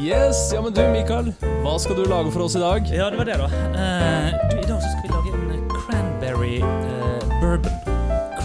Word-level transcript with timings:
Yes, 0.00 0.48
ja 0.54 0.62
men 0.64 0.72
du 0.72 0.80
Mikael, 0.88 1.26
hva 1.60 1.74
skal 1.76 1.92
du 1.98 2.06
lage 2.08 2.30
for 2.32 2.40
oss 2.46 2.54
i 2.56 2.60
dag? 2.62 2.86
Ja, 2.88 3.10
det 3.12 3.18
var 3.20 3.26
det, 3.28 3.34
da. 3.36 3.44
Eh, 3.76 4.32
du, 4.48 4.56
I 4.56 4.64
dag 4.64 4.80
så 4.80 4.88
skal 4.88 5.02
vi 5.04 5.08
lage 5.12 5.28
en 5.34 5.50
eh, 5.52 5.60
cranberry 5.74 6.56
eh, 6.62 7.20
bourbon. 7.42 7.74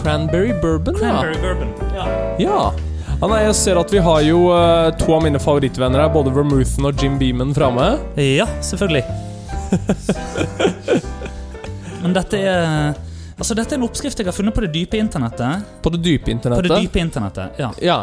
Cranberry 0.01 0.51
bourbon, 0.61 0.95
Cranberry 0.99 1.39
bourbon. 1.39 1.71
Ja. 1.95 2.03
ja. 2.43 2.59
Ja, 3.21 3.27
nei, 3.31 3.39
jeg 3.45 3.55
ser 3.55 3.79
at 3.79 3.87
vi 3.95 3.99
har 4.03 4.19
jo 4.27 4.51
eh, 4.51 4.91
to 4.99 5.07
av 5.15 5.23
mine 5.23 5.39
favorittvenner 5.39 6.03
her, 6.03 6.11
både 6.11 6.27
Vermouthen 6.35 6.83
og 6.91 6.99
Jim 6.99 7.15
Beaman 7.21 7.55
framme. 7.55 7.87
ja, 8.19 8.43
selvfølgelig. 8.59 9.05
Men 12.03 12.11
dette 12.19 12.35
er 12.43 12.91
Altså, 13.35 13.51
dette 13.55 13.75
er 13.75 13.79
en 13.79 13.83
oppskrift 13.87 14.19
jeg 14.19 14.27
har 14.27 14.35
funnet 14.35 14.55
på 14.55 14.61
det 14.63 14.69
dype 14.75 14.95
internettet. 14.99 15.63
På 15.83 15.89
det 15.91 15.99
dype 16.03 16.25
På 16.29 16.33
internettet. 16.35 16.67
det 16.71 16.77
dype 16.83 16.99
internettet, 17.03 17.57
ja. 17.59 17.71
Ja, 17.83 17.97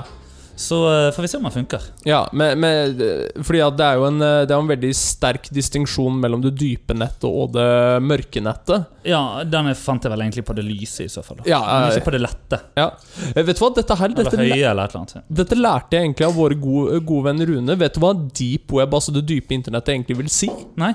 Så 0.56 0.76
eh, 0.90 1.08
får 1.14 1.24
vi 1.24 1.28
se 1.32 1.38
om 1.38 1.46
den 1.48 1.52
funker. 1.54 1.84
ja 2.04 2.20
med, 2.32 2.58
med, 2.60 3.00
fordi 3.40 3.60
at 3.64 3.76
det 3.78 3.86
er 3.86 3.96
jo 3.98 4.04
en, 4.10 4.18
eh, 4.22 4.42
det 4.46 4.52
er 4.54 4.60
en 4.60 4.68
veldig 4.68 4.90
sterk 4.94 5.48
distinksjon 5.54 6.18
mellom 6.20 6.42
det 6.44 6.52
dype 6.60 6.94
nettet 6.94 7.24
og 7.28 7.54
det 7.56 7.66
mørke 8.04 8.42
nettet. 8.44 8.84
Ja, 9.08 9.42
den 9.48 9.72
fant 9.78 10.04
jeg 10.04 10.12
vel 10.12 10.22
egentlig 10.26 10.44
på 10.46 10.54
det 10.58 10.64
lyse, 10.66 11.06
i 11.06 11.10
så 11.10 11.24
fall. 11.26 11.40
Ja, 11.48 11.60
Men 11.64 11.88
eh, 11.88 11.96
ikke 11.96 12.10
på 12.10 12.14
det 12.16 12.22
lette. 12.22 12.60
Ja. 12.78 12.90
Eh, 13.32 13.42
Vet 13.42 13.58
du 13.58 13.64
hva, 13.64 13.72
dette 13.80 13.96
her 13.98 14.10
Eller 14.12 14.28
dette, 14.28 14.42
høye, 14.42 14.60
eller 14.70 14.84
et 14.84 14.94
eller 14.94 15.00
annet. 15.06 15.24
dette 15.42 15.58
lærte 15.58 15.96
jeg 15.98 16.06
egentlig 16.10 16.28
av 16.28 16.36
våre 16.38 16.58
gode, 16.60 17.00
gode 17.08 17.30
venn 17.30 17.46
Rune. 17.52 17.78
Vet 17.80 17.96
du 17.96 18.04
hva 18.04 18.12
deep 18.36 18.76
web, 18.76 18.94
altså 19.00 19.14
det 19.16 19.24
dype 19.30 19.56
internettet, 19.56 19.96
egentlig 19.96 20.20
vil 20.20 20.30
si? 20.32 20.50
Nei? 20.78 20.92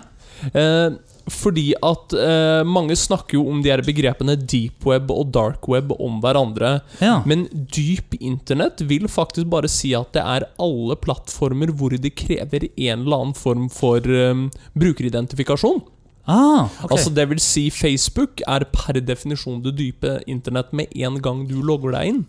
Eh, 0.54 0.92
fordi 1.32 1.72
at 1.84 2.14
eh, 2.16 2.62
mange 2.68 2.96
snakker 2.98 3.38
jo 3.38 3.46
om 3.52 3.60
de 3.64 3.72
her 3.72 3.84
begrepene 3.86 4.38
deep 4.40 4.86
web 4.88 5.12
og 5.12 5.34
dark 5.36 5.68
web 5.68 5.92
om 6.00 6.22
hverandre. 6.24 6.78
Ja. 7.04 7.20
Men 7.28 7.46
dyp 7.52 8.16
internett 8.20 8.84
vil 8.88 9.10
faktisk 9.12 9.50
bare 9.52 9.72
si 9.72 9.94
at 9.98 10.14
det 10.16 10.24
er 10.24 10.48
alle 10.64 10.98
plattformer 11.04 11.74
hvor 11.76 11.96
det 11.96 12.16
krever 12.18 12.70
en 12.70 13.04
eller 13.04 13.18
annen 13.20 13.38
form 13.38 13.68
for 13.74 14.04
um, 14.08 14.48
brukeridentifikasjon. 14.80 15.84
Ah, 16.28 16.68
okay. 16.84 16.92
Altså 16.92 17.12
det 17.16 17.24
vil 17.32 17.40
si 17.40 17.70
Facebook 17.72 18.42
er 18.48 18.66
per 18.72 19.00
definisjon 19.00 19.62
det 19.64 19.78
dype 19.78 20.18
internett 20.28 20.74
med 20.76 20.92
en 20.96 21.22
gang 21.24 21.46
du 21.48 21.60
logger 21.64 21.96
deg 21.96 22.14
inn. 22.14 22.24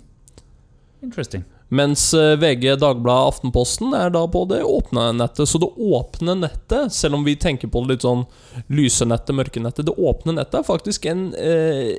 Interesting. 1.02 1.46
Mens 1.68 2.14
eh, 2.14 2.36
VG, 2.40 2.76
Dagbladet, 2.80 3.34
Aftenposten 3.34 3.92
er 3.94 4.12
da 4.14 4.22
på 4.30 4.44
det 4.48 4.62
åpne 4.64 5.10
nettet. 5.18 5.48
Så 5.48 5.60
det 5.60 5.68
åpne 5.76 6.38
nettet, 6.40 6.94
selv 6.96 7.18
om 7.18 7.26
vi 7.26 7.36
tenker 7.36 7.68
på 7.68 7.82
det 7.84 7.96
litt 7.96 8.06
sånn 8.06 8.24
lyse 8.72 9.04
nettet, 9.04 9.36
mørke 9.36 9.60
nettet 9.60 9.86
Det 9.90 9.96
åpne 9.96 10.32
nettet 10.38 10.62
er 10.62 10.66
faktisk 10.66 11.04
en 11.10 11.28
eh, 11.36 11.92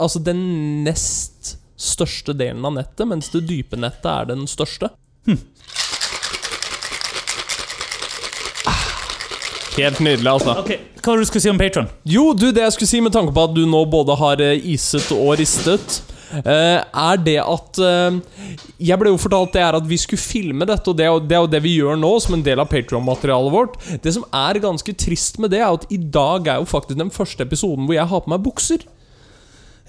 Altså 0.00 0.22
den 0.24 0.40
nest 0.86 1.58
største 1.82 2.32
delen 2.38 2.64
av 2.64 2.76
nettet, 2.76 3.04
mens 3.10 3.28
det 3.32 3.42
dype 3.48 3.76
nettet 3.76 4.06
er 4.06 4.28
den 4.30 4.46
største. 4.48 4.92
Helt 9.72 10.00
nydelig, 10.04 10.28
altså. 10.30 10.54
Ok, 10.60 10.70
Hva 11.00 11.10
var 11.10 11.18
det 11.18 11.26
du 11.26 11.30
skulle 11.30 11.42
si 11.42 11.50
om 11.50 11.58
Patron? 11.58 11.88
Jo, 12.06 12.28
du, 12.36 12.50
det 12.54 12.62
jeg 12.62 12.76
skulle 12.76 12.90
si 12.90 13.00
med 13.02 13.14
tanke 13.16 13.34
på 13.34 13.44
at 13.48 13.54
du 13.56 13.64
nå 13.66 13.82
både 13.90 14.16
har 14.20 14.42
eh, 14.44 14.60
iset 14.74 15.10
og 15.16 15.34
ristet, 15.40 16.00
er 16.40 17.20
det 17.22 17.36
at 17.42 17.80
eh, 17.82 18.16
Jeg 18.80 18.98
ble 19.00 19.12
jo 19.12 19.20
fortalt 19.20 19.52
det 19.54 19.62
er 19.64 19.78
at 19.78 19.88
vi 19.88 19.98
skulle 20.00 20.22
filme 20.22 20.66
dette, 20.68 20.88
og 20.88 20.96
det 20.98 21.06
er 21.06 21.12
jo 21.38 21.50
det, 21.52 21.62
vi 21.64 21.76
gjør 21.76 22.00
nå, 22.00 22.14
som 22.24 22.38
en 22.38 22.46
del 22.46 22.62
av 22.62 22.70
Patreon-materialet 22.72 23.54
vårt. 23.54 23.76
Det 24.04 24.14
som 24.16 24.24
er 24.32 24.62
ganske 24.62 24.96
trist 24.96 25.38
med 25.42 25.52
det, 25.54 25.60
er 25.60 25.70
at 25.72 25.86
i 25.92 26.00
dag 26.00 26.48
er 26.48 26.62
jo 26.62 26.70
faktisk 26.72 26.98
den 27.00 27.12
første 27.14 27.44
episoden 27.46 27.86
hvor 27.88 27.98
jeg 27.98 28.08
har 28.08 28.24
på 28.24 28.32
meg 28.32 28.44
bukser. 28.44 28.88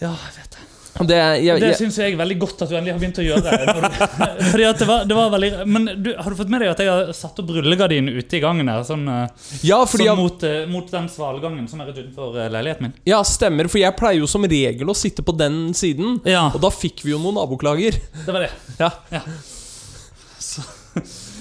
Ja, 0.02 0.12
jeg 0.12 0.38
vet 0.38 0.58
det. 0.58 0.73
Det, 0.94 1.16
jeg, 1.18 1.58
Det 1.58 1.70
jeg, 1.72 1.78
syns 1.80 1.96
jeg 1.98 2.14
er 2.14 2.20
veldig 2.20 2.36
godt 2.44 2.60
at 2.62 2.70
du 2.70 2.76
endelig 2.78 2.94
har 2.94 3.00
begynt 3.02 3.20
å 3.20 3.24
gjøre. 3.26 3.54
Det. 3.66 4.10
fordi 4.52 4.66
at 4.68 4.82
det 4.84 4.88
var, 4.88 5.06
det 5.10 5.16
var 5.18 5.32
veldig 5.34 5.50
Men 5.66 5.88
du, 6.06 6.12
har 6.14 6.30
du 6.30 6.38
fått 6.38 6.52
med 6.54 6.62
deg 6.62 6.70
at 6.70 6.84
jeg 6.84 6.92
har 6.92 7.10
satt 7.18 7.40
opp 7.42 7.50
rullegardinen 7.56 8.14
ute 8.14 8.38
i 8.38 8.42
gangen 8.44 8.70
her? 8.70 8.84
Sånn, 8.86 9.08
eh, 9.10 9.48
ja, 9.66 9.80
sånn 9.90 10.04
jeg, 10.06 10.20
mot, 10.20 10.46
eh, 10.46 10.60
mot 10.70 10.94
den 10.94 11.10
svalgangen 11.10 11.66
som 11.72 11.82
er 11.82 11.90
rett 11.90 12.04
utenfor 12.04 12.38
eh, 12.38 12.52
leiligheten 12.54 12.88
min. 12.88 12.94
ja, 13.10 13.24
stemmer, 13.26 13.70
for 13.74 13.82
jeg 13.82 13.98
pleier 13.98 14.22
jo 14.22 14.30
som 14.30 14.46
regel 14.46 14.94
å 14.94 14.98
sitte 14.98 15.26
på 15.26 15.34
den 15.40 15.58
siden. 15.78 16.20
Ja, 16.30 16.46
Og 16.54 16.62
da 16.62 16.70
fikk 16.74 17.02
vi 17.08 17.16
jo 17.16 17.22
noen 17.24 17.40
naboklager. 17.42 17.98
det 17.98 18.38
var 18.38 18.46
det. 18.46 18.54
Ja. 18.84 18.92
Så, 20.44 20.62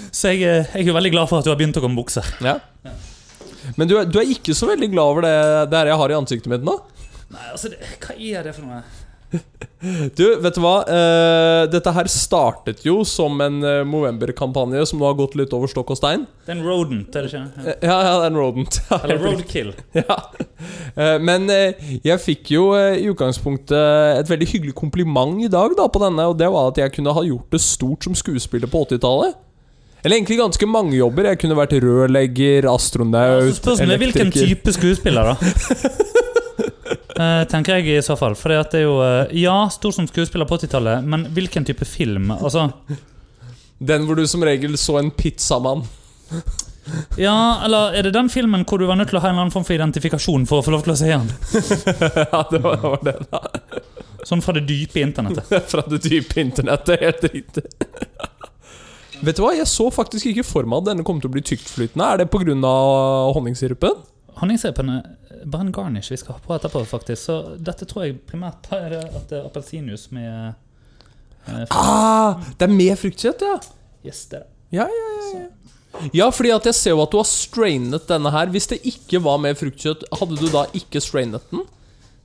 så 0.09 0.31
jeg, 0.33 0.41
jeg 0.47 0.81
er 0.81 0.87
jo 0.87 0.95
veldig 0.95 1.13
glad 1.13 1.29
for 1.29 1.43
at 1.43 1.45
du 1.45 1.51
har 1.53 1.59
begynt 1.59 1.77
å 1.77 1.85
med 1.85 1.99
bukser. 2.01 2.25
ja. 2.41 2.57
Men 3.79 3.87
du 3.87 3.93
du 4.11 4.17
er 4.19 4.27
ikke 4.27 4.55
så 4.57 4.67
veldig 4.67 4.89
glad 4.91 5.13
over 5.13 5.23
det, 5.23 5.37
det 5.71 5.77
her 5.79 5.93
jeg 5.93 5.99
har 6.01 6.11
i 6.11 6.17
ansiktet 6.17 6.51
mitt 6.51 6.65
nå? 6.67 6.73
Nei, 7.33 7.45
altså, 7.53 7.71
det, 7.71 7.79
Hva 8.03 8.15
er 8.17 8.49
det 8.49 8.53
for 8.57 8.67
noe? 8.67 8.81
Du, 10.15 10.23
vet 10.39 10.55
du 10.55 10.61
hva? 10.63 10.77
Eh, 10.87 11.65
dette 11.67 11.91
her 11.91 12.07
startet 12.07 12.85
jo 12.85 13.01
som 13.07 13.35
en 13.43 13.57
uh, 13.65 13.81
Movember-kampanje 13.83 14.85
som 14.87 15.01
nå 15.01 15.09
har 15.09 15.17
gått 15.19 15.35
litt 15.35 15.51
over 15.55 15.67
stokk 15.67 15.91
og 15.91 15.99
stein. 15.99 16.23
Det 16.45 16.53
er 16.53 16.55
en 16.55 16.63
rodent, 16.63 17.17
er 17.19 17.25
det 17.25 17.33
ikke? 17.33 17.65
Ja, 17.65 17.75
ja, 17.89 17.97
ja, 18.07 18.13
det 18.21 18.29
er 18.29 18.31
en 18.31 18.39
rodent. 18.39 18.79
Ja, 18.93 18.99
Eller 19.03 19.19
roadkill. 19.25 19.73
Ja. 19.99 20.19
Eh, 20.95 21.17
men 21.19 21.49
eh, 21.51 21.83
jeg 22.05 22.21
fikk 22.23 22.53
jo 22.55 22.69
eh, 22.77 23.01
i 23.01 23.09
utgangspunktet 23.11 24.21
et 24.21 24.31
veldig 24.31 24.47
hyggelig 24.53 24.75
kompliment 24.77 25.41
i 25.43 25.51
dag 25.51 25.75
da 25.75 25.89
på 25.91 26.01
denne, 26.05 26.29
og 26.31 26.39
det 26.39 26.47
var 26.53 26.71
at 26.71 26.79
jeg 26.79 26.95
kunne 26.95 27.15
ha 27.17 27.25
gjort 27.27 27.51
det 27.51 27.63
stort 27.65 28.07
som 28.07 28.15
skuespiller 28.15 28.71
på 28.71 28.85
80-tallet. 28.87 29.35
Eller 30.03 30.19
egentlig 30.19 30.39
ganske 30.39 30.67
mange 30.67 30.95
jobber. 30.97 31.29
Jeg 31.31 31.39
kunne 31.39 31.55
vært 31.55 31.75
rørlegger, 31.79 32.67
astronaut, 32.71 33.51
Så 33.51 33.61
spørsmålet 33.61 33.95
er 33.95 34.01
hvilken 34.01 34.33
type 34.35 34.75
skuespiller, 34.75 35.31
da? 35.31 36.21
Eh, 37.13 37.43
tenker 37.49 37.77
jeg 37.77 37.99
i 37.99 38.01
så 38.05 38.15
fall. 38.17 38.35
For 38.37 38.53
det 38.53 38.79
er 38.79 38.85
jo 38.87 38.97
eh, 39.05 39.33
Ja, 39.43 39.67
stor 39.73 39.93
som 39.95 40.07
skuespiller 40.09 40.49
på 40.49 40.57
80-tallet, 40.57 41.05
men 41.05 41.27
hvilken 41.35 41.65
type 41.67 41.85
film? 41.85 42.31
Altså 42.33 42.71
Den 43.77 44.07
hvor 44.07 44.17
du 44.17 44.25
som 44.27 44.43
regel 44.45 44.77
så 44.79 44.97
en 45.01 45.11
pizzamann. 45.11 45.85
Ja, 47.15 47.63
eller 47.63 47.95
er 47.95 48.07
det 48.07 48.13
den 48.15 48.29
filmen 48.31 48.65
hvor 48.67 48.81
du 48.81 48.87
var 48.89 48.97
nødt 48.99 49.11
til 49.13 49.19
å 49.19 49.23
ha 49.23 49.29
en 49.29 49.35
eller 49.35 49.45
annen 49.45 49.53
form 49.53 49.65
for 49.67 49.75
identifikasjon 49.75 50.47
for 50.49 50.59
å 50.59 50.65
få 50.65 50.73
lov 50.73 50.83
til 50.83 50.95
å 50.95 50.97
se 50.99 51.11
den? 51.11 51.29
ja, 52.33 52.41
det 52.51 52.59
var, 52.63 52.79
det 52.79 52.89
var 52.89 53.05
det, 53.07 53.15
da. 53.31 53.43
Sånn 54.27 54.43
fra 54.43 54.55
det 54.55 54.65
dype 54.67 55.03
internettet. 55.03 55.51
Fra 55.71 55.83
det 55.87 55.99
dype 56.05 56.39
internettet. 56.41 57.01
Helt 57.03 57.25
riktig. 57.27 57.65
Vet 59.23 59.37
du 59.37 59.43
hva, 59.43 59.53
Jeg 59.55 59.67
så 59.71 59.89
faktisk 59.93 60.31
ikke 60.31 60.45
for 60.47 60.67
meg 60.67 60.83
at 60.83 60.91
denne 60.91 61.05
kom 61.07 61.19
til 61.23 61.31
å 61.31 61.35
bli 61.35 61.43
tyktflytende. 61.45 62.07
Er 62.07 62.23
det 62.23 62.29
pga. 62.31 62.55
honningsirupen? 63.35 63.99
Honningsirupen 64.39 64.93
er 64.95 65.03
bare 65.45 65.67
en 65.67 65.73
garnish 65.75 66.11
vi 66.11 66.17
skal 66.19 66.37
ha 66.37 66.43
på 66.43 66.55
etterpå, 66.55 66.83
faktisk. 66.89 67.21
Så 67.25 67.37
dette 67.59 67.87
tror 67.89 68.07
jeg 68.07 68.19
primært 68.29 68.69
er 68.75 68.99
at 69.03 69.27
det 69.29 69.39
er 69.39 69.47
appelsinjuice 69.47 70.13
med 70.15 70.53
eh. 71.47 71.65
Ah, 71.69 72.39
det 72.57 72.67
er 72.69 72.73
med 72.73 72.95
fruktkjøtt, 72.99 73.43
ja. 73.43 73.57
Yes, 74.05 74.25
det 74.31 74.41
er 74.41 74.45
det. 74.45 74.49
Ja, 74.73 74.87
ja, 74.89 75.09
ja, 75.17 75.43
ja. 75.43 75.49
Ja, 76.13 76.27
fordi 76.33 76.49
at 76.49 76.65
jeg 76.65 76.73
ser 76.73 76.95
jo 76.95 77.03
at 77.03 77.11
du 77.13 77.19
har 77.19 77.27
strainet 77.29 78.07
denne 78.09 78.31
her. 78.33 78.49
Hvis 78.49 78.65
det 78.71 78.79
ikke 78.89 79.21
var 79.21 79.37
med 79.41 79.57
fruktkjøtt, 79.59 80.07
hadde 80.17 80.39
du 80.39 80.47
da 80.49 80.65
ikke 80.73 81.01
strainet 81.03 81.45
den? 81.51 81.61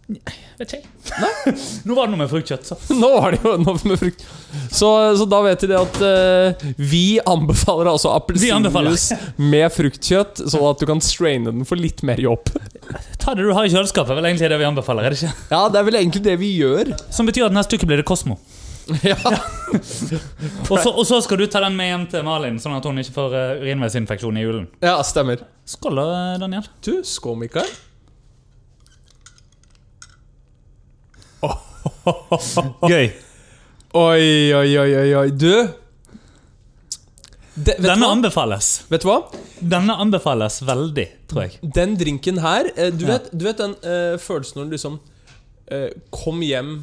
Vet 0.08 0.72
ikke 0.72 0.78
jeg. 0.80 1.52
Nå 1.86 1.94
var 1.96 2.08
det 2.08 2.14
noe 2.14 2.22
med 2.22 2.30
fruktkjøtt, 2.30 2.64
så. 2.64 2.76
Nå 3.02 3.10
var 3.12 3.34
det 3.34 3.40
jo 3.44 3.54
noe 3.60 3.76
med 3.84 4.00
frukt. 4.00 4.24
Så, 4.72 4.88
så 5.20 5.26
da 5.28 5.40
vet 5.44 5.64
de 5.64 5.68
det 5.70 5.78
at 5.78 5.98
uh, 6.00 6.68
vi 6.80 7.20
anbefaler 7.28 7.90
altså 7.92 8.14
appelsinjuice 8.16 9.18
med 9.36 9.66
fruktkjøtt, 9.74 10.40
sånn 10.48 10.64
at 10.70 10.80
du 10.80 10.86
kan 10.88 11.02
straine 11.04 11.52
den 11.52 11.68
for 11.68 11.80
litt 11.80 12.00
mer 12.08 12.20
jobb. 12.24 12.54
Ta 13.20 13.36
det 13.36 13.44
du 13.44 13.52
har 13.52 13.68
i 13.68 13.72
kjøleskapet, 13.72 14.16
vel 14.16 14.30
egentlig 14.30 14.48
det 14.48 14.60
vi 14.62 14.68
anbefaler, 14.70 15.08
er 15.08 15.14
det 15.14 15.20
ikke? 15.20 15.48
Ja, 15.52 15.66
det 15.68 15.82
er 15.82 15.90
vel 15.90 16.00
egentlig 16.00 16.24
det 16.24 16.38
vi 16.40 16.54
gjør. 16.56 16.94
Som 17.12 17.28
betyr 17.28 17.50
at 17.50 17.56
neste 17.56 17.76
uke 17.76 17.88
blir 17.88 18.00
det 18.00 18.08
Kosmo. 18.08 18.38
Ja. 19.04 19.18
Og 20.72 20.78
så, 20.80 20.88
og 20.88 21.02
så 21.04 21.18
skal 21.20 21.42
du 21.42 21.44
ta 21.52 21.60
den 21.60 21.76
med 21.76 21.90
hjem 21.90 22.06
til 22.14 22.24
Malin, 22.24 22.56
sånn 22.62 22.78
at 22.78 22.88
hun 22.88 23.04
ikke 23.04 23.18
får 23.18 23.36
uh, 23.36 23.60
urinveisinfeksjon 23.60 24.40
i 24.40 24.46
julen. 24.46 24.64
Ja, 24.80 24.96
stemmer. 25.04 25.44
Skål 25.68 26.00
da, 26.00 26.08
Daniel. 26.40 26.64
Du, 26.80 26.94
skål, 27.04 27.36
Mikael. 27.44 27.68
Gøy. 32.92 33.10
Oi, 33.96 34.52
oi, 34.52 34.78
oi, 34.78 34.90
oi, 35.00 35.12
oi. 35.16 35.28
Du 35.32 35.52
De, 37.58 37.72
Denne 37.74 37.96
hva? 38.04 38.12
anbefales. 38.12 38.84
vet 38.92 39.02
du 39.02 39.08
hva? 39.08 39.22
Denne 39.58 39.96
anbefales 39.98 40.60
veldig, 40.62 41.06
tror 41.30 41.46
jeg. 41.46 41.58
Den 41.74 41.96
drinken 41.98 42.38
her 42.44 42.68
eh, 42.76 42.92
du, 42.94 43.08
vet, 43.08 43.32
du 43.32 43.48
vet 43.48 43.58
den 43.58 43.74
uh, 43.82 44.14
følelsen 44.22 44.60
når 44.60 44.68
du 44.68 44.76
liksom 44.76 45.00
uh, 45.72 45.88
kom 46.14 46.44
hjem 46.44 46.76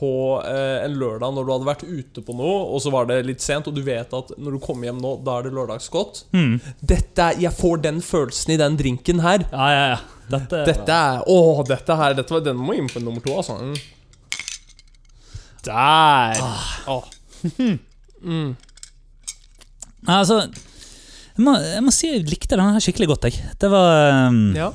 på 0.00 0.10
en 0.40 0.94
lørdag 0.96 1.34
når 1.36 1.44
du 1.44 1.50
hadde 1.52 1.66
vært 1.68 1.82
ute 1.84 2.22
på 2.24 2.32
noe, 2.32 2.60
og 2.72 2.80
så 2.80 2.88
var 2.88 3.04
det 3.10 3.18
litt 3.28 3.42
sent, 3.44 3.66
og 3.68 3.74
du 3.76 3.82
vet 3.84 4.14
at 4.16 4.30
når 4.40 4.54
du 4.56 4.60
kommer 4.64 4.88
hjem 4.88 4.96
nå, 4.96 5.10
da 5.26 5.34
er 5.36 5.44
det 5.44 5.52
lørdagsgodt. 5.52 6.22
Mm. 6.32 6.54
Dette 6.80 7.26
Jeg 7.36 7.52
får 7.58 7.82
den 7.84 8.00
følelsen 8.00 8.54
i 8.54 8.56
den 8.62 8.78
drinken 8.80 9.20
her. 9.20 9.44
Ja, 9.52 9.66
ja, 9.76 9.84
ja. 9.92 9.98
Dette, 10.30 10.62
Dette 10.68 10.94
er 10.94 11.24
Å, 11.26 11.38
dette 11.66 11.96
her 11.98 12.14
dette 12.16 12.34
var, 12.34 12.44
Den 12.44 12.60
må 12.60 12.76
inn 12.78 12.88
på 12.90 13.02
nummer 13.02 13.22
to, 13.24 13.34
altså. 13.40 13.58
Mm. 13.60 13.74
Der! 15.66 16.40
Åh. 16.90 17.04
Mm. 18.20 18.50
Nei, 20.04 20.16
Altså, 20.16 20.42
jeg 20.44 21.44
må, 21.44 21.54
jeg 21.60 21.82
må 21.84 21.92
si 21.94 22.10
jeg 22.10 22.26
likte 22.28 22.56
denne 22.58 22.80
skikkelig 22.84 23.08
godt, 23.14 23.28
jeg. 23.30 23.52
Det 23.60 23.70
var 23.72 24.28
um, 24.28 24.40
Ja. 24.56 24.70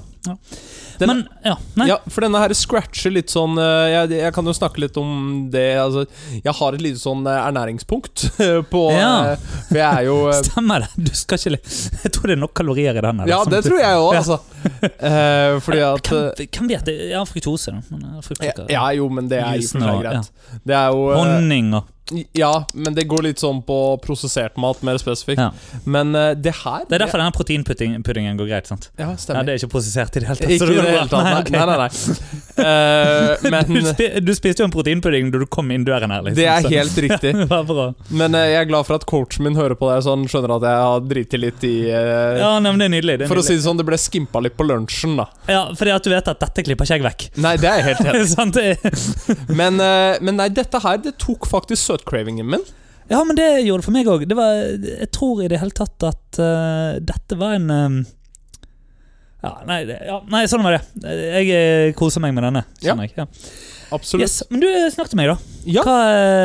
Den- 1.00 1.10
Men 1.10 1.22
ja. 1.44 1.56
Ja, 1.88 1.98
for 2.10 2.22
denne 2.26 2.40
her 2.40 2.54
scratcher 2.58 3.12
litt 3.12 3.30
sånn 3.34 3.58
eh, 3.60 3.88
jeg, 3.94 4.10
jeg 4.22 4.34
kan 4.36 4.46
jo 4.46 4.54
snakke 4.56 4.80
litt 4.84 4.98
om 5.02 5.50
det 5.52 5.66
altså, 5.82 6.06
Jeg 6.44 6.54
har 6.60 6.74
et 6.78 6.82
lite 6.86 7.00
sånn 7.02 7.26
eh, 7.28 7.40
ernæringspunkt 7.50 8.26
på 8.74 8.84
Ja. 8.96 9.34
eh, 9.34 9.38
For 9.70 9.80
jeg 9.82 9.90
er 10.02 10.08
jo 10.10 10.18
Stemmer 10.44 10.86
det. 10.86 10.90
Du 11.10 11.12
skal 11.16 11.38
ikke 11.42 11.60
Jeg 12.06 12.12
tror 12.16 12.28
det 12.32 12.38
er 12.38 12.42
nok 12.44 12.54
kalorier 12.58 12.96
i 12.98 13.02
den. 13.06 13.24
Ja, 13.28 13.42
liksom. 13.44 13.52
det 13.56 13.64
tror 13.66 13.80
jeg 13.82 14.04
òg, 14.04 14.14
Ja. 14.14 14.22
altså. 14.24 14.40
Eh, 14.82 15.60
fordi 15.66 15.82
at 15.86 16.10
hvem, 16.12 16.70
vet 16.70 16.86
det? 16.86 16.96
har 17.16 17.26
fruktose. 17.30 17.74
Men, 17.92 18.06
fruktose. 18.26 18.66
Ja, 18.72 18.86
jo, 18.96 19.10
men 19.10 19.28
det 19.32 19.40
er 19.42 19.58
jo 19.60 19.68
for 19.72 19.86
seg 19.86 20.02
greit. 20.06 20.32
Det 20.66 20.76
er 20.78 20.94
jo 20.96 21.10
Honning 21.16 21.74
og 21.80 21.92
Ja, 22.38 22.66
men 22.78 22.94
det 22.94 23.08
går 23.10 23.24
litt 23.26 23.42
sånn 23.42 23.64
på 23.66 23.76
prosessert 24.04 24.60
mat, 24.62 24.82
mer 24.86 25.00
spesifikt. 25.02 25.40
Ja. 25.42 25.50
Men 25.90 26.12
uh, 26.14 26.34
det 26.38 26.52
her 26.62 26.84
Det 26.86 27.00
er 27.00 27.02
derfor 27.08 27.18
denne 27.18 27.34
proteinpuddingen 27.34 28.38
går 28.38 28.50
greit. 28.52 28.68
sant? 28.70 28.92
Ja, 28.94 29.08
Ja, 29.10 29.16
stemmer. 29.18 29.46
Det 29.48 29.56
er 29.56 29.62
ikke 29.64 29.72
prosessert 29.74 30.14
i 30.18 30.22
det 30.22 30.30
hele 30.30 30.38
tatt. 30.38 30.54
Ikke 30.54 30.68
i 30.70 30.76
det 30.78 30.86
hele 30.86 31.08
tatt. 31.10 31.26
Nei, 31.26 31.40
okay. 31.42 31.56
nei, 31.58 31.66
nei. 31.66 31.78
nei. 31.82 31.90
Eh, 32.66 33.64
Du, 33.76 33.80
spi, 33.90 34.08
du 34.22 34.32
spiste 34.38 34.62
jo 34.62 34.68
en 34.70 34.74
proteinpudding 34.74 35.32
da 35.34 35.40
du 35.42 35.48
kom 35.50 35.72
inn 35.74 35.84
døren 35.88 36.14
her. 36.14 36.22
Liksom, 36.28 36.38
det 36.38 36.46
er 36.52 36.62
så- 36.68 36.72
helt 36.76 37.00
riktig. 37.08 37.32
ja, 37.50 37.60
bra. 37.66 37.88
Men 38.14 38.38
uh, 38.38 38.44
jeg 38.46 38.60
er 38.62 38.70
glad 38.70 38.86
for 38.88 39.00
at 39.00 39.08
coachen 39.10 39.48
min 39.48 39.58
hører 39.58 39.74
på 39.80 39.90
det, 39.90 39.98
så 40.06 40.14
han 40.14 40.28
skjønner 40.30 40.56
at 40.60 40.68
jeg 40.70 40.86
har 40.86 41.04
driti 41.10 41.42
litt 41.42 41.66
i 41.66 41.74
Ja, 41.90 42.54
nei, 42.62 42.70
men 42.70 42.84
det 42.84 42.90
er 42.92 42.94
nydelig. 43.00 43.18
Det 43.24 43.28
er 43.28 43.34
For 43.34 43.42
å 43.42 43.46
si 43.46 43.58
det 43.58 43.66
sånn, 43.66 43.82
det 43.82 43.88
ble 43.90 43.98
skimpa 44.00 44.44
litt 44.46 44.56
på 44.60 44.68
lunsjen, 44.70 45.18
da. 45.18 45.26
Ja, 45.50 45.64
fordi 45.74 45.96
at 45.98 46.06
du 46.06 46.14
vet 46.14 46.30
at 46.36 46.46
dette 46.46 46.66
klipper 46.70 46.86
ikke 46.86 47.00
jeg 47.02 47.06
vekk. 47.08 47.28
Nei, 47.42 47.56
det 47.62 47.72
er 47.74 47.82
helt 47.90 48.06
helt. 48.14 49.50
Men, 49.58 49.82
men 50.22 50.38
nei, 50.38 50.48
dette 50.54 50.80
her, 50.86 51.02
det 51.02 51.16
tok 51.22 51.50
faktisk 51.50 51.95
søtcravingen 51.96 52.52
min. 52.52 52.68
Ja, 53.08 53.24
men 53.24 53.38
det 53.38 53.48
gjorde 53.62 53.84
det 53.84 53.86
for 53.86 53.96
meg 53.96 54.08
òg. 54.10 54.26
Jeg 54.26 55.10
tror 55.14 55.44
i 55.44 55.50
det 55.52 55.62
hele 55.62 55.76
tatt 55.78 56.06
at 56.08 56.40
uh, 56.42 56.98
dette 57.06 57.38
var 57.38 57.58
en 57.60 57.70
um, 57.70 57.98
ja, 59.46 59.52
nei, 59.68 59.84
det, 59.86 60.00
ja, 60.08 60.16
nei, 60.34 60.48
sånn 60.50 60.64
var 60.66 60.74
det. 60.74 61.12
Jeg 61.14 61.52
eh, 61.54 61.92
koser 61.94 62.24
meg 62.24 62.32
med 62.34 62.48
denne. 62.48 62.64
Ja. 62.82 62.96
jeg. 63.04 63.12
Ja. 63.14 63.28
Absolutt. 63.94 64.24
Yes, 64.24 64.40
men 64.50 64.64
du, 64.64 64.66
snakk 64.90 65.12
til 65.12 65.20
meg, 65.20 65.30
da. 65.30 65.60
Ja. 65.70 65.84
Hva, 65.86 65.98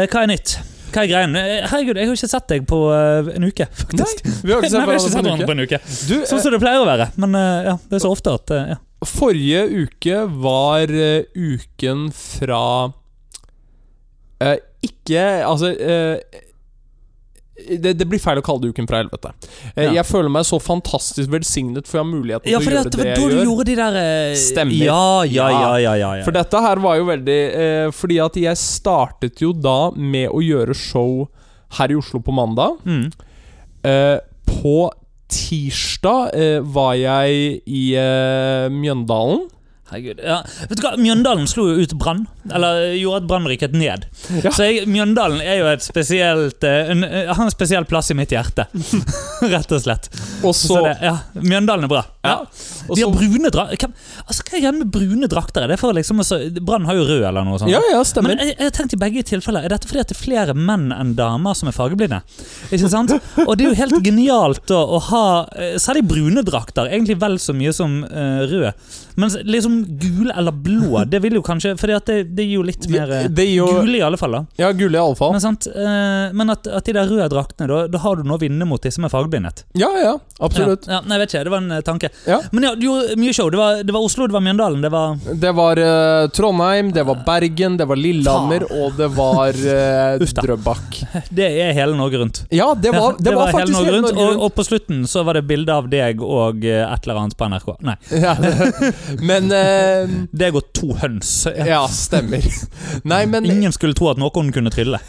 hva 0.04 0.24
er 0.26 0.28
nytt? 0.28 0.58
Hva 0.90 1.06
er 1.06 1.08
greien? 1.08 1.38
Herregud, 1.38 1.96
jeg 1.96 2.10
har 2.10 2.18
ikke 2.18 2.28
sett 2.28 2.52
deg 2.52 2.66
på 2.68 2.82
uh, 2.92 3.30
en 3.32 3.46
uke, 3.48 3.64
faktisk. 3.72 4.20
vi 4.44 4.52
har 4.52 4.60
ikke 4.60 4.74
Nei, 4.74 4.84
vi 4.84 4.92
har 4.92 4.98
ikke 4.98 5.04
sett 5.06 5.16
hverandre 5.22 5.48
på 5.48 5.56
en 5.56 5.64
uke. 5.64 5.80
Du, 6.10 6.14
Sånn 6.28 6.44
som 6.44 6.52
det 6.52 6.60
pleier 6.60 6.84
å 6.84 6.88
være. 6.90 7.08
Men 7.24 7.40
uh, 7.40 7.70
ja, 7.70 7.76
det 7.88 8.00
er 8.02 8.04
så 8.04 8.12
ofte 8.12 8.36
at 8.36 8.52
ja. 8.74 8.80
Forrige 9.08 9.64
uke 9.86 10.24
var 10.44 10.92
uken 10.92 12.10
fra 12.12 12.64
Ikke 14.86 15.24
Altså 15.44 15.74
eh, 15.76 16.20
det, 17.60 17.90
det 18.00 18.06
blir 18.08 18.20
feil 18.22 18.38
å 18.40 18.42
kalle 18.44 18.62
det 18.64 18.70
uken 18.72 18.86
fra 18.88 19.02
helvete. 19.02 19.34
Eh, 19.74 19.84
Ja. 19.84 19.90
Jeg 19.98 20.06
føler 20.08 20.30
meg 20.32 20.46
så 20.48 20.56
fantastisk 20.64 21.28
velsignet 21.34 21.84
for 21.86 21.98
jeg 21.98 22.06
har 22.06 22.08
muligheten 22.14 22.48
Ja, 22.48 22.58
til 22.62 22.70
å 22.70 22.72
gjøre 22.72 22.84
det 22.88 22.92
det 22.94 23.00
var 23.02 23.08
jeg 23.10 23.16
da 23.18 23.20
du 23.20 23.34
gjør. 23.36 23.44
gjorde 23.50 23.66
de 23.68 23.74
der 23.80 23.98
eh, 24.00 24.36
Stemmer. 24.40 24.78
Ja, 24.80 25.02
ja, 25.28 25.48
ja, 25.50 25.50
Ja. 25.50 25.74
ja, 25.84 25.92
ja, 26.00 26.12
ja. 26.20 26.24
For 26.24 26.32
dette 26.32 26.62
her 26.64 26.80
var 26.80 26.96
jo 26.96 27.04
veldig 27.10 27.36
eh, 27.64 27.90
Fordi 27.92 28.16
at 28.24 28.38
jeg 28.40 28.56
startet 28.56 29.42
jo 29.44 29.52
da 29.52 29.90
med 29.92 30.30
å 30.32 30.40
gjøre 30.40 30.74
show 30.74 31.28
her 31.76 31.92
i 31.92 31.98
Oslo 32.00 32.22
på 32.24 32.32
mandag. 32.34 32.80
mm. 32.84 33.10
Eh, 33.84 34.18
på 34.50 34.90
tirsdag 35.30 36.34
eh, 36.34 36.58
var 36.74 36.94
jeg 36.98 37.60
i 37.70 37.84
eh, 37.96 38.66
Mjøndalen. 38.72 39.44
Herregud. 39.90 40.20
Ja. 40.22 40.40
Vet 40.70 40.78
du 40.78 40.84
hva, 40.84 40.92
Mjøndalen 41.00 41.48
slo 41.50 41.66
jo 41.72 41.82
ut 41.82 41.94
Brann. 41.98 42.24
Eller 42.50 42.94
gjorde 42.96 43.22
at 43.22 43.28
Brann 43.30 43.48
rykket 43.50 43.74
ned. 43.76 44.06
Ja. 44.40 44.52
Så 44.54 44.68
jeg, 44.68 44.86
Mjøndalen 44.90 45.42
er 45.42 45.60
jo 45.60 45.68
et 45.70 45.84
spesielt 45.84 46.64
eh, 46.66 46.92
en, 46.94 47.04
eh, 47.04 47.30
har 47.30 47.42
en 47.44 47.52
spesiell 47.52 47.86
plass 47.90 48.12
i 48.12 48.16
mitt 48.18 48.32
hjerte. 48.34 48.68
Rett 49.54 49.74
og 49.74 49.82
slett. 49.82 50.10
Og 50.44 50.54
Så 50.54 50.70
så 50.70 50.84
det, 50.86 50.94
ja, 51.02 51.16
Mjøndalen 51.40 51.88
er 51.88 51.92
bra. 51.92 52.04
Ja. 52.22 52.36
ja. 52.36 52.94
De 52.94 53.02
har 53.02 53.12
brune 53.14 53.48
drakter 53.48 53.88
Altså, 54.26 54.42
Hva 54.44 54.56
er 54.58 54.62
greia 54.62 54.72
med 54.76 54.90
brune 54.92 55.28
drakter? 55.30 55.64
Det 55.70 55.78
for 55.80 55.96
liksom 55.96 56.20
Brann 56.66 56.84
har 56.88 56.98
jo 56.98 57.06
rød 57.08 57.24
eller 57.28 57.46
noe 57.46 57.60
sånt. 57.60 57.72
Ja, 57.72 57.80
ja, 57.92 58.02
stemmer. 58.06 58.34
Men 58.34 58.44
jeg, 58.44 58.56
jeg 58.58 58.68
har 58.68 58.74
tenkt 58.76 58.96
i 58.96 59.00
begge 59.00 59.24
tilfeller 59.26 59.66
Er 59.66 59.72
dette 59.72 59.88
fordi 59.88 60.02
at 60.02 60.12
det 60.12 60.16
er 60.18 60.20
flere 60.20 60.56
menn 60.56 60.90
enn 60.94 61.14
damer 61.18 61.56
som 61.58 61.70
er 61.70 61.76
fargeblinde? 61.76 62.20
Ikke 62.70 62.90
sant? 62.92 63.14
Og 63.46 63.52
det 63.56 63.66
er 63.66 63.70
jo 63.70 63.78
helt 63.78 63.98
genialt 64.04 64.64
da, 64.70 64.80
å 64.84 65.00
ha 65.10 65.24
eh, 65.56 65.76
Særlig 65.80 66.04
brune 66.10 66.44
drakter. 66.46 66.90
Egentlig 66.90 67.16
vel 67.20 67.38
så 67.40 67.54
mye 67.56 67.72
som 67.74 68.00
uh, 68.04 68.42
rød. 68.50 68.90
Mens 69.20 69.36
liksom 69.44 69.84
gul 70.00 70.30
eller 70.30 70.52
blå, 70.52 71.04
det 71.04 71.20
vil 71.24 71.36
jo 71.36 71.42
kanskje 71.44 71.74
at 71.76 72.06
det, 72.06 72.18
det 72.36 72.46
gir 72.46 72.60
jo 72.60 72.64
litt 72.66 72.86
mer 72.92 73.10
eh, 73.12 73.26
Det 73.28 73.46
jo 73.50 73.66
Gule 73.80 73.98
i 73.98 74.02
alle 74.04 74.18
fall, 74.20 74.36
da. 74.38 74.42
Ja, 74.60 74.70
gul 74.76 74.94
i 74.94 75.00
alle 75.00 75.16
fall. 75.18 75.34
Men, 75.34 75.42
sant? 75.42 75.66
Eh, 75.68 76.32
men 76.36 76.52
at, 76.52 76.66
at 76.66 76.86
de 76.86 76.94
der 76.96 77.08
røde 77.10 77.28
draktene, 77.32 77.68
da, 77.70 77.80
da 77.90 78.00
har 78.02 78.18
du 78.18 78.26
noe 78.26 78.38
å 78.38 78.42
vinne 78.42 78.66
mot 78.68 78.82
disse 78.82 79.02
med 79.02 79.12
fargeblindet. 79.12 79.64
Ja, 79.78 79.90
ja, 80.00 80.14
absolutt. 80.38 80.88
Ja, 80.88 80.98
ja, 80.98 81.02
nei, 81.04 81.18
jeg 81.18 81.24
vet 81.24 81.34
ikke, 81.34 81.44
det 81.48 81.54
var 81.54 81.62
en 81.64 81.76
eh, 81.76 81.82
tanke. 81.86 82.10
Ja. 82.28 82.40
Men 82.54 82.68
ja, 82.68 82.72
du 82.78 82.86
gjorde 82.86 83.18
mye 83.20 83.36
show. 83.36 83.50
Det 83.52 83.60
var, 83.60 83.82
det 83.86 83.96
var 83.96 84.06
Oslo, 84.06 84.28
det 84.30 84.36
var 84.36 84.44
Mjøndalen, 84.44 84.84
det 84.84 84.92
var 84.94 85.18
Det 85.44 85.52
var 85.56 85.80
uh, 85.80 86.28
Trondheim, 86.36 86.92
det 86.96 87.04
var 87.08 87.22
Bergen, 87.26 87.78
det 87.80 87.88
var 87.90 88.00
Lillehammer, 88.00 88.66
og 88.70 88.96
det 89.00 89.10
var 89.16 89.60
uh, 89.66 90.40
Drøbak. 90.40 91.00
Det 91.28 91.50
er 91.64 91.74
hele 91.76 91.98
Norge 91.98 92.22
rundt. 92.22 92.42
Ja, 92.54 92.72
det 92.74 92.94
var, 92.96 93.18
det 93.24 93.34
var 93.36 93.52
faktisk 93.52 93.76
hele 93.76 93.76
Norge 93.76 93.96
rundt. 93.98 94.20
Og, 94.20 94.46
og 94.46 94.54
på 94.56 94.66
slutten 94.66 95.04
så 95.10 95.24
var 95.26 95.38
det 95.38 95.46
bilde 95.50 95.74
av 95.74 95.90
deg 95.90 96.22
og 96.24 96.64
et 96.64 97.06
eller 97.06 97.24
annet 97.24 97.38
på 97.38 97.50
NRK. 97.50 97.70
Nei, 97.86 97.96
Ja, 98.20 98.36
men 99.18 99.50
eh, 99.54 100.12
deg 100.30 100.56
og 100.58 100.70
to 100.76 100.92
høns. 101.00 101.32
Ja, 101.70 101.82
stemmer. 101.90 102.44
Nei, 103.08 103.24
men, 103.30 103.48
Ingen 103.50 103.74
skulle 103.74 103.96
tro 103.98 104.10
at 104.12 104.20
noen 104.20 104.52
kunne 104.54 104.72
trylle. 104.72 105.00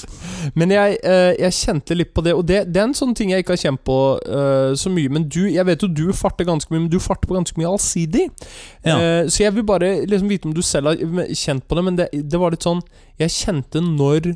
men 0.58 0.74
jeg, 0.74 0.98
eh, 1.06 1.32
jeg 1.38 1.56
kjente 1.58 1.96
litt 1.98 2.12
på 2.16 2.24
det, 2.26 2.34
og 2.36 2.44
det, 2.48 2.64
det 2.72 2.82
er 2.82 2.88
en 2.88 2.96
sånn 2.96 3.14
ting 3.16 3.32
jeg 3.32 3.44
ikke 3.44 3.56
har 3.56 3.62
kjent 3.66 3.84
på 3.86 3.98
eh, 4.24 4.72
så 4.80 4.92
mye. 4.92 5.12
Men 5.14 5.28
du, 5.28 5.42
jeg 5.52 5.66
vet 5.68 5.84
jo 5.84 5.90
du 5.90 6.04
farter 6.16 6.48
ganske 6.48 6.72
mye, 6.72 6.86
men 6.86 6.92
du 6.92 6.98
farter 7.02 7.30
på 7.30 7.38
ganske 7.38 7.60
mye 7.60 7.70
allsidig. 7.70 8.26
Ja. 8.84 8.98
Eh, 8.98 9.22
så 9.28 9.46
jeg 9.46 9.56
vil 9.56 9.66
bare 9.68 9.94
liksom 10.08 10.30
vite 10.32 10.50
om 10.50 10.56
du 10.56 10.62
selv 10.64 10.92
har 10.92 11.32
kjent 11.34 11.66
på 11.68 11.78
det, 11.78 11.86
men 11.86 12.00
det, 12.00 12.10
det 12.12 12.40
var 12.40 12.54
litt 12.54 12.64
sånn 12.64 12.82
Jeg 13.20 13.32
kjente 13.32 13.80
når 13.84 14.30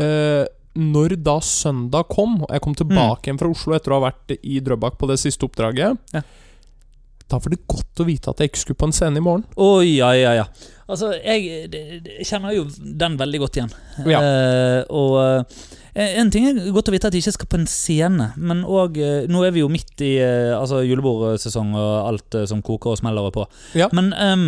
eh, 0.00 0.44
Når 0.80 1.16
da 1.24 1.36
søndag 1.44 2.08
kom, 2.12 2.40
og 2.44 2.50
jeg 2.52 2.64
kom 2.64 2.76
tilbake 2.78 3.28
igjen 3.28 3.40
fra 3.40 3.50
Oslo 3.52 3.76
etter 3.76 3.94
å 3.94 4.00
ha 4.00 4.08
vært 4.08 4.34
i 4.40 4.60
Drøbak 4.64 4.98
på 5.00 5.10
det 5.10 5.20
siste 5.22 5.46
oppdraget 5.48 6.16
Ja. 6.16 6.24
Da 7.30 7.38
var 7.40 7.54
det 7.54 7.62
godt 7.70 8.02
å 8.02 8.06
vite 8.08 8.32
at 8.32 8.40
jeg 8.42 8.50
ikke 8.50 8.60
skulle 8.60 8.80
på 8.82 8.88
en 8.90 8.94
scene 8.96 9.20
i 9.20 9.24
morgen. 9.24 9.46
Oi, 9.60 9.94
ja, 9.96 10.10
ja, 10.18 10.34
ja. 10.42 10.44
Altså, 10.84 11.14
jeg, 11.16 11.70
jeg 11.72 12.26
kjenner 12.28 12.52
jo 12.52 12.66
den 12.68 13.16
veldig 13.20 13.40
godt 13.40 13.56
igjen. 13.56 13.72
Ja. 14.04 14.20
Eh, 14.20 14.80
og 14.92 15.16
eh, 15.22 16.18
en 16.20 16.32
ting 16.34 16.50
er 16.50 16.60
godt 16.74 16.90
å 16.90 16.94
vite 16.94 17.08
at 17.08 17.16
jeg 17.16 17.24
ikke 17.24 17.36
skal 17.38 17.50
på 17.54 17.60
en 17.62 17.70
scene, 17.70 18.28
men 18.36 18.60
òg 18.68 19.00
Nå 19.30 19.46
er 19.46 19.54
vi 19.56 19.62
jo 19.62 19.70
midt 19.72 20.04
i 20.04 20.18
eh, 20.20 20.52
altså 20.52 20.82
julebordsesong 20.84 21.72
og 21.78 21.94
alt 22.10 22.36
eh, 22.36 22.46
som 22.50 22.60
koker 22.66 22.92
og 22.92 23.00
smeller 23.00 23.30
og 23.30 23.34
på. 23.38 23.48
Ja. 23.78 23.88
Men 23.96 24.12
um, 24.12 24.46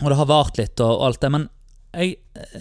Og 0.00 0.08
det 0.08 0.18
har 0.22 0.30
vart 0.30 0.60
litt 0.60 0.80
og, 0.80 0.94
og 0.94 1.06
alt 1.10 1.20
det, 1.26 1.32
men 1.36 1.48
jeg 1.92 2.16
eh, 2.38 2.60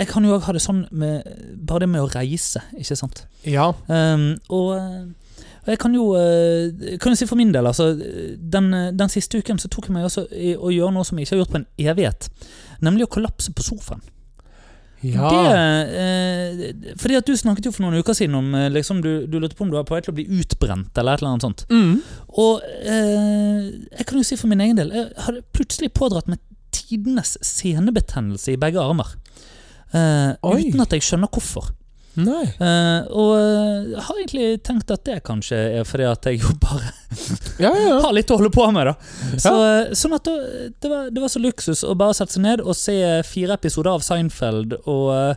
jeg 0.00 0.08
kan 0.08 0.24
jo 0.24 0.32
òg 0.32 0.46
ha 0.46 0.52
det 0.56 0.62
sånn 0.64 0.86
med 0.96 1.26
bare 1.68 1.84
det 1.84 1.90
med 1.92 2.00
å 2.00 2.08
reise, 2.08 2.62
ikke 2.72 2.96
sant. 2.96 3.26
Ja. 3.44 3.66
Um, 3.84 4.30
og 4.48 4.70
eh, 4.78 5.02
og 5.60 5.68
jeg 5.74 5.78
kan 5.82 5.94
jo 5.94 6.04
eh, 6.16 6.96
kan 7.02 7.12
jo 7.12 7.18
si 7.20 7.28
for 7.28 7.36
min 7.40 7.52
del, 7.52 7.66
altså 7.68 7.90
den, 7.94 8.70
den 8.96 9.12
siste 9.12 9.40
uken 9.40 9.60
så 9.60 9.68
tok 9.68 9.90
jeg 9.90 9.96
meg 9.98 10.06
også 10.08 10.24
i 10.32 10.54
å 10.56 10.72
gjøre 10.72 10.94
noe 10.96 11.04
som 11.04 11.18
jeg 11.18 11.28
ikke 11.28 11.36
har 11.36 11.42
gjort 11.44 11.52
på 11.52 11.60
en 11.60 11.68
evighet. 11.90 12.30
Nemlig 12.80 13.06
å 13.06 13.12
kollapse 13.18 13.52
på 13.52 13.66
sofaen. 13.66 14.00
ja. 15.02 15.28
Det, 15.32 15.52
eh, 16.00 16.94
fordi 17.00 17.16
at 17.16 17.26
Du 17.28 17.36
snakket 17.36 17.68
jo 17.68 17.72
for 17.72 17.84
noen 17.86 18.00
uker 18.00 18.16
siden 18.16 18.36
om 18.36 18.54
eh, 18.54 18.68
liksom, 18.72 19.02
du, 19.04 19.26
du 19.26 19.38
lurte 19.38 19.56
på 19.56 19.64
om 19.64 19.70
du 19.72 19.76
var 19.78 19.86
på 19.88 19.96
vei 19.96 20.02
til 20.04 20.12
å 20.12 20.18
bli 20.18 20.26
utbrent. 20.40 20.96
eller 20.96 21.14
et 21.14 21.22
eller 21.22 21.34
annet 21.34 21.46
sånt. 21.46 21.66
Mm. 21.70 22.00
Og 22.40 22.62
eh, 22.80 23.68
jeg 23.98 24.06
kan 24.06 24.20
jo 24.20 24.24
si 24.28 24.36
for 24.40 24.52
min 24.52 24.60
egen 24.64 24.80
del 24.80 24.92
Jeg 24.96 25.10
hadde 25.26 25.44
plutselig 25.56 25.92
pådratt 25.96 26.28
meg 26.28 26.40
tidenes 26.72 27.36
senebetennelse 27.44 28.52
i 28.54 28.60
begge 28.60 28.80
armer. 28.80 29.12
Eh, 29.92 30.32
uten 30.40 30.84
at 30.84 30.92
jeg 30.94 31.04
skjønner 31.04 31.30
hvorfor. 31.32 31.72
Nei. 32.18 32.42
Uh, 32.58 33.06
og 33.14 33.32
eh, 33.38 33.90
jeg 33.92 34.04
har 34.06 34.16
egentlig 34.18 34.46
tenkt 34.66 34.90
at 34.90 35.04
det 35.06 35.20
kanskje 35.26 35.60
er 35.78 35.86
fordi 35.86 36.08
at 36.10 36.26
jeg 36.26 36.40
jo 36.42 36.54
bare 36.58 36.90
Ja, 37.62 37.70
ja. 37.70 38.00
har 38.04 38.14
litt 38.16 38.32
å 38.34 38.40
holde 38.40 38.50
på 38.54 38.66
med. 38.74 38.90
da 38.90 39.38
så, 39.38 39.54
ja. 39.54 39.80
Sånn 39.96 40.16
at 40.18 40.26
det, 40.26 40.90
var, 40.90 41.10
det 41.14 41.22
var 41.22 41.30
så 41.30 41.42
luksus 41.42 41.84
å 41.86 41.94
bare 41.98 42.16
sette 42.18 42.34
seg 42.34 42.44
ned 42.48 42.64
og 42.64 42.74
se 42.78 42.96
fire 43.28 43.54
episoder 43.60 43.94
av 43.94 44.06
Seinfeld, 44.06 44.80
og 44.86 45.10
Uh, 45.10 45.34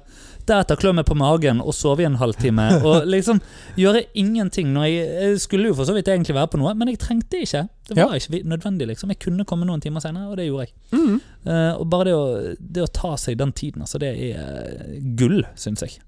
deretter 0.48 0.80
klø 0.80 0.94
meg 0.96 1.06
på 1.08 1.16
magen 1.18 1.62
og 1.64 1.76
sove 1.76 2.04
i 2.04 2.08
en 2.08 2.18
halvtime. 2.20 2.66
Og 2.88 3.08
liksom 3.10 3.42
gjøre 3.80 4.06
ingenting. 4.20 4.72
Når 4.76 4.88
jeg, 4.90 5.10
jeg 5.24 5.44
skulle 5.44 5.72
jo 5.72 5.78
for 5.78 5.88
så 5.88 5.96
vidt 5.96 6.12
egentlig 6.12 6.36
være 6.38 6.52
på 6.54 6.62
noe, 6.62 6.74
men 6.78 6.92
jeg 6.92 7.02
trengte 7.04 7.44
ikke. 7.46 7.66
Det 7.90 8.00
var 8.00 8.16
ikke 8.18 8.44
nødvendig. 8.48 8.88
liksom 8.92 9.14
Jeg 9.14 9.22
kunne 9.24 9.48
komme 9.48 9.68
noen 9.70 9.84
timer 9.84 10.04
senere, 10.04 10.30
og 10.32 10.40
det 10.40 10.48
gjorde 10.50 10.68
jeg. 10.68 10.76
Mm. 10.94 11.20
Uh, 11.48 11.74
og 11.78 11.86
bare 11.92 12.10
det 12.10 12.16
å, 12.18 12.26
det 12.60 12.86
å 12.86 12.92
ta 13.00 13.14
seg 13.20 13.40
den 13.40 13.54
tiden, 13.56 13.84
altså, 13.86 14.00
det 14.02 14.14
er 14.14 14.40
eh, 14.40 14.98
gull, 15.20 15.42
syns 15.60 15.84
jeg. 15.86 16.00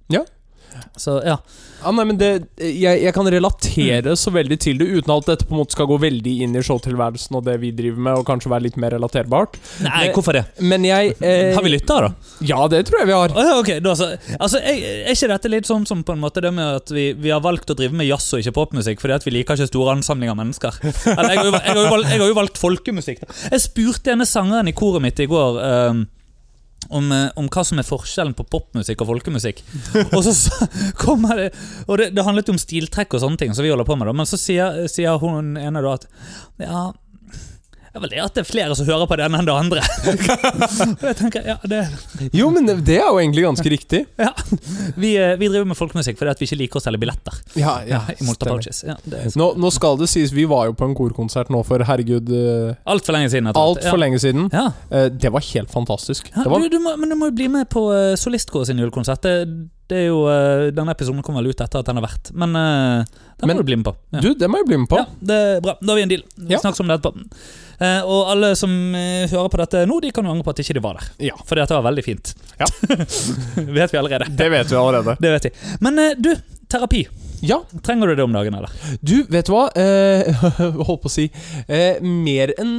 Så 1.00 1.20
ja. 1.26 1.38
Ja, 1.86 1.92
nei, 1.94 2.06
men 2.10 2.18
det, 2.18 2.30
jeg, 2.58 3.02
jeg 3.04 3.14
kan 3.14 3.28
relatere 3.30 4.16
så 4.18 4.32
veldig 4.34 4.58
til 4.62 4.80
det, 4.80 4.88
uten 4.90 5.12
at 5.14 5.28
dette 5.30 5.46
på 5.46 5.54
en 5.54 5.62
måte 5.62 5.76
skal 5.76 5.90
gå 5.90 5.98
veldig 6.02 6.34
inn 6.46 6.56
i 6.58 6.64
showtilværelsen 6.66 7.38
og 7.38 7.44
det 7.46 7.60
vi 7.62 7.70
driver 7.76 8.02
med, 8.08 8.22
og 8.22 8.26
kanskje 8.26 8.50
være 8.50 8.66
litt 8.66 8.80
mer 8.82 8.96
relaterbart. 8.96 9.60
Nei, 9.86 10.08
men, 10.08 10.14
hvorfor 10.16 10.40
det? 10.40 10.44
Men 10.66 10.88
jeg 10.88 11.14
eh, 11.20 11.52
Har 11.54 11.66
vi 11.66 11.74
lytta, 11.76 12.00
da? 12.08 12.10
Ja, 12.48 12.64
det 12.72 12.86
tror 12.90 13.04
jeg 13.04 13.12
vi 13.12 13.18
har. 13.18 13.36
Å, 13.36 13.46
ja, 13.46 13.60
ok, 13.62 13.72
da, 13.86 13.94
så, 14.00 14.10
altså, 14.40 14.62
er, 14.64 14.82
Er 15.04 15.14
ikke 15.14 15.30
dette 15.36 15.52
litt 15.52 15.70
sånn 15.70 15.86
som 15.86 16.02
på 16.08 16.16
en 16.16 16.24
måte 16.24 16.42
det 16.44 16.54
med 16.56 16.82
at 16.82 16.96
vi, 16.96 17.12
vi 17.20 17.34
har 17.34 17.44
valgt 17.46 17.70
å 17.70 17.78
drive 17.78 17.96
med 17.98 18.10
jazz 18.10 18.32
og 18.34 18.42
ikke 18.42 18.56
popmusikk 18.58 19.04
fordi 19.04 19.20
at 19.20 19.28
vi 19.28 19.36
liker 19.36 19.60
ikke 19.60 19.70
store 19.70 19.98
ansamlinger 20.00 20.34
av 20.34 20.42
mennesker? 20.42 20.82
Eller, 21.14 21.36
jeg, 21.36 21.44
har 21.44 21.52
jo, 21.52 21.54
jeg, 21.60 21.70
har 21.70 21.82
jo 21.84 21.88
valgt, 21.92 22.10
jeg 22.10 22.24
har 22.24 22.34
jo 22.34 22.40
valgt 22.42 22.62
folkemusikk. 22.62 23.24
Da. 23.26 23.40
Jeg 23.54 23.66
spurte 23.68 24.10
denne 24.10 24.30
sangeren 24.30 24.72
i 24.72 24.76
koret 24.76 25.04
mitt 25.06 25.22
i 25.22 25.30
går 25.30 25.62
ehm, 25.62 26.06
om, 26.90 27.12
eh, 27.12 27.30
om 27.40 27.50
hva 27.52 27.64
som 27.68 27.80
er 27.82 27.88
forskjellen 27.88 28.36
på 28.38 28.48
popmusikk 28.52 29.04
og 29.04 29.14
folkemusikk. 29.14 29.64
Og 30.12 30.20
så 30.26 30.36
så 30.36 30.68
kommer 31.06 31.40
det 31.40 31.50
Og 31.88 31.98
det, 32.00 32.10
det 32.16 32.26
handlet 32.26 32.50
om 32.52 32.60
stiltrekk 32.60 33.16
og 33.16 33.24
sånne 33.24 33.40
ting, 33.42 33.56
som 33.56 33.66
vi 33.66 33.72
holder 33.74 33.88
på 33.88 33.98
med, 33.98 34.10
da. 34.10 34.14
men 34.18 34.30
så 34.30 34.40
sier, 34.40 34.86
sier 34.92 35.20
hun 35.22 35.56
ene 35.60 35.84
da 35.84 35.98
at 36.00 36.08
ja 36.62 36.84
det 37.96 38.02
er 38.02 38.04
vel 38.04 38.12
det 38.12 38.20
at 38.20 38.36
det 38.36 38.42
er 38.44 38.48
flere 38.50 38.76
som 38.76 38.88
hører 38.90 39.08
på 39.08 39.16
den 39.16 39.36
enn 39.38 39.46
det 39.48 39.54
andre. 39.56 39.84
tenker, 41.22 41.46
ja, 41.48 41.54
det 41.64 41.78
Jo, 42.36 42.50
men 42.52 42.66
det- 42.68 42.98
er 42.98 43.06
jo 43.08 43.22
egentlig 43.22 43.46
ganske 43.46 43.72
riktig. 43.72 44.02
ja. 44.20 44.34
vi, 45.00 45.14
eh, 45.16 45.38
vi 45.40 45.48
driver 45.48 45.70
med 45.70 45.78
folkemusikk 45.80 46.18
fordi 46.20 46.34
at 46.34 46.42
vi 46.44 46.50
ikke 46.50 46.58
liker 46.60 46.82
å 46.82 46.84
selge 46.84 47.00
billetter. 47.00 47.38
Ja, 47.56 47.78
Ja. 47.88 48.02
Ja, 48.12 48.98
Nå, 49.40 49.48
nå 49.56 49.72
skal 49.72 49.96
det 50.02 50.10
sies, 50.12 50.34
vi 50.36 50.44
var 50.44 50.66
jo 50.68 50.74
på 50.76 50.90
en 50.90 50.96
korkonsert 50.98 51.48
nå 51.54 51.64
for 51.64 51.80
herregud 51.88 52.28
Altfor 52.86 53.16
lenge 53.16 53.32
siden. 53.32 53.48
alt. 53.56 53.84
for 53.88 53.98
lenge 54.02 54.20
siden. 54.20 54.50
Ja. 54.52 54.74
Eh, 54.92 55.08
det 55.10 55.32
var 55.32 55.40
helt 55.54 55.72
fantastisk. 55.72 56.32
Var, 56.36 56.60
du, 56.60 56.68
du 56.76 56.80
må, 56.84 56.98
men 57.00 57.10
du 57.10 57.16
må 57.16 57.32
jo 57.32 57.38
bli 57.40 57.48
med 57.48 57.70
på 57.72 57.88
uh, 57.96 58.66
sin 58.66 58.78
julekonsert. 58.78 59.22
Det, 59.24 59.70
det 59.92 59.98
er 60.00 60.06
jo, 60.08 60.22
uh, 60.26 60.72
Denne 60.74 60.94
episoden 60.96 61.22
kommer 61.26 61.44
vel 61.44 61.52
ut 61.54 61.62
etter 61.62 61.80
at 61.84 61.86
den 61.90 62.00
har 62.00 62.06
vært, 62.08 62.32
men 62.34 62.56
uh, 62.58 63.04
den 63.38 63.48
Men- 63.50 63.58
må 63.58 63.62
du 63.64 63.68
bli 63.68 63.76
med 63.78 63.86
på. 63.86 63.94
Ja. 64.16 64.22
du, 64.24 64.30
det 64.40 64.50
må 64.50 64.58
jeg 64.62 64.68
bli 64.72 64.78
med 64.82 64.90
på. 64.90 64.98
Ja, 64.98 65.06
det 65.30 65.36
er 65.36 65.62
bra. 65.62 65.76
Da 65.82 65.92
har 65.92 66.00
vi 66.00 66.06
en 66.08 66.10
deal. 66.14 66.24
Vi 66.38 66.54
Ja. 66.56 66.60
snakkes 66.64 66.80
om 66.82 66.88
det 66.90 66.98
etterpå. 67.00 67.26
Uh, 67.76 68.02
og 68.08 68.32
alle 68.32 68.54
som 68.56 68.72
hører 68.96 69.50
på 69.52 69.60
dette 69.60 69.84
nå, 69.86 70.00
de 70.02 70.12
kan 70.16 70.24
jo 70.26 70.32
angre 70.32 70.46
på 70.48 70.54
at 70.56 70.62
ikke 70.64 70.78
de 70.80 70.84
var 70.86 70.98
der. 71.02 71.10
Ja. 71.30 71.36
Fordi 71.46 71.62
dette 71.62 71.76
var 71.78 71.86
veldig 71.92 72.06
fint. 72.08 72.34
Ja. 72.60 72.66
vet 73.80 73.92
vi 73.94 73.98
allerede. 74.00 74.30
Det 74.32 74.50
vet 74.54 74.72
vi 74.72 74.80
allerede. 74.80 75.18
Det 75.20 75.32
vet 75.36 75.50
vi. 75.50 75.54
Men 75.84 76.00
du, 76.24 76.32
terapi. 76.72 77.04
Ja, 77.44 77.60
Trenger 77.84 78.08
du 78.08 78.16
det 78.16 78.24
om 78.24 78.34
dagen, 78.36 78.56
eller? 78.56 78.70
du, 79.02 79.24
vet 79.30 79.46
du 79.48 79.54
hva? 79.54 79.66
Eh, 79.76 80.30
holdt 80.88 81.02
på 81.04 81.10
å 81.10 81.14
si 81.14 81.26
eh, 81.68 82.00
Mer 82.02 82.54
enn 82.62 82.74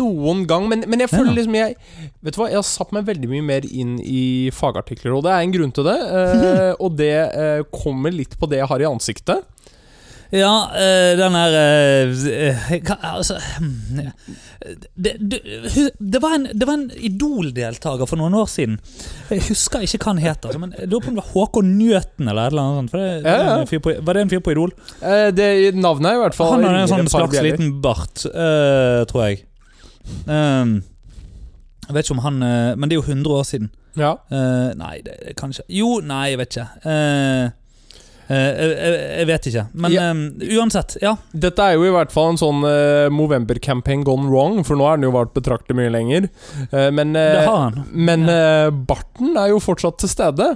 noen 0.00 0.44
gang. 0.50 0.66
Men, 0.70 0.84
men 0.90 1.04
jeg 1.04 1.12
føler 1.12 1.30
Ja. 1.32 1.36
liksom 1.38 1.54
jeg 1.58 1.76
Vet 2.24 2.34
du 2.36 2.40
hva, 2.40 2.48
jeg 2.50 2.58
har 2.58 2.66
satt 2.66 2.92
meg 2.96 3.06
veldig 3.06 3.28
mye 3.30 3.44
mer 3.44 3.66
inn 3.68 3.98
i 4.00 4.50
fagartikler, 4.56 5.12
og 5.14 5.24
det 5.26 5.32
er 5.34 5.42
en 5.44 5.52
grunn 5.54 5.72
til 5.76 5.84
det. 5.86 5.96
Eh, 6.00 6.70
og 6.84 6.96
det 6.98 7.12
eh, 7.14 7.62
kommer 7.74 8.14
litt 8.14 8.38
på 8.40 8.48
det 8.50 8.62
jeg 8.62 8.70
har 8.70 8.80
i 8.84 8.88
ansiktet. 8.88 9.44
Ja, 10.34 10.54
eh, 10.74 11.12
den 11.18 11.36
der 11.36 11.54
eh, 11.60 12.70
hva, 12.82 12.96
Altså 13.14 13.36
hmm, 13.38 14.00
det, 14.96 15.12
det, 15.20 15.40
det 15.98 16.20
var 16.22 16.34
en, 16.38 16.46
det 16.50 16.66
var 16.66 16.78
en 16.78 16.88
Idol-deltaker 16.96 18.08
for 18.08 18.18
noen 18.18 18.34
år 18.40 18.48
siden. 18.50 18.78
Jeg 19.30 19.44
husker 19.50 19.84
ikke 19.84 20.00
hva 20.00 20.14
han 20.14 20.22
het. 20.24 20.46
Altså, 20.46 20.62
men 20.62 20.72
jeg 20.78 20.88
lurer 20.88 21.04
på 21.04 21.12
om 21.12 21.18
det 21.18 21.22
var 21.22 21.30
Håkon 21.34 21.70
Nøten 21.78 22.32
eller 22.32 22.48
et 22.48 22.54
eller 22.54 22.64
annet 22.64 22.80
sånt. 22.80 22.96
Det, 22.96 23.04
Ja, 23.28 23.60
ja. 23.60 23.80
på, 23.86 23.94
var 24.08 24.16
det 24.18 24.24
en 24.24 24.32
fyr 24.32 24.42
på 24.44 24.54
Idol? 24.56 24.74
Eh, 25.02 25.28
det 25.36 25.48
Navnet 25.76 26.16
i 26.16 26.22
hvert 26.24 26.38
fall 26.38 26.56
Han 26.56 26.66
hadde 26.66 26.82
en 26.86 26.92
sånn 26.96 27.12
slags 27.12 27.36
bjeller. 27.36 27.54
liten 27.54 27.76
bart, 27.84 28.26
uh, 28.32 29.04
tror 29.10 29.26
jeg. 29.28 29.44
Um, 30.26 30.78
jeg 31.84 31.96
vet 31.96 32.04
ikke 32.04 32.16
om 32.18 32.24
han 32.24 32.42
uh, 32.44 32.74
Men 32.76 32.90
det 32.90 32.96
er 32.96 33.00
jo 33.00 33.06
100 33.06 33.36
år 33.38 33.46
siden. 33.48 33.70
Ja. 33.98 34.16
Uh, 34.32 34.72
nei, 34.78 34.98
det 35.04 35.36
kanskje 35.38 35.64
Jo, 35.70 35.98
nei, 36.04 36.32
jeg 36.32 36.40
vet 36.40 36.56
ikke. 36.56 36.66
Eh, 36.82 37.44
eh, 37.44 37.50
jeg, 38.28 38.68
jeg, 38.70 38.98
jeg 39.18 39.26
vet 39.28 39.46
ikke. 39.50 39.64
Men 39.84 39.92
Ja. 39.94 40.04
um, 40.10 40.20
uansett, 40.58 40.96
ja. 41.02 41.14
Dette 41.32 41.62
er 41.70 41.74
jo 41.76 41.84
i 41.88 41.92
hvert 41.94 42.12
fall 42.14 42.30
en 42.32 42.40
sånn 42.40 42.62
uh, 42.64 43.08
Movember-campaign 43.12 44.04
gone 44.06 44.30
wrong, 44.30 44.62
for 44.64 44.76
nå 44.80 44.86
er 44.88 44.96
den 45.00 45.08
jo 45.08 45.14
vart 45.16 45.34
betraktelig 45.36 45.76
mye 45.80 45.92
lenger. 45.92 46.28
Uh, 46.72 46.88
men 46.94 47.12
uh, 47.16 47.20
Det 47.38 47.42
har 47.48 47.58
han. 47.66 47.82
men 47.92 48.28
eh, 48.32 48.70
barten 48.88 49.36
er 49.40 49.52
jo 49.52 49.60
fortsatt 49.62 49.98
til 50.00 50.08
stede. 50.12 50.54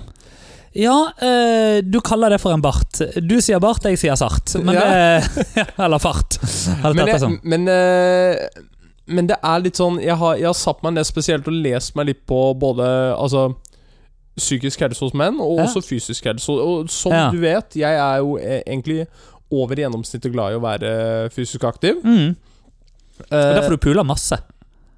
Ja, 0.79 0.95
eh, 1.25 1.81
du 1.83 1.97
kaller 2.05 2.31
det 2.31 2.39
for 2.43 2.53
en 2.55 2.61
bart. 2.63 3.01
Du 3.25 3.39
sier 3.43 3.59
bart, 3.63 3.83
jeg 3.89 3.99
sier 3.99 4.15
sart. 4.21 4.53
Men 4.63 4.77
Ja. 4.77 5.21
eller 5.85 5.99
fart. 5.99 6.37
Alt 6.85 6.95
Men, 6.99 7.09
jeg, 7.09 7.39
men, 7.43 7.65
eh, 7.73 8.65
men 9.09 9.27
det 9.31 9.39
er 9.43 9.63
litt 9.65 9.81
sånn 9.81 9.97
jeg 10.05 10.15
har, 10.21 10.37
jeg 10.37 10.47
har 10.51 10.55
satt 10.59 10.83
meg 10.85 10.93
ned 10.99 11.09
spesielt 11.09 11.49
og 11.49 11.57
lest 11.65 11.97
meg 11.97 12.11
litt 12.11 12.21
på 12.29 12.53
både 12.61 12.85
Altså 13.17 13.47
psykisk 14.39 14.81
helse 14.87 15.05
hos 15.05 15.15
menn, 15.19 15.39
og 15.43 15.61
også 15.67 15.83
fysisk 15.85 16.25
helse. 16.31 16.53
Og 16.53 16.89
som 16.93 17.15
du 17.35 17.41
vet, 17.43 17.77
jeg 17.79 17.99
er 18.01 18.21
jo 18.23 18.37
eh, 18.41 18.63
egentlig 18.67 19.05
over 19.51 19.81
gjennomsnittet 19.81 20.33
glad 20.35 20.53
i 20.55 20.59
å 20.59 20.63
være 20.65 20.91
fysisk 21.35 21.65
aktiv. 21.69 22.01
Mm. 22.05 22.37
Det 23.19 23.33
er 23.35 23.49
Eh, 23.49 23.55
derfor 23.59 23.75
du 23.75 23.83
puler 23.83 24.05
masse. 24.07 24.37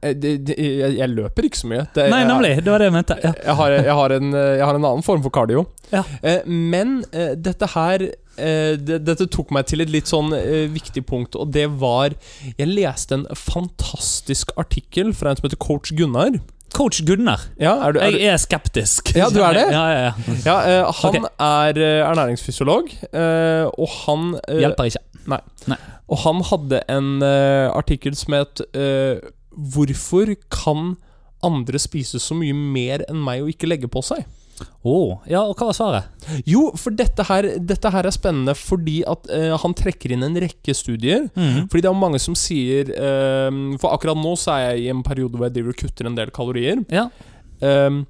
eh, 0.02 0.12
det, 0.12 0.32
det, 0.44 0.56
jeg, 0.61 0.97
jeg 0.99 1.09
løper 1.14 1.47
ikke 1.49 1.61
så 1.62 1.68
mye. 1.70 1.85
Det, 1.94 2.09
Nei, 2.12 2.25
nemlig. 2.28 2.50
Det 2.64 2.73
var 2.73 2.82
det 2.82 2.88
jeg 2.90 2.97
mente. 2.99 3.16
Ja. 3.25 3.30
Jeg 3.47 3.54
har, 3.61 3.76
jeg, 3.78 3.94
har 4.00 4.14
en, 4.16 4.32
jeg 4.35 4.66
har 4.68 4.75
en 4.76 4.85
annen 4.90 5.04
form 5.06 5.23
for 5.25 5.32
cardio. 5.32 5.62
Ja. 5.92 6.02
Men 6.47 7.00
dette 7.40 7.66
her 7.73 8.04
Dette 8.40 9.26
tok 9.28 9.50
meg 9.52 9.66
til 9.68 9.82
et 9.82 9.90
litt 9.92 10.09
sånn 10.09 10.30
viktig 10.73 11.02
punkt, 11.09 11.35
og 11.37 11.50
det 11.52 11.66
var 11.80 12.14
Jeg 12.56 12.68
leste 12.70 13.18
en 13.18 13.26
fantastisk 13.37 14.52
artikkel 14.61 15.11
fra 15.16 15.32
en 15.32 15.37
som 15.40 15.49
heter 15.49 15.61
coach 15.61 15.92
Gunnar. 15.99 16.38
Coach 16.75 17.03
Gunnar. 17.07 17.43
Ja, 17.61 17.75
er 17.87 17.95
du, 17.95 18.00
er 18.03 18.17
Jeg 18.17 18.33
er 18.35 18.41
skeptisk. 18.41 19.12
Ja, 19.17 19.29
du 19.33 19.41
er 19.45 19.57
det? 19.57 19.67
Ja, 19.75 19.85
ja, 19.91 20.00
ja. 20.09 20.37
ja 20.47 20.57
eh, 20.71 20.91
han 21.03 21.21
okay. 21.21 21.31
er 21.47 21.81
eh, 21.83 22.03
ernæringsfysiolog, 22.07 22.91
uh, 23.11 23.67
og 23.75 23.95
han 24.05 24.35
Hjelper 24.49 24.91
ikke. 24.91 25.05
Nei 25.31 25.79
Og 26.11 26.19
han 26.25 26.41
hadde 26.49 26.81
en 26.91 27.23
artikkel 27.23 28.17
som 28.19 28.35
het 28.35 28.62
'Hvorfor 28.75 30.35
kan 30.50 30.97
andre 31.45 31.79
spise 31.79 32.19
så 32.19 32.35
mye 32.35 32.55
mer 32.55 33.05
enn 33.09 33.21
meg 33.23 33.43
og 33.43 33.50
ikke 33.53 33.69
legge 33.69 33.89
på 33.89 34.03
seg'? 34.03 34.25
Å, 34.81 34.97
ja, 35.29 35.43
og 35.43 35.59
hva 35.59 35.71
var 35.71 35.76
svaret? 35.76 36.29
Jo, 36.49 36.71
for 36.81 36.95
dette 36.97 37.25
her, 37.29 37.49
dette 37.61 37.90
her 37.93 38.09
er 38.09 38.14
spennende 38.14 38.55
fordi 38.57 39.00
at 39.09 39.29
eh, 39.35 39.50
han 39.61 39.76
trekker 39.76 40.14
inn 40.14 40.25
en 40.26 40.38
rekke 40.40 40.75
studier. 40.76 41.26
Mm. 41.35 41.67
Fordi 41.69 41.85
det 41.85 41.90
er 41.90 41.99
mange 42.00 42.21
som 42.23 42.37
sier 42.38 42.93
eh, 42.95 43.59
For 43.81 43.93
akkurat 43.93 44.19
nå 44.19 44.33
så 44.40 44.57
er 44.57 44.64
jeg 44.71 44.87
i 44.87 44.95
en 44.95 45.05
periode 45.07 45.37
hvor 45.37 45.49
jeg 45.49 45.59
driver 45.59 45.76
og 45.76 45.83
kutter 45.85 46.09
en 46.11 46.17
del 46.19 46.33
kalorier. 46.35 46.85
Ja, 46.93 47.11
Um, 47.61 48.07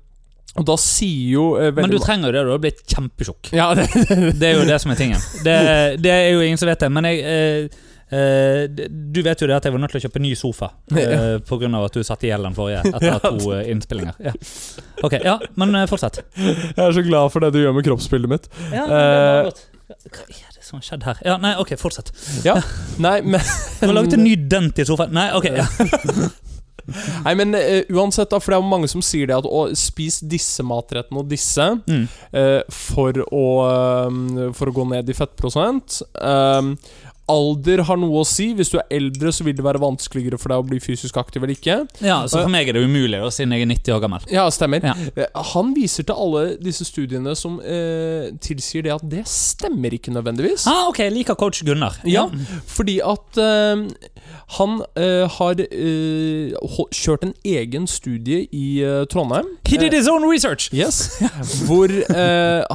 og 0.59 0.67
da 0.67 0.75
sier 0.79 1.31
jo 1.31 1.45
eh, 1.59 1.71
Men 1.75 1.91
du 1.91 1.97
trenger 2.03 2.31
jo 2.31 2.35
det, 2.35 2.43
du 2.47 2.53
har 2.55 2.63
blitt 2.63 2.83
kjempetjukk. 2.91 3.53
Ja, 3.55 3.71
det, 3.75 3.87
Det 4.41 4.49
er 4.49 4.59
jo 4.59 4.67
det 4.67 4.77
som 4.83 4.93
er 4.95 4.99
tingen. 4.99 5.23
Det, 5.47 5.55
det 6.03 6.11
er 6.15 6.29
jo 6.35 6.43
ingen 6.43 6.59
som 6.59 6.71
vet 6.71 6.83
det, 6.83 6.91
men 6.95 7.07
jeg 7.11 7.71
eh, 8.11 8.65
du 8.91 9.23
vet 9.27 9.43
jo 9.43 9.49
det 9.51 9.57
at 9.59 9.67
jeg 9.69 9.75
var 9.75 9.83
nødt 9.83 9.95
til 9.95 10.01
å 10.01 10.05
kjøpe 10.07 10.23
ny 10.23 10.35
sofa 10.39 10.71
eh, 10.99 11.39
av 11.41 11.85
at 11.85 11.99
du 11.99 12.05
satte 12.07 12.27
i 12.29 12.33
gjeld 12.33 12.49
den 12.51 12.57
forrige 12.59 12.85
etter 12.91 13.19
to 13.25 13.53
eh, 13.57 13.67
innspillinger. 13.73 14.21
Ja. 14.31 14.35
Ok, 15.07 15.19
ja, 15.25 15.39
men 15.61 15.75
eh, 15.75 15.89
fortsett. 15.91 16.23
jeg 16.37 16.77
er 16.77 16.97
så 16.97 17.05
glad 17.07 17.33
for 17.35 17.45
det 17.45 17.53
du 17.57 17.63
gjør 17.63 17.77
med 17.77 17.87
kroppsbildet 17.87 18.35
mitt. 18.35 18.51
Ja, 18.71 18.87
det 18.87 19.05
var 19.05 19.51
godt. 19.51 19.67
Hva 19.91 20.23
er 20.23 20.53
det 20.55 20.63
som 20.63 20.79
har 20.79 20.85
skjedd 20.87 21.07
her? 21.09 21.19
Ja, 21.27 21.35
Nei, 21.43 21.57
ok, 21.59 21.75
fortsett. 21.81 22.13
Nei, 23.05 23.17
men 23.27 23.41
Du 23.81 23.89
har 23.89 23.97
laget 23.97 24.15
en 24.19 24.25
ny 24.25 24.37
dent 24.51 24.79
i 24.79 24.87
sofaen. 24.87 25.15
Nei, 25.17 25.31
ok. 25.35 25.51
Ja. 25.57 25.67
Nei, 27.25 27.35
men 27.39 27.55
uh, 27.55 27.83
uansett, 27.95 28.31
da, 28.33 28.41
for 28.43 28.53
det 28.53 28.59
er 28.59 28.63
jo 28.65 28.71
mange 28.71 28.89
som 28.91 29.03
sier 29.05 29.29
det 29.31 29.37
at 29.37 29.47
å, 29.47 29.67
spis 29.79 30.21
disse 30.27 30.65
matrettene 30.67 31.23
og 31.23 31.29
disse 31.31 31.69
Mm. 31.91 32.07
uh, 32.35 32.63
for, 32.73 33.21
å, 33.35 33.45
um, 34.09 34.51
for 34.57 34.71
å 34.71 34.75
gå 34.75 34.87
ned 34.91 35.11
i 35.11 35.17
fettprosent. 35.17 36.01
Um, 36.19 36.75
alder 37.31 37.83
har 37.89 37.99
noe 38.01 38.21
å 38.23 38.27
si. 38.29 38.51
Hvis 38.59 38.73
du 38.73 38.79
er 38.81 38.87
eldre, 38.99 39.31
så 39.33 39.47
vil 39.47 39.55
det 39.57 39.65
være 39.65 39.81
vanskeligere 39.83 40.39
for 40.41 40.53
deg 40.53 40.63
å 40.63 40.67
bli 40.67 40.81
fysisk 40.83 41.17
aktiv 41.23 41.43
eller 41.45 41.55
ikke. 41.57 41.77
ja, 42.05 42.19
Så 42.27 42.43
for 42.43 42.51
meg 42.53 42.69
er 42.69 42.77
det 42.79 42.83
umulig, 42.85 43.21
siden 43.35 43.55
jeg 43.57 43.65
er 43.67 43.71
90 43.73 43.95
år 43.97 44.03
gammel. 44.05 44.27
Ja, 44.35 44.45
stemmer. 44.55 44.85
Ja. 44.91 44.95
Eh, 45.15 45.31
Han 45.55 45.73
viser 45.77 46.07
til 46.09 46.19
alle 46.19 46.45
disse 46.61 46.85
studiene 46.89 47.37
som 47.39 47.61
eh, 47.63 48.31
tilsier 48.43 48.85
det 48.87 48.95
at 48.97 49.07
det 49.11 49.25
stemmer 49.31 49.95
ikke 49.97 50.13
nødvendigvis. 50.15 50.67
Ah, 50.71 50.89
ok, 50.91 51.03
jeg 51.07 51.15
liker 51.21 51.39
coach 51.41 51.63
Gunnar. 51.67 51.97
Ja, 52.09 52.27
fordi 52.67 52.99
at 53.05 53.39
eh, 53.41 53.87
han 54.57 54.81
uh, 54.99 55.27
har 55.39 55.61
uh, 55.61 56.81
kjørt 56.95 57.27
en 57.29 57.35
egen 57.47 57.87
studie 57.91 58.47
i 58.53 58.65
uh, 58.85 59.05
Trondheim. 59.11 59.47
He 59.69 59.79
did 59.79 59.95
his 59.95 60.09
own 60.11 60.27
research! 60.31 60.69
Yes. 60.75 61.21
Hvor 61.69 61.91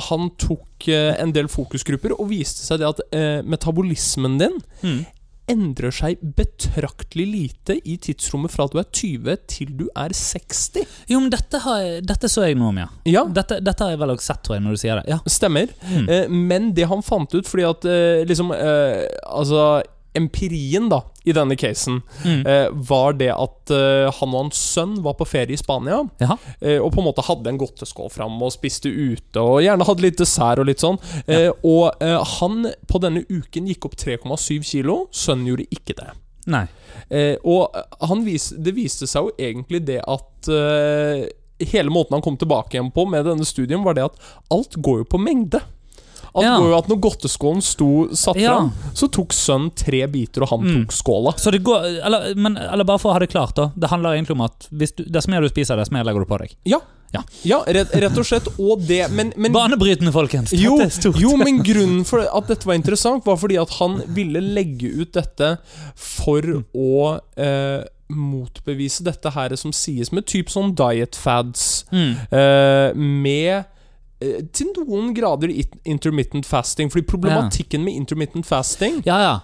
han 0.10 0.30
tok 0.40 0.88
en 0.88 1.32
del 1.36 1.48
fokusgrupper 1.52 2.14
og 2.16 2.30
viste 2.30 2.64
seg 2.66 2.82
det 2.82 2.88
at 2.94 3.46
metabolismen 3.48 4.40
din 4.42 4.58
Mm. 4.86 5.06
endrer 5.50 5.94
seg 5.94 6.22
betraktelig 6.38 7.26
lite 7.30 7.76
i 7.86 7.96
tidsrommet 8.02 8.52
fra 8.54 8.66
at 8.66 8.74
du 8.74 8.80
er 8.82 8.88
20 8.90 9.36
til 9.52 9.72
du 9.78 9.84
er 9.98 10.14
60. 10.14 10.86
Jo, 11.12 11.20
men 11.22 11.30
dette, 11.34 11.60
har 11.64 11.82
jeg, 11.84 12.04
dette 12.10 12.30
så 12.32 12.46
jeg 12.48 12.58
noe 12.60 12.72
om, 12.74 12.80
ja. 12.82 12.88
Ja, 13.10 13.24
Dette, 13.30 13.60
dette 13.66 13.86
har 13.86 13.94
jeg 13.94 14.02
vel 14.02 14.14
også 14.16 14.32
sett, 14.32 14.42
tror 14.46 14.58
jeg, 14.58 14.66
når 14.66 14.78
du 14.78 14.82
sier 14.82 15.02
det. 15.02 15.06
Ja. 15.14 15.20
stemmer. 15.30 15.74
Mm. 15.86 16.38
Men 16.50 16.72
det 16.78 16.88
han 16.92 17.04
fant 17.06 17.34
ut, 17.38 17.46
fordi 17.50 17.66
at 17.70 17.86
liksom 18.30 18.54
Altså, 18.56 19.84
empirien, 20.18 20.90
da, 20.90 21.02
i 21.26 21.34
denne 21.34 21.56
casen, 21.58 22.02
Mm. 22.24 22.46
eh, 22.48 22.68
var 22.90 23.14
det 23.14 23.32
at 23.34 23.72
eh, 23.72 24.12
han 24.20 24.34
og 24.34 24.40
hans 24.44 24.58
sønn 24.74 25.02
var 25.04 25.14
på 25.20 25.26
ferie 25.28 25.54
i 25.54 25.58
Spania. 25.58 26.04
Eh, 26.62 26.80
og 26.82 26.92
på 26.94 27.02
en 27.02 27.08
måte 27.10 27.24
hadde 27.26 27.48
en 27.50 27.58
godteskål 27.58 28.12
fram 28.14 28.42
og 28.42 28.52
spiste 28.54 28.90
ute, 28.90 29.40
og 29.42 29.62
gjerne 29.66 29.86
hadde 29.88 30.02
litt 30.06 30.18
dessert 30.18 30.60
og 30.60 30.66
litt 30.70 30.80
sånn. 30.84 31.00
Eh, 31.28 31.50
og 31.64 31.96
eh, 32.02 32.20
han 32.40 32.68
på 32.88 33.02
denne 33.02 33.26
uken 33.30 33.68
gikk 33.68 33.86
opp 33.90 33.96
3,7 33.98 34.62
kilo. 34.64 35.08
Sønnen 35.12 35.48
gjorde 35.50 35.68
ikke 35.72 35.96
det. 35.98 36.12
Eh, 37.10 37.36
og 37.44 37.74
han 38.02 38.24
vis, 38.26 38.52
det 38.58 38.76
viste 38.78 39.08
seg 39.10 39.26
jo 39.26 39.32
egentlig 39.40 39.84
det 39.86 40.02
at 40.06 40.50
Hele 41.56 41.88
måten 41.90 42.12
han 42.18 42.22
kom 42.22 42.36
tilbake 42.38 42.76
igjen 42.76 42.90
på 42.92 43.06
med 43.08 43.24
denne 43.26 43.46
studien, 43.48 43.80
var 43.86 43.96
det 43.96 44.04
at 44.04 44.18
alt 44.52 44.76
går 44.84 44.98
jo 45.00 45.06
på 45.14 45.20
mengde. 45.24 45.62
Alt 46.36 46.44
Ja. 46.46 46.78
at 46.78 46.88
Når 46.90 47.00
godteskålen 47.00 47.62
sto 47.64 48.10
satt 48.14 48.36
Ja. 48.38 48.58
fram, 48.58 48.74
så 48.94 49.08
tok 49.10 49.30
sønnen 49.34 49.72
tre 49.76 50.06
biter, 50.08 50.42
og 50.44 50.50
han 50.50 50.60
Mm. 50.62 50.86
tok 50.86 50.92
skåla. 50.94 51.34
Så 51.40 51.52
det 51.52 51.64
går, 51.64 52.04
eller, 52.06 52.36
men, 52.36 52.58
eller 52.58 52.84
bare 52.84 53.00
for 53.00 53.10
å 53.10 53.14
ha 53.14 53.20
det 53.20 53.30
klart, 53.32 53.56
da. 53.56 53.72
Det 53.78 53.90
handler 53.90 54.16
egentlig 54.18 54.32
om 54.36 54.42
at 54.42 54.68
du, 54.70 54.86
dess 55.10 55.28
mer 55.28 55.42
du 55.42 55.48
spiser, 55.50 55.76
dess 55.78 55.92
mer 55.92 56.04
legger 56.04 56.20
du 56.20 56.26
på 56.26 56.38
deg. 56.40 56.56
Ja, 56.66 56.80
Ja. 57.14 57.22
ja 57.44 57.64
rett, 57.64 57.92
rett 57.96 58.18
og 58.18 58.26
slett. 58.26 58.48
Og 58.60 58.82
det 58.86 59.10
Men, 59.12 59.32
men 59.38 59.54
Banebrytende, 59.54 60.12
folkens! 60.12 60.52
Jo, 60.52 60.78
jo, 61.16 61.38
men 61.38 61.64
grunnen 61.70 62.04
for 62.06 62.20
at 62.20 62.48
dette 62.48 62.66
var 62.66 62.74
interessant, 62.76 63.24
var 63.26 63.38
fordi 63.38 63.56
at 63.62 63.70
han 63.80 64.02
ville 64.10 64.42
legge 64.42 64.92
ut 65.00 65.14
dette 65.14 65.58
for 65.96 66.42
å 66.76 67.22
eh, 67.38 67.84
motbevise 68.10 69.02
dette 69.04 69.32
her 69.32 69.56
som 69.56 69.72
sies 69.72 70.12
med 70.12 70.26
typ 70.30 70.50
sånn 70.54 70.76
diet 70.76 71.16
fads, 71.16 71.86
Mm. 71.92 72.18
eh, 72.32 72.94
med 72.94 73.66
til 74.56 74.72
noen 74.76 75.14
grader 75.16 75.52
intermittent 75.86 76.46
fasting. 76.48 76.92
Fordi 76.92 77.06
problematikken 77.10 77.84
med 77.86 77.94
intermittent 78.00 78.46
fasting 78.48 79.02
Ja, 79.06 79.18
ja. 79.22 79.36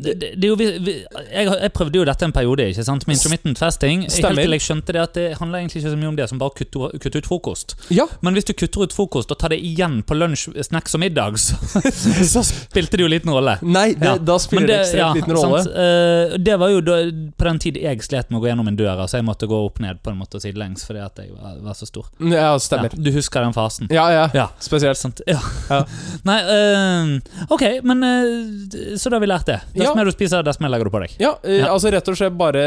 Det, 0.00 0.14
det, 0.20 0.30
det 0.42 0.48
jo, 0.50 0.56
vi, 0.58 0.66
vi, 0.82 0.94
jeg, 1.30 1.46
jeg 1.46 1.72
prøvde 1.72 2.00
jo 2.00 2.04
dette 2.04 2.24
en 2.26 2.32
periode, 2.34 2.66
ikke 2.72 2.84
sant? 2.84 3.06
med 3.08 3.16
intermittent 3.16 3.58
fasting. 3.60 4.02
Stemmer. 4.10 4.40
Helt 4.40 4.44
til 4.48 4.56
jeg 4.58 4.64
skjønte 4.66 4.92
det 4.96 5.02
at 5.02 5.14
det 5.16 5.26
handler 5.38 5.62
egentlig 5.62 5.80
ikke 5.82 5.92
så 5.94 6.00
mye 6.00 6.10
om 6.10 6.16
det 6.18 6.26
som 6.30 6.40
bare 6.42 6.54
kutte, 6.58 6.90
kutte 7.04 7.22
ut 7.22 7.28
frokost. 7.30 7.76
Ja, 7.94 8.06
Men 8.20 8.34
hvis 8.36 8.48
du 8.48 8.52
kutter 8.52 8.84
ut 8.88 8.92
frokost 8.96 9.30
og 9.32 9.38
tar 9.40 9.54
det 9.54 9.60
igjen 9.64 10.00
på 10.06 10.16
lunsj, 10.18 10.48
snacks 10.66 10.94
og 10.98 11.00
middag, 11.04 11.38
så, 11.40 11.56
så 12.34 12.42
spilte 12.46 12.98
det 12.98 13.06
jo 13.06 13.10
liten 13.12 13.30
rolle. 13.34 13.56
nei, 13.62 13.92
det, 13.94 14.06
Ja. 14.10 14.16
da 14.18 14.38
spiller 14.42 14.66
det, 14.66 14.78
ekstremt 14.84 15.20
liten 15.20 15.36
rolle. 15.38 15.62
Eh, 15.84 16.36
det 16.42 16.56
var 16.60 16.72
jo 16.74 16.80
da, 16.84 16.98
på 17.38 17.48
den 17.48 17.58
tid 17.62 17.78
jeg 17.80 18.02
slet 18.04 18.30
med 18.30 18.40
å 18.40 18.42
gå 18.44 18.50
gjennom 18.50 18.68
en 18.68 18.76
dør. 18.78 18.96
Altså 19.06 19.20
jeg 19.20 19.26
måtte 19.28 19.46
gå 19.50 19.60
opp 19.66 19.80
ned 19.82 20.02
på 20.02 20.10
en 20.12 20.18
måte 20.20 20.40
sidelengs 20.42 20.84
fordi 20.88 21.00
at 21.04 21.18
jeg 21.22 21.30
var, 21.36 21.56
var 21.64 21.78
så 21.78 21.86
stor. 21.88 22.10
Ja, 22.20 22.52
stemmer. 22.60 22.90
Ja, 22.94 23.02
du 23.06 23.10
husker 23.14 23.44
den 23.46 23.54
fasen? 23.56 23.88
Ja, 23.94 24.08
ja. 24.12 24.26
Ja. 24.34 24.48
Spesielt. 24.60 24.98
Sant? 24.98 25.20
Ja. 25.26 25.38
Ja. 25.70 25.80
Nei, 26.28 26.38
eh, 26.54 27.46
ok, 27.50 27.64
men 27.86 28.02
eh, 28.04 28.96
Så 29.00 29.10
da 29.10 29.16
har 29.16 29.20
vi 29.24 29.28
lært 29.30 29.46
det. 29.48 29.58
Dess 29.74 29.88
Ja. 29.88 29.94
mer 29.96 30.04
du 30.08 30.12
spiser, 30.14 30.42
dess 30.46 30.60
mer 30.60 30.68
legger 30.72 30.84
du 30.90 30.94
på 30.94 31.00
deg. 31.04 31.14
Ja, 31.22 31.34
Ja. 31.44 31.70
altså 31.74 31.90
rett 31.92 32.08
og 32.08 32.16
slett 32.18 32.36
bare 32.38 32.64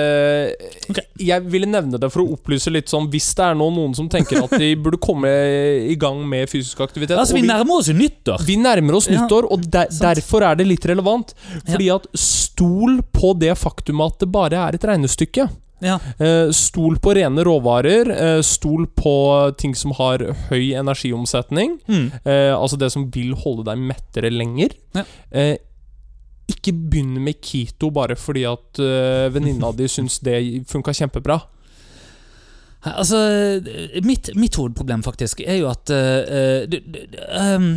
okay. 0.90 1.06
Jeg 1.20 1.46
ville 1.52 1.68
nevne 1.70 2.00
det 2.02 2.10
for 2.14 2.24
å 2.24 2.34
opplyse 2.36 2.72
litt 2.74 2.90
sånn 2.92 3.08
Hvis 3.14 3.30
det 3.38 3.46
er 3.46 3.56
nå 3.60 3.68
noen 3.74 3.94
som 3.96 4.10
tenker 4.12 4.44
at 4.44 4.56
de 4.60 4.74
burde 4.76 4.98
komme 5.02 5.30
i 5.90 5.96
gang 6.00 6.20
med 6.28 6.50
fysisk 6.52 6.82
aktivitet 6.84 7.18
Altså, 7.18 7.36
og 7.38 7.42
vi 7.42 7.48
nærmer 7.48 7.80
oss 7.80 7.90
nyttår. 7.94 8.44
vi 8.48 8.58
nærmer 8.58 8.98
oss 8.98 9.08
nyttår, 9.12 9.48
og 9.52 9.64
der, 9.72 9.88
derfor 9.92 10.44
er 10.50 10.56
det 10.60 10.68
litt 10.68 10.86
relevant. 10.90 11.34
Fordi 11.70 11.90
at 11.94 12.08
stol 12.18 13.00
på 13.14 13.34
det 13.40 13.54
faktum 13.60 14.02
at 14.06 14.20
det 14.20 14.30
bare 14.34 14.60
er 14.68 14.76
et 14.78 14.84
regnestykke. 14.90 15.48
Ja. 15.84 15.98
Eh, 16.18 16.50
stol 16.56 16.98
på 17.04 17.14
rene 17.18 17.44
råvarer. 17.46 18.12
Eh, 18.12 18.40
stol 18.46 18.88
på 18.96 19.16
ting 19.60 19.76
som 19.76 19.94
har 20.00 20.24
høy 20.50 20.74
energiomsetning. 20.80 21.78
Mm. 21.88 22.08
Eh, 22.24 22.52
altså 22.56 22.80
det 22.80 22.92
som 22.94 23.10
vil 23.14 23.36
holde 23.44 23.68
deg 23.70 23.84
mettere 23.92 24.32
lenger. 24.34 24.76
Ja. 24.96 25.06
Ikke 26.54 26.74
begynn 26.76 27.18
med 27.24 27.40
keto 27.44 27.88
bare 27.96 28.18
fordi 28.20 28.42
at 28.44 28.80
uh, 28.84 29.32
venninna 29.32 29.70
di 29.72 29.86
syns 29.88 30.18
det 30.26 30.36
funka 30.68 30.92
kjempebra. 30.92 31.38
Altså, 32.84 33.18
mitt, 34.04 34.28
mitt 34.36 34.58
hovedproblem 34.60 35.06
faktisk 35.06 35.40
er 35.40 35.62
jo 35.62 35.70
at 35.72 35.94
uh, 35.96 36.66
du, 36.68 36.82
du, 36.84 37.00
ehm, 37.40 37.70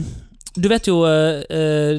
du 0.57 0.69
vet 0.69 0.87
jo 0.89 1.05
eh, 1.07 1.99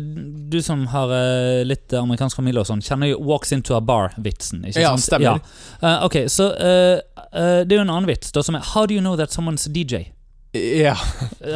Du 0.50 0.62
som 0.62 0.86
har 0.88 1.10
uh, 1.12 1.64
litt 1.68 1.94
amerikansk 1.94 2.36
familie 2.40 2.60
og 2.62 2.68
sånn, 2.70 2.82
kjenner 2.82 3.12
jo 3.12 3.20
'walks 3.20 3.52
into 3.54 3.76
a 3.76 3.82
bar'-vitsen. 3.82 4.66
ikke 4.68 4.82
Ja, 4.82 4.96
sant? 4.96 5.02
stemmer. 5.08 5.40
Eh, 5.82 6.06
ok, 6.06 6.16
så 6.28 6.50
Det 6.58 7.72
er 7.72 7.76
jo 7.76 7.82
en 7.82 7.90
annen 7.90 8.08
vits 8.08 8.32
da, 8.32 8.42
som 8.44 8.56
er 8.56 8.60
'How 8.74 8.86
do 8.86 8.94
you 8.94 9.02
know 9.02 9.16
that 9.16 9.30
someone's 9.30 9.68
DJ'? 9.68 10.08
Ja, 10.54 10.94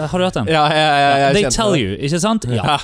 har 0.08 0.18
du 0.20 0.24
hørt 0.26 0.34
den? 0.34 0.48
ja 0.48 0.68
ja, 0.70 0.76
ja, 0.76 1.18
ja 1.18 1.34
They 1.34 1.50
tell 1.50 1.72
det. 1.74 1.80
you, 1.82 1.96
ikke 1.98 2.20
sant? 2.20 2.46
Ja. 2.50 2.78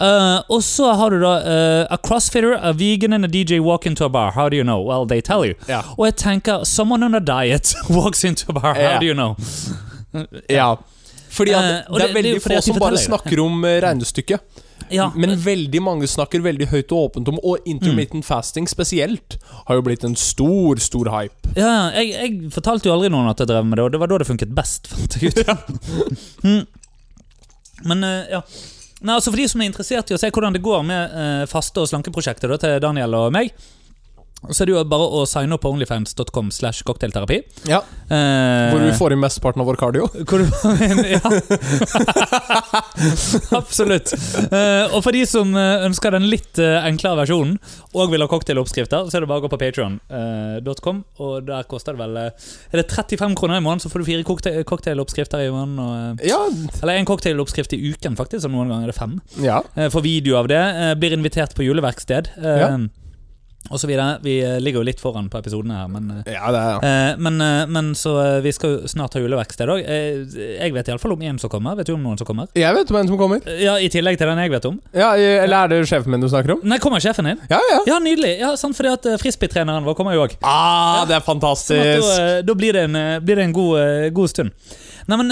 Ja. 0.00 0.42
Og 0.48 0.62
så 0.62 0.92
har 0.96 1.10
du 1.10 1.20
da 1.20 1.86
A 1.90 1.96
crossfitter, 1.96 2.56
a 2.62 2.72
vegan 2.72 3.12
and 3.12 3.24
a 3.24 3.28
DJ 3.28 3.60
walk 3.60 3.86
into 3.86 4.04
a 4.04 4.08
bar. 4.08 4.32
How 4.32 4.48
do 4.48 4.56
you 4.56 4.64
know? 4.64 4.80
Well, 4.82 5.06
they 5.06 5.20
tell 5.20 5.44
you. 5.44 5.54
Ja. 5.68 5.82
Og 5.98 6.06
jeg 6.06 6.16
tenker, 6.16 6.64
someone 6.64 7.04
on 7.04 7.14
a 7.14 7.20
diet 7.20 7.74
walks 7.90 8.24
into 8.24 8.46
a 8.48 8.52
bar. 8.52 8.74
How 8.74 8.80
Ja. 8.82 8.98
do 8.98 9.06
you 9.06 9.14
know? 9.14 9.36
ja. 10.48 10.76
Fordi 11.30 11.52
at 11.54 11.62
Eh, 11.64 11.70
det 11.70 11.76
det- 11.76 11.86
er 11.86 11.98
det 11.98 12.10
er 12.10 12.14
veldig 12.18 12.34
jo 12.34 12.40
fordi 12.40 12.56
få 12.58 12.62
som 12.66 12.78
bare 12.82 12.98
snakker 12.98 13.40
om 13.44 13.64
eh, 13.64 13.80
regnestykket. 13.80 14.40
Ja, 14.90 15.04
Men 15.14 15.36
veldig 15.38 15.80
mange 15.82 16.06
snakker 16.10 16.40
veldig 16.42 16.66
høyt 16.72 16.90
og 16.90 17.12
åpent 17.12 17.28
om 17.30 17.36
Og 17.46 17.58
intermittent 17.64 18.24
fasting 18.26 18.66
spesielt 18.66 19.36
har 19.68 19.76
jo 19.76 19.82
blitt 19.86 20.02
en 20.04 20.16
stor, 20.16 20.80
stor 20.82 21.06
hype. 21.12 21.52
ja 21.54 21.90
jeg, 21.94 22.10
jeg 22.10 22.50
fortalte 22.50 22.88
jo 22.88 22.94
aldri 22.96 23.08
noen 23.12 23.28
at 23.30 23.38
jeg 23.38 23.46
drev 23.46 23.64
med 23.68 23.78
det, 23.78 23.84
og 23.84 23.92
det 23.92 24.00
var 24.00 24.08
da 24.10 24.18
det 24.18 24.26
funket 24.26 24.52
best. 24.52 24.88
fant 24.90 25.16
jeg 25.20 25.30
ut. 25.30 25.46
Mm. 26.42 26.66
Men 27.84 28.04
eh, 28.04 28.26
ja 28.30 28.42
Nei, 29.02 29.14
altså 29.14 29.30
For 29.30 29.36
de 29.40 29.46
som 29.48 29.60
er 29.62 29.70
interessert 29.70 30.10
i 30.10 30.14
å 30.14 30.18
se 30.20 30.28
hvordan 30.28 30.52
det 30.52 30.60
går 30.64 30.82
med 30.84 31.14
eh, 31.16 31.46
faste 31.48 31.80
og 31.80 31.88
slankeprosjektet 31.88 32.50
da, 32.50 32.56
til 32.60 32.80
Daniel 32.84 33.14
og 33.16 33.30
meg, 33.32 33.52
så 34.48 34.62
er 34.62 34.66
det 34.70 34.74
jo 34.74 34.84
bare 34.88 35.06
å 35.20 35.26
signe 35.28 35.52
opp 35.54 35.60
på 35.66 35.72
onlyfans.com 35.74 36.48
slash 36.50 36.80
cocktailterapi. 36.88 37.42
Ja. 37.68 37.82
Eh, 38.08 38.70
Hvor 38.72 38.80
du 38.80 38.92
får 38.96 39.12
inn 39.12 39.20
mesteparten 39.20 39.60
av 39.60 39.66
vår 39.68 39.76
cardio. 39.76 40.08
Hvor 40.28 40.40
ja. 41.04 41.20
Absolutt. 43.60 44.12
Eh, 44.48 44.84
og 44.94 45.02
for 45.04 45.14
de 45.14 45.22
som 45.28 45.52
eh, 45.58 45.84
ønsker 45.86 46.14
den 46.16 46.26
litt 46.30 46.58
eh, 46.62 46.78
enklere 46.88 47.20
versjonen, 47.22 47.56
og 47.92 48.12
vil 48.12 48.22
ha 48.24 48.28
cocktailoppskrifter, 48.30 49.08
så 49.10 49.18
er 49.18 49.24
det 49.24 49.30
bare 49.30 49.42
å 49.42 49.46
gå 49.46 49.50
på 49.52 49.58
patreon.com, 49.60 51.02
og 51.24 51.48
der 51.48 51.66
koster 51.70 51.96
det 51.96 52.02
vel 52.04 52.20
eh, 52.24 52.48
Er 52.72 52.82
det 52.82 52.86
35 52.94 53.36
kroner 53.38 53.60
i 53.60 53.64
måneden, 53.64 53.84
så 53.84 53.92
får 53.92 54.04
du 54.04 54.08
fire 54.08 54.26
cocktail 54.28 54.64
cocktailoppskrifter 54.68 55.44
i 55.46 55.50
måneden. 55.54 55.82
Og, 55.84 56.22
eh, 56.24 56.30
Ja. 56.30 56.40
eller 56.82 57.00
en 57.00 57.08
cocktailoppskrift 57.10 57.74
i 57.76 57.82
uken, 57.92 58.16
faktisk, 58.18 58.46
og 58.48 58.54
noen 58.56 58.72
ganger 58.72 58.88
er 58.88 58.94
det 58.94 58.98
fem. 59.00 59.18
ja. 59.42 59.60
Eh, 59.76 59.90
får 59.92 60.04
video 60.06 60.38
av 60.40 60.48
det. 60.50 60.60
eh, 60.60 60.94
blir 61.00 61.14
invitert 61.16 61.54
på 61.56 61.66
juleverksted. 61.66 62.32
eh, 62.40 62.60
Ja. 62.64 62.72
Og 63.68 63.76
så 63.78 63.86
videre. 63.86 64.16
Vi 64.24 64.38
eh, 64.42 64.56
ligger 64.58 64.80
jo 64.80 64.86
litt 64.88 65.00
foran 65.02 65.26
på 65.30 65.38
episodene 65.38 65.76
her, 65.76 65.88
men 65.92 66.06
eh, 66.24 66.32
Ja, 66.32 66.48
det 66.50 66.60
er 66.64 66.70
ja. 66.80 67.16
men, 67.20 67.36
eh, 67.44 67.66
men 67.70 67.90
så 67.98 68.14
eh, 68.22 68.38
vi 68.42 68.54
skal 68.56 68.72
jo 68.72 68.88
snart 68.88 69.14
ha 69.14 69.20
juleverksted 69.20 69.68
òg. 69.70 69.82
Jeg 69.84 70.72
vet 70.74 70.88
iallfall 70.90 71.12
om 71.14 71.20
én 71.28 71.38
som 71.38 71.52
kommer. 71.52 71.76
Vet 71.78 71.90
du 71.90 71.92
om 71.94 72.02
noen 72.02 72.18
som 72.18 72.26
kommer? 72.26 72.48
Jeg 72.56 72.74
vet 72.74 72.90
om 72.90 72.98
en 73.02 73.10
som 73.12 73.20
kommer. 73.20 73.44
Ja, 73.60 73.76
I 73.78 73.90
tillegg 73.92 74.16
til 74.18 74.32
den 74.32 74.40
jeg 74.42 74.54
vet 74.56 74.66
om. 74.70 74.80
Ja, 74.96 75.12
Eller 75.14 75.66
er 75.68 75.72
det 75.74 75.82
sjefen 75.92 76.10
min 76.16 76.24
du 76.24 76.28
snakker 76.32 76.56
om? 76.56 76.64
Nei, 76.72 76.80
kommer 76.82 77.04
sjefen 77.04 77.28
din? 77.30 77.44
Ja, 77.52 77.60
ja. 77.74 77.82
Ja, 77.92 78.00
nydelig. 78.02 78.32
Ja, 78.40 78.54
sant, 78.58 78.78
fordi 78.80 78.94
at 78.96 79.06
frisbeetreneren 79.22 79.84
vår 79.86 79.98
kommer 80.00 80.16
jo 80.16 80.24
òg. 80.24 80.34
Ah, 80.40 81.04
det 81.06 81.18
er 81.18 81.20
Sånn 81.20 81.28
fantastisk. 81.36 82.08
da, 82.08 82.16
eh, 82.24 82.42
da 82.48 82.56
blir 82.58 82.74
det 82.80 82.88
en, 82.88 82.98
blir 83.22 83.38
det 83.42 83.44
en 83.50 83.54
god, 83.60 84.10
god 84.16 84.32
stund. 84.32 84.56
Nei, 85.10 85.20
men 85.20 85.30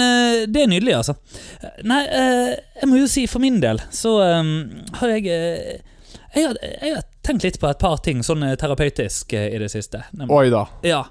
det 0.53 0.63
er 0.63 0.69
nydelig, 0.71 0.95
altså. 1.01 1.17
Nei, 1.87 2.03
jeg 2.05 2.87
må 2.93 3.01
jo 3.01 3.09
si 3.09 3.25
for 3.31 3.41
min 3.43 3.59
del 3.63 3.81
så 3.95 4.15
eh, 4.23 4.55
har 5.01 5.17
jeg 5.17 5.29
jeg 6.29 6.45
har, 6.45 6.57
jeg 6.61 6.93
har 6.93 7.05
tenkt 7.29 7.45
litt 7.45 7.59
på 7.61 7.69
et 7.69 7.79
par 7.81 7.99
ting 8.05 8.23
sånn 8.25 8.43
eh, 8.45 8.55
terapeutisk 8.59 9.33
eh, 9.37 9.49
i 9.53 9.59
det 9.61 9.69
siste. 9.71 10.01
Nemlig. 10.11 10.33
Oi 10.35 10.49
da. 10.53 10.63
Ja. 10.85 11.03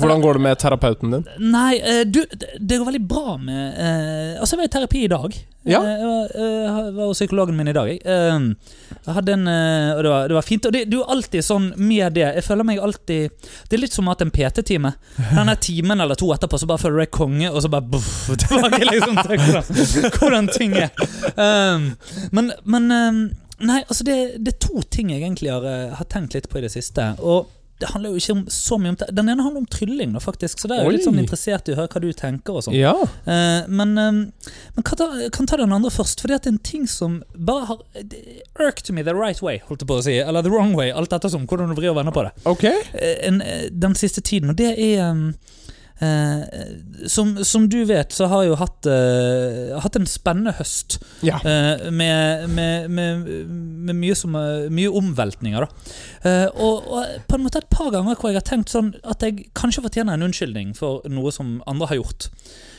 Hvordan 0.00 0.22
går 0.24 0.38
det 0.38 0.44
med 0.46 0.62
terapeuten 0.62 1.12
din? 1.16 1.26
Nei, 1.52 1.76
eh, 1.80 2.02
du, 2.08 2.22
det 2.58 2.78
går 2.80 2.88
veldig 2.88 3.04
bra 3.08 3.36
med 3.40 3.76
eh, 3.76 4.40
Altså, 4.40 4.54
jeg 4.56 4.62
var 4.62 4.70
i 4.70 4.74
terapi 4.76 5.04
i 5.04 5.12
dag. 5.12 5.36
Ja. 5.66 5.80
Jeg 5.82 6.06
var, 6.94 7.08
hos 7.08 7.18
psykologen 7.18 7.56
min 7.58 7.68
i 7.68 7.74
dag. 7.74 7.88
jeg. 7.90 8.02
Hadde 9.06 9.32
en 9.34 9.48
Og 9.50 10.02
det 10.04 10.10
var, 10.12 10.28
det 10.30 10.36
var 10.36 10.44
fint. 10.46 10.68
Og 10.68 10.72
det, 10.72 10.84
det 10.86 10.94
er 10.94 11.00
jo 11.00 11.08
alltid 11.10 11.42
sånn 11.42 11.72
med 11.76 12.14
det. 12.14 12.22
Jeg 12.36 12.44
føler 12.46 12.68
meg 12.68 12.78
alltid 12.78 13.48
Det 13.66 13.74
er 13.74 13.82
litt 13.82 13.96
som 13.96 14.06
å 14.06 14.12
ha 14.12 14.14
hatt 14.14 14.22
en 14.22 14.30
PT-time. 14.30 14.92
Den 15.34 15.50
timen 15.58 16.04
eller 16.04 16.18
to 16.18 16.30
etterpå 16.34 16.60
så 16.62 16.68
bare 16.70 16.84
føler 16.84 17.00
du 17.00 17.02
deg 17.02 17.10
konge, 17.16 17.50
og 17.50 17.58
så 17.64 17.70
bare 17.72 17.88
buff, 17.96 18.12
tilbake 18.44 18.78
liksom 18.92 19.18
til 19.26 19.42
hvordan, 19.42 20.14
hvordan 20.20 20.52
ting 20.54 20.78
er. 20.78 20.94
Men 22.30 22.54
men 22.62 22.88
Nei, 23.58 23.82
altså 23.88 24.04
det, 24.04 24.16
det 24.44 24.54
er 24.54 24.58
to 24.68 24.82
ting 24.92 25.10
jeg 25.14 25.22
egentlig 25.22 25.52
har, 25.52 25.64
eh, 25.64 25.94
har 25.96 26.08
tenkt 26.12 26.34
litt 26.36 26.48
på 26.52 26.58
i 26.58 26.64
det 26.66 26.72
siste. 26.74 27.14
Og 27.24 27.46
det 27.78 27.90
handler 27.92 28.14
jo 28.14 28.16
ikke 28.20 28.32
om 28.32 28.42
så 28.48 28.78
mye 28.80 28.88
om 28.94 28.96
det. 28.96 29.06
Den 29.12 29.28
ene 29.28 29.44
handler 29.44 29.60
om 29.60 29.66
trylling, 29.68 30.14
da, 30.16 30.20
faktisk. 30.24 30.60
Så 30.60 30.68
det 30.68 30.78
er 30.78 30.86
jo 30.86 30.92
litt 30.94 31.04
sånn 31.04 31.18
interessert 31.20 31.68
i 31.68 31.74
å 31.74 31.76
høre 31.76 31.90
hva 31.92 32.00
du 32.00 32.08
tenker. 32.16 32.56
og 32.56 32.64
sånn 32.64 32.76
Ja. 32.76 32.94
Eh, 33.28 33.66
Men, 33.68 33.92
eh, 34.00 34.12
men 34.76 34.82
kan, 34.82 34.96
ta, 34.96 35.08
kan 35.32 35.46
ta 35.46 35.56
den 35.60 35.72
andre 35.72 35.90
først, 35.92 36.20
For 36.20 36.28
det 36.28 36.38
er 36.46 36.48
en 36.54 36.58
ting 36.58 36.86
som 36.86 37.22
bare 37.36 37.66
har 37.66 37.78
irked 38.60 38.90
me 38.94 39.02
the 39.02 39.14
right 39.14 39.42
way, 39.42 39.58
holdt 39.68 39.84
jeg 39.84 39.88
på 39.88 39.98
å 40.00 40.02
si. 40.04 40.16
Eller 40.18 40.42
the 40.42 40.50
wrong 40.50 40.72
way, 40.74 40.90
alt 40.90 41.12
ettersom 41.12 41.46
hvordan 41.46 41.68
du 41.68 41.74
vrir 41.80 41.90
og 41.92 41.96
vender 42.00 42.12
på 42.16 42.24
det. 42.24 42.32
Ok. 42.46 42.64
Eh, 42.64 43.26
en, 43.28 43.42
eh, 43.42 43.68
den 43.70 43.94
siste 43.94 44.20
tiden, 44.24 44.50
og 44.50 44.56
det 44.56 44.72
er 44.78 45.10
um, 45.10 45.34
eh, 46.04 46.62
som, 47.08 47.44
som 47.44 47.68
du 47.68 47.78
vet, 47.88 48.12
så 48.12 48.28
har 48.30 48.44
jeg 48.44 48.52
jo 48.52 48.58
hatt, 48.60 48.88
eh, 48.90 49.72
hatt 49.82 49.98
en 49.98 50.08
spennende 50.10 50.54
høst. 50.58 50.98
Ja. 51.26 51.40
eh, 51.42 51.88
med, 51.90 52.48
med, 52.52 52.90
med, 52.90 53.26
med 53.88 53.98
mye, 53.98 54.18
som, 54.18 54.36
mye 54.72 54.92
omveltninger, 55.02 55.66
da. 55.66 55.96
Eh, 56.26 56.46
og, 56.54 56.86
og 56.90 57.26
på 57.28 57.38
en 57.38 57.46
måte 57.46 57.62
et 57.62 57.70
par 57.72 57.92
ganger 57.94 58.18
hvor 58.18 58.32
jeg 58.32 58.40
har 58.40 58.48
tenkt 58.48 58.72
sånn 58.72 58.94
at 59.06 59.24
jeg 59.24 59.48
kanskje 59.56 59.84
fortjener 59.86 60.16
en 60.16 60.26
unnskyldning 60.28 60.74
for 60.78 61.04
noe 61.12 61.34
som 61.34 61.60
andre 61.66 61.92
har 61.92 62.02
gjort. 62.02 62.30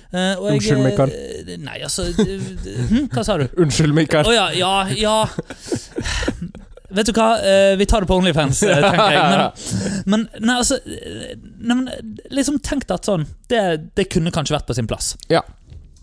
Uh, 0.07 0.39
Unnskyld, 0.39 0.79
Mikael. 0.85 1.11
Nei, 1.59 1.81
altså 1.83 2.05
hm, 2.15 3.09
Hva 3.11 3.25
sa 3.27 3.35
du? 3.41 3.43
Unnskyld, 3.61 3.91
Å 3.91 4.21
oh, 4.23 4.31
ja, 4.31 4.47
ja, 4.55 4.87
ja. 4.95 6.63
Vet 6.89 7.09
du 7.09 7.11
hva, 7.17 7.27
Eh, 7.43 7.75
vi 7.77 7.85
tar 7.85 8.01
det 8.01 8.07
på 8.07 8.15
Onlyfans, 8.15 8.61
eh, 8.63 8.79
tenker 8.81 9.11
jeg. 9.11 9.23
Men, 10.05 10.27
men, 10.31 10.45
nei, 10.47 10.55
altså, 10.61 10.77
eh, 10.87 11.33
nei, 11.59 11.75
men 11.75 11.89
liksom 12.31 12.59
tenkt 12.63 12.91
at 12.95 13.05
sånn 13.09 13.25
det, 13.51 13.91
det 13.97 14.05
kunne 14.13 14.31
kanskje 14.31 14.55
vært 14.55 14.67
på 14.69 14.75
sin 14.77 14.87
plass. 14.87 15.15
Ja. 15.29 15.41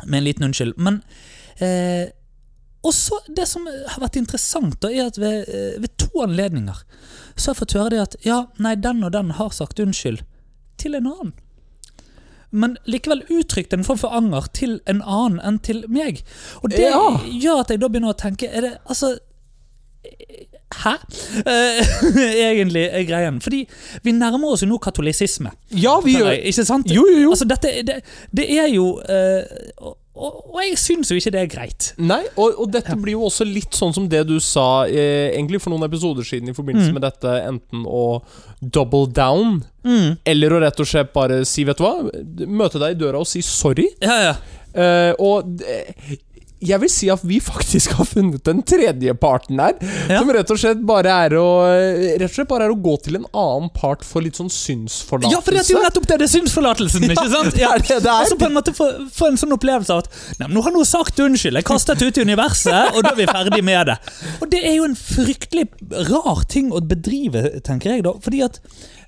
Med 0.05 0.19
en 0.19 0.25
liten 0.27 0.45
unnskyld. 0.45 0.77
Men 0.77 1.01
eh, 1.65 2.11
også 2.85 3.23
det 3.33 3.47
som 3.49 3.65
har 3.67 4.03
vært 4.03 4.19
interessant, 4.21 4.77
da, 4.85 4.91
er 4.93 5.09
at 5.09 5.17
ved, 5.19 5.49
ved 5.81 5.95
to 5.97 6.11
anledninger 6.27 6.83
så 7.35 7.49
har 7.51 7.55
jeg 7.55 7.61
fått 7.63 7.77
høre 7.79 7.91
det 7.95 8.03
at 8.05 8.17
ja, 8.29 8.43
nei, 8.63 8.75
den 8.77 9.01
og 9.09 9.15
den 9.17 9.33
har 9.39 9.51
sagt 9.57 9.81
unnskyld 9.81 10.21
til 10.79 10.95
en 11.01 11.09
annen. 11.09 11.33
Men 12.55 12.77
likevel 12.87 13.25
uttrykt 13.35 13.73
en 13.75 13.83
form 13.83 13.99
for 13.99 14.13
anger 14.15 14.45
til 14.55 14.77
en 14.87 15.01
annen 15.03 15.41
enn 15.43 15.57
til 15.65 15.81
meg. 15.91 16.21
Og 16.63 16.71
det 16.71 16.85
Ja. 16.93 17.01
gjør 17.25 17.65
at 17.65 17.73
jeg 17.73 17.81
da 17.83 17.89
begynner 17.89 18.13
å 18.13 18.19
tenke 18.21 18.47
Er 18.53 18.61
det 18.69 18.75
altså 18.85 19.17
Hæ? 20.83 20.95
Eh, 21.47 21.97
egentlig 22.51 22.87
er 22.91 23.05
greien. 23.09 23.41
Fordi 23.45 23.65
vi 24.05 24.13
nærmer 24.17 24.55
oss 24.55 24.65
jo 24.65 24.69
nå 24.71 24.79
katolisisme. 24.83 25.53
Ja, 25.71 25.99
vi 26.05 26.17
gjør 26.19 26.33
Ikke 26.41 26.65
sant? 26.67 26.91
Jo, 26.93 27.07
jo, 27.11 27.21
jo. 27.27 27.35
Altså, 27.35 27.49
dette, 27.49 27.75
det, 27.87 28.01
det 28.35 28.49
er 28.59 28.69
jo 28.75 28.97
uh, 29.01 29.95
og, 30.15 30.35
og, 30.55 30.59
jeg 30.63 30.77
syns 30.79 31.11
jo 31.11 31.17
ikke 31.19 31.33
det 31.35 31.41
er 31.41 31.49
greit. 31.51 31.89
Nei, 31.99 32.21
og, 32.39 32.53
og 32.63 32.69
dette 32.71 32.95
blir 33.03 33.17
jo 33.17 33.25
også 33.27 33.43
litt 33.49 33.75
sånn 33.75 33.95
som 33.97 34.05
det 34.11 34.21
du 34.29 34.37
sa 34.43 34.85
eh, 34.87 35.33
egentlig 35.35 35.59
for 35.65 35.75
noen 35.75 35.89
episoder 35.89 36.27
siden 36.27 36.53
i 36.53 36.55
forbindelse 36.55 36.93
Mm. 36.93 36.95
med 37.01 37.03
dette, 37.03 37.33
enten 37.49 37.83
å 37.89 38.05
double 38.63 39.09
down, 39.11 39.65
Mm. 39.85 40.15
eller 40.25 40.55
å 40.55 40.61
rett 40.63 40.79
og 40.81 40.87
slett 40.87 41.11
bare 41.13 41.41
si, 41.45 41.65
vet 41.67 41.77
du 41.77 41.83
hva, 41.85 41.97
møte 42.47 42.79
deg 42.79 42.95
i 42.95 43.01
døra 43.03 43.19
og 43.25 43.27
si 43.27 43.43
sorry. 43.43 43.89
Ja, 44.01 44.21
ja. 44.31 44.37
Eh, 44.75 45.13
og 45.19 45.59
eh, 45.67 46.15
jeg 46.65 46.81
vil 46.83 46.91
si 46.93 47.09
at 47.13 47.23
vi 47.27 47.39
faktisk 47.45 47.95
har 47.99 48.07
funnet 48.09 48.43
den 48.47 48.63
tredje 48.67 49.15
parten 49.21 49.61
her, 49.61 49.75
Ja. 50.09 50.19
som 50.21 50.31
rett 50.35 50.51
og 50.51 50.59
slett 50.61 50.81
bare 50.87 51.13
er 51.27 51.37
å 51.39 51.45
Rett 52.19 52.29
og 52.31 52.35
slett 52.35 52.49
bare 52.51 52.67
er 52.69 52.75
å 52.75 52.79
gå 52.81 52.95
til 53.05 53.19
en 53.21 53.27
annen 53.33 53.71
part 53.75 54.05
for 54.07 54.25
litt 54.25 54.37
sånn 54.39 54.51
synsforlatelse. 54.53 55.33
Ja, 55.35 55.41
for 55.45 55.55
det 55.57 55.63
er 55.65 55.71
jo 55.75 55.83
nettopp 55.85 56.09
det! 56.11 56.19
Det 56.23 56.29
er 56.29 56.33
synsforlatelsen, 56.35 57.07
ikke 57.09 57.27
sant? 57.33 57.55
det 57.55 57.67
er 57.69 57.85
det 57.85 58.01
det. 58.05 58.11
Altså 58.15 58.39
på 58.41 58.49
en 58.49 58.57
måte 58.57 58.75
få, 58.77 58.89
få 59.15 59.31
en 59.33 59.39
sånn 59.41 59.55
opplevelse 59.57 59.95
av 59.95 60.05
at 60.05 60.11
Nei, 60.41 60.47
men 60.49 60.57
nå 60.59 60.65
har 60.67 60.75
noe 60.75 60.89
sagt 60.89 61.21
unnskyld, 61.25 61.59
jeg 61.61 61.69
kastet 61.69 62.01
det 62.03 62.09
ut 62.11 62.19
i 62.21 62.27
universet, 62.29 62.95
og 62.97 63.03
da 63.05 63.13
er 63.15 63.21
vi 63.23 63.29
ferdig 63.31 63.63
med 63.67 63.91
det. 63.93 63.97
Og 64.41 64.51
det 64.53 64.61
er 64.65 64.77
jo 64.79 64.89
en 64.89 64.97
fryktelig 64.99 65.69
rar 66.11 66.45
ting 66.51 66.73
å 66.75 66.81
bedrive, 66.85 67.47
tenker 67.67 67.97
jeg 67.97 68.05
da. 68.07 68.15
Fordi 68.25 68.43
at 68.47 68.61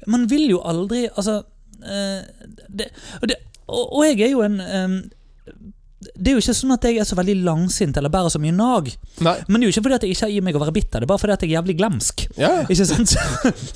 man 0.07 0.27
vil 0.31 0.45
jo 0.53 0.61
aldri 0.63 1.07
Altså 1.17 1.41
eh, 1.83 2.23
det, 2.69 2.91
og, 3.21 3.29
det, 3.31 3.37
og, 3.67 3.83
og 3.99 4.05
jeg 4.07 4.21
er 4.29 4.35
jo 4.35 4.43
en 4.47 4.61
det 5.97 6.29
er 6.29 6.35
jo 6.37 6.41
ikke 6.43 6.53
sånn 6.55 6.75
at 6.75 6.85
jeg 6.85 6.99
er 7.01 7.07
så 7.09 7.17
veldig 7.17 7.35
langsint 7.47 7.97
eller 7.97 8.13
bærer 8.13 8.29
så 8.33 8.41
mye 8.43 8.53
nag. 8.53 8.91
Nei. 9.25 9.33
Men 9.49 9.63
det 9.63 9.65
er 9.65 9.71
jo 9.71 9.75
ikke 9.75 9.85
fordi 9.87 9.97
at 9.97 10.05
jeg 10.05 10.13
ikke 10.17 10.27
har 10.27 10.35
i 10.35 10.43
meg 10.45 10.59
å 10.59 10.61
være 10.61 10.75
bitter, 10.77 11.01
det 11.01 11.07
er 11.07 11.11
bare 11.13 11.23
fordi 11.23 11.35
at 11.37 11.45
jeg 11.47 11.51
er 11.51 11.55
jævlig 11.57 11.77
glemsk. 11.79 12.25
Ja. 12.37 12.51
Ikke 12.69 12.87
sant? 12.91 13.15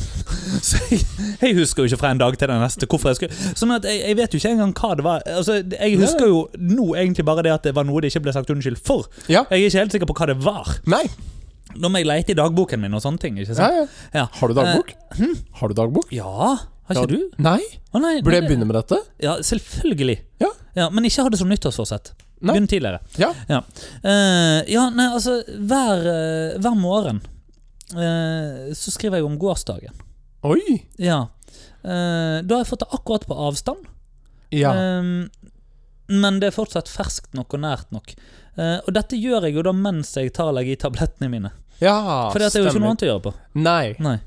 Så 0.68 0.80
jeg, 0.90 1.00
jeg 1.40 1.56
husker 1.56 1.82
jo 1.84 1.88
ikke 1.88 2.00
fra 2.02 2.10
en 2.12 2.20
dag 2.20 2.36
til 2.36 2.50
den 2.50 2.60
neste 2.60 2.88
hvorfor 2.90 3.12
jeg 3.12 3.18
skulle 3.20 3.56
Sånn 3.56 3.72
at 3.72 3.86
jeg, 3.88 4.02
jeg 4.02 4.18
vet 4.18 4.34
jo 4.34 4.40
ikke 4.42 4.52
engang 4.52 4.74
hva 4.76 4.90
det 4.98 5.06
var. 5.06 5.24
Altså, 5.32 5.58
jeg 5.64 5.98
husker 6.00 6.28
jo 6.28 6.40
nå 6.60 6.90
egentlig 7.00 7.24
bare 7.28 7.44
det 7.46 7.54
at 7.56 7.68
det 7.70 7.74
var 7.78 7.88
noe 7.88 8.02
det 8.04 8.10
ikke 8.12 8.24
ble 8.26 8.34
sagt 8.36 8.52
unnskyld 8.52 8.80
for. 8.84 9.08
Ja. 9.30 9.46
Jeg 9.48 9.56
er 9.56 9.70
ikke 9.70 9.80
helt 9.84 9.96
sikker 9.96 10.10
på 10.10 10.18
hva 10.20 10.28
det 10.32 10.36
var. 10.44 10.74
Nei. 10.90 11.04
Nå 11.80 11.88
må 11.88 12.02
jeg 12.02 12.10
leite 12.10 12.34
i 12.34 12.38
dagboken 12.38 12.82
min 12.82 12.94
og 12.98 13.02
sånne 13.04 13.22
ting. 13.22 13.38
ikke 13.40 13.56
sant? 13.56 13.80
ja. 13.80 13.86
Ja. 14.20 14.26
Har 14.40 14.50
du 14.52 14.58
dagbok? 14.58 14.92
Har 15.62 15.72
du 15.72 15.76
dagbok? 15.78 16.12
Ja, 16.14 16.56
har 16.90 16.98
ikke 16.98 17.10
du? 17.14 17.28
Nei. 17.42 17.60
Å 17.94 18.02
nei, 18.02 18.16
Burde 18.26 18.40
jeg 18.40 18.48
begynne 18.50 18.66
med 18.66 18.76
dette? 18.76 18.98
Ja, 19.22 19.36
selvfølgelig. 19.46 20.18
Ja. 20.42 20.50
Ja, 20.74 20.90
men 20.90 21.06
ikke 21.08 21.24
ha 21.26 21.30
det 21.32 21.40
som 21.40 21.50
nyttårsforsett. 21.50 22.12
Nei. 22.40 22.54
Begynn 22.54 22.68
tidligere. 22.70 23.00
Ja. 23.20 23.34
Ja, 23.48 23.62
Uh, 24.00 24.62
ja 24.70 24.86
nei, 24.94 25.10
altså 25.12 25.42
Hver, 25.44 26.06
uh, 26.06 26.60
hver 26.62 26.76
morgen 26.78 27.18
uh, 27.92 28.70
så 28.72 28.92
skriver 28.94 29.20
jeg 29.20 29.26
om 29.28 29.36
gårsdagen. 29.40 30.06
Oi. 30.48 30.80
Ja. 30.96 31.26
Da 31.82 32.54
har 32.54 32.60
jeg 32.60 32.68
fått 32.68 32.82
det 32.84 32.94
akkurat 32.96 33.26
på 33.28 33.36
avstand. 33.36 33.84
Ja. 34.52 34.70
Men 36.08 36.38
det 36.40 36.48
er 36.50 36.54
fortsatt 36.54 36.88
ferskt 36.92 37.32
nok 37.36 37.56
og 37.56 37.62
nært 37.64 37.92
nok. 37.92 38.12
Og 38.56 38.90
dette 38.96 39.16
gjør 39.20 39.46
jeg 39.48 39.56
jo 39.56 39.64
da 39.64 39.72
mens 39.76 40.12
jeg 40.16 40.32
tar 40.36 40.48
allergitablettene 40.52 41.28
mine. 41.32 41.52
Ja, 41.80 41.96
For 42.32 42.38
det 42.38 42.50
er 42.50 42.60
jo 42.60 42.70
ikke 42.70 42.82
noe 42.82 42.92
annet 42.94 43.06
å 43.06 43.12
gjøre 43.14 43.24
på. 43.28 43.34
Nei. 43.60 43.94
Nei. 43.98 44.18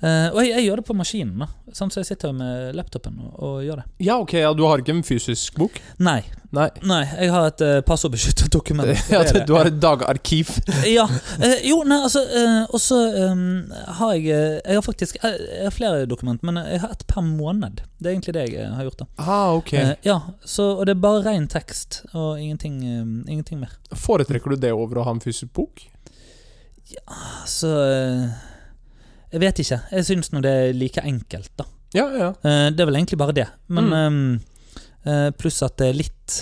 Eh, 0.00 0.28
og 0.32 0.38
jeg, 0.40 0.54
jeg 0.54 0.64
gjør 0.64 0.80
det 0.80 0.84
på 0.88 0.94
maskinen, 0.96 1.42
da. 1.42 1.46
Sånn, 1.76 1.90
så 1.92 2.00
jeg 2.00 2.08
sitter 2.08 2.32
med 2.34 2.72
laptopen 2.74 3.18
og, 3.20 3.32
og 3.44 3.56
gjør 3.62 3.82
det. 3.82 3.88
Ja, 4.02 4.16
ok, 4.22 4.32
ja, 4.40 4.52
du 4.56 4.62
har 4.64 4.80
ikke 4.80 4.94
en 4.96 5.02
fysisk 5.06 5.58
bok? 5.60 5.76
Nei. 6.00 6.22
Nei. 6.56 6.66
Nei, 6.82 7.02
jeg 7.06 7.30
har 7.30 7.44
et 7.46 7.60
uh, 7.62 7.74
passordbeskyttet 7.86 8.48
dokument. 8.56 8.88
Ja, 9.12 9.20
du 9.46 9.52
har 9.54 9.68
et 9.68 9.76
dagarkiv. 9.82 10.54
Ja. 10.88 11.04
eh, 11.38 11.60
jo, 11.68 11.82
nei, 11.86 12.00
altså 12.06 12.22
eh, 12.24 12.62
Og 12.72 12.80
så 12.82 12.96
um, 13.28 13.68
har 14.00 14.14
jeg 14.16 14.24
eh, 14.32 14.56
Jeg 14.64 14.78
har 14.80 14.82
faktisk 14.82 15.18
jeg, 15.20 15.36
Jeg 15.44 15.68
har 15.68 15.74
flere 15.76 16.08
dokument, 16.10 16.42
men 16.46 16.58
jeg 16.64 16.80
har 16.82 16.96
ett 16.96 17.04
per 17.10 17.22
måned. 17.26 17.84
Det 18.00 18.08
er 18.08 18.16
egentlig 18.16 18.34
det 18.38 18.46
jeg 18.54 18.72
har 18.72 18.88
gjort. 18.88 19.04
da 19.04 19.08
Ah, 19.20 19.52
ok. 19.60 19.74
Ja, 20.06 20.16
så, 20.42 20.72
Og 20.78 20.86
det 20.88 20.96
er 20.96 21.04
bare 21.04 21.22
ren 21.28 21.46
tekst 21.52 22.00
og 22.14 22.40
ingenting, 22.40 22.80
um, 22.88 23.14
ingenting 23.28 23.60
mer. 23.60 23.76
Foretrekker 23.94 24.56
du 24.56 24.64
det 24.64 24.72
over 24.74 25.02
å 25.02 25.06
ha 25.06 25.14
en 25.14 25.22
fysisk 25.22 25.52
bok? 25.60 25.84
Så 27.46 27.70
eh, 27.84 28.28
Jeg 29.32 29.40
vet 29.44 29.60
ikke. 29.62 29.80
Jeg 29.92 30.04
syns 30.08 30.32
nå 30.34 30.40
det 30.42 30.50
er 30.50 30.72
like 30.74 31.02
enkelt, 31.06 31.50
da. 31.60 31.64
Ja, 31.94 32.06
ja. 32.14 32.28
Eh, 32.46 32.70
Det 32.70 32.80
er 32.80 32.86
vel 32.90 32.96
egentlig 33.00 33.18
bare 33.18 33.32
det. 33.34 33.48
Men 33.68 33.90
Mm. 33.90 34.40
eh, 35.06 35.12
eh, 35.26 35.30
pluss 35.30 35.62
at 35.62 35.76
det 35.76 35.88
er 35.90 35.98
litt 36.04 36.40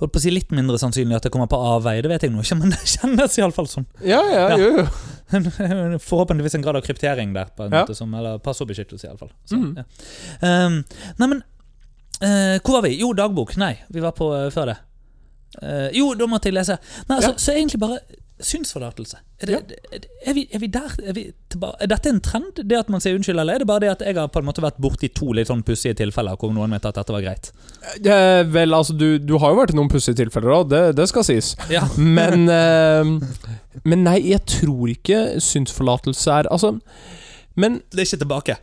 Holdt 0.00 0.10
på 0.12 0.18
å 0.18 0.22
si 0.24 0.30
litt 0.34 0.50
mindre 0.50 0.74
sannsynlig 0.76 1.14
at 1.14 1.22
det 1.22 1.30
kommer 1.30 1.46
på 1.46 1.54
avveie, 1.56 2.02
det 2.02 2.08
vet 2.10 2.22
jeg 2.26 2.32
nå 2.34 2.40
ikke, 2.42 2.56
men 2.60 2.70
det 2.74 2.80
kjennes 2.82 3.36
iallfall 3.38 3.68
sånn. 3.70 3.86
Ja, 4.02 4.18
ja, 4.26 4.48
Ja. 4.50 4.56
jo, 4.58 4.70
jo. 4.82 4.86
Forhåpentligvis 6.10 6.54
en 6.58 6.62
grad 6.66 6.76
av 6.76 6.82
kryptering 6.82 7.32
der, 7.32 7.46
på 7.56 7.62
en 7.64 7.72
Ja. 7.72 7.84
måte 7.84 7.94
som, 7.94 8.12
eller 8.12 8.38
passordbeskyttelse, 8.42 9.06
iallfall. 9.06 9.30
Mm. 9.52 9.76
Ja. 9.78 9.84
Um, 10.66 10.84
nei, 11.18 11.28
men 11.28 11.44
eh, 12.20 12.58
Hvor 12.58 12.80
var 12.80 12.82
vi? 12.88 12.98
Jo, 12.98 13.12
dagbok. 13.14 13.56
Nei, 13.56 13.76
vi 13.88 14.00
var 14.02 14.12
på 14.18 14.32
uh, 14.34 14.50
før 14.50 14.72
det. 14.72 14.76
Uh, 15.62 15.88
jo, 15.94 16.10
da 16.18 16.26
måtte 16.26 16.50
jeg 16.50 16.54
lese. 16.58 16.76
Nei, 17.08 17.16
altså, 17.20 17.30
Ja. 17.30 17.38
Så 17.38 17.54
egentlig 17.54 17.78
bare 17.80 18.00
synsforlatelse. 18.46 19.18
Er, 19.42 19.50
det, 19.50 19.54
ja. 19.54 19.98
er, 20.26 20.34
vi, 20.36 20.44
er 20.52 20.60
vi 20.62 20.68
der? 20.72 20.94
Er, 21.02 21.16
vi 21.16 21.24
er 21.28 21.90
dette 21.90 22.10
en 22.10 22.20
trend, 22.24 22.60
det 22.60 22.78
at 22.78 22.90
man 22.92 23.02
sier 23.02 23.16
unnskyld, 23.18 23.40
eller 23.40 23.56
er 23.56 23.64
det 23.64 23.68
bare 23.68 23.84
det 23.84 23.92
at 23.92 24.04
jeg 24.06 24.18
har 24.18 24.30
på 24.32 24.42
en 24.42 24.48
måte 24.48 24.64
vært 24.64 24.80
borti 24.82 25.10
to 25.14 25.32
litt 25.36 25.50
sånn 25.50 25.64
pussige 25.66 25.96
tilfeller 25.98 26.38
hvor 26.40 26.52
noen 26.54 26.72
mente 26.72 26.90
at 26.90 26.98
dette 26.98 27.14
var 27.14 27.24
greit? 27.24 27.50
Eh, 27.98 28.42
vel, 28.54 28.76
altså, 28.76 28.96
du, 28.96 29.18
du 29.18 29.36
har 29.42 29.54
jo 29.54 29.60
vært 29.62 29.74
i 29.74 29.78
noen 29.78 29.92
pussige 29.92 30.20
tilfeller 30.22 30.56
òg, 30.58 30.68
det, 30.72 30.82
det 30.98 31.08
skal 31.10 31.26
sies. 31.26 31.54
Ja. 31.72 31.86
Men 32.18 32.48
eh, 32.52 33.14
Men 33.84 34.06
nei, 34.06 34.18
jeg 34.30 34.44
tror 34.48 34.92
ikke 34.92 35.40
synsforlatelse 35.42 36.30
er 36.30 36.48
Altså 36.52 36.76
Men 37.58 37.80
Det 37.90 38.04
er 38.04 38.08
ikke 38.08 38.22
tilbake. 38.22 38.58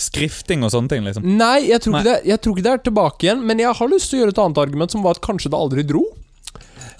Skrifting 0.00 0.64
og 0.64 0.72
sånne 0.72 0.90
ting, 0.92 1.04
liksom. 1.04 1.26
Nei, 1.36 1.68
jeg 1.68 1.82
tror. 1.84 1.98
Ikke 1.98 2.08
det, 2.08 2.16
jeg 2.30 2.40
tror 2.40 2.56
ikke 2.56 2.64
det 2.64 2.72
er 2.72 2.82
tilbake 2.86 3.26
igjen. 3.26 3.42
Men 3.44 3.60
jeg 3.60 3.76
har 3.76 3.90
lyst 3.92 4.08
til 4.10 4.18
å 4.18 4.22
gjøre 4.22 4.34
et 4.34 4.40
annet 4.46 4.60
argument, 4.62 4.94
som 4.94 5.04
var 5.04 5.18
at 5.18 5.24
kanskje 5.24 5.52
det 5.52 5.60
aldri 5.60 5.84
dro. 5.84 6.04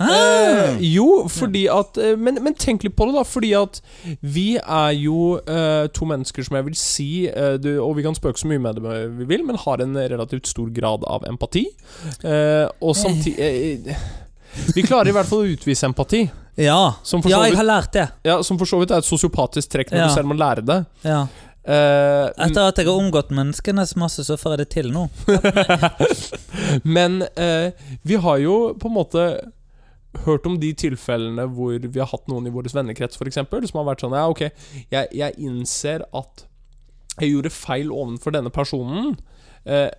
Ah. 0.00 0.10
Eh, 0.16 0.78
jo, 0.94 1.26
fordi 1.28 1.66
at 1.68 1.98
eh, 2.00 2.14
men, 2.16 2.38
men 2.42 2.54
tenk 2.56 2.86
litt 2.86 2.94
på 2.96 3.04
det, 3.10 3.14
da. 3.18 3.24
Fordi 3.28 3.50
at 3.58 3.80
vi 4.24 4.46
er 4.56 4.94
jo 4.96 5.36
eh, 5.44 5.86
to 5.92 6.08
mennesker 6.08 6.46
som 6.46 6.56
jeg 6.56 6.66
vil 6.70 6.78
si 6.80 7.08
eh, 7.28 7.58
du, 7.60 7.68
Og 7.84 7.92
vi 7.98 8.04
kan 8.06 8.16
spøke 8.16 8.40
så 8.40 8.48
mye 8.48 8.62
med 8.64 8.80
det 8.80 8.94
vi 9.18 9.28
vil, 9.34 9.44
men 9.44 9.60
har 9.60 9.82
en 9.84 9.92
relativt 10.00 10.48
stor 10.48 10.70
grad 10.72 11.04
av 11.04 11.26
empati. 11.28 11.66
Eh, 12.24 12.64
og 12.80 12.96
samtidig 12.96 13.92
Vi 14.74 14.82
klarer 14.88 15.12
i 15.12 15.14
hvert 15.14 15.28
fall 15.28 15.44
å 15.44 15.52
utvise 15.52 15.86
empati. 15.86 16.24
Ja. 16.60 16.80
Som 17.06 17.22
for 17.22 17.30
ja, 17.30 17.44
jeg 17.46 17.54
har 17.60 17.64
lært 17.68 17.92
det. 17.94 18.08
ja, 18.26 18.40
som 18.44 18.58
for 18.58 18.68
så 18.68 18.80
vidt 18.80 18.90
er 18.90 19.04
et 19.04 19.06
sosiopatisk 19.06 19.70
trekk 19.76 19.92
når 19.92 20.00
Ja. 20.02 20.08
du 20.08 20.16
selv 20.16 20.32
må 20.32 20.34
lære 20.40 20.64
det. 20.66 20.80
Ja. 21.06 21.20
Uh, 21.60 22.26
Etter 22.40 22.64
at 22.70 22.78
jeg 22.80 22.88
har 22.88 22.96
omgått 22.96 23.28
menneskenes 23.36 23.92
masse, 24.00 24.24
så 24.24 24.34
får 24.40 24.56
jeg 24.56 24.60
det 24.62 24.68
til 24.72 24.88
nå. 24.94 25.04
Men 26.96 27.20
uh, 27.36 27.70
vi 28.02 28.16
har 28.16 28.38
jo 28.42 28.56
på 28.80 28.88
en 28.90 28.94
måte 28.96 29.24
hørt 30.24 30.46
om 30.48 30.58
de 30.60 30.72
tilfellene 30.74 31.46
hvor 31.54 31.78
vi 31.78 32.02
har 32.02 32.10
hatt 32.10 32.28
noen 32.30 32.48
i 32.48 32.52
vår 32.54 32.70
vennekrets 32.74 33.20
eksempel, 33.20 33.66
som 33.68 33.80
har 33.80 33.90
vært 33.92 34.04
sånn 34.04 34.16
Ja, 34.16 34.26
ok, 34.30 34.46
jeg, 34.90 35.10
jeg 35.14 35.36
innser 35.38 36.06
at 36.16 36.46
jeg 37.20 37.34
gjorde 37.34 37.52
feil 37.52 37.90
overfor 37.92 38.32
denne 38.34 38.52
personen. 38.54 39.16
Eh, 39.68 39.90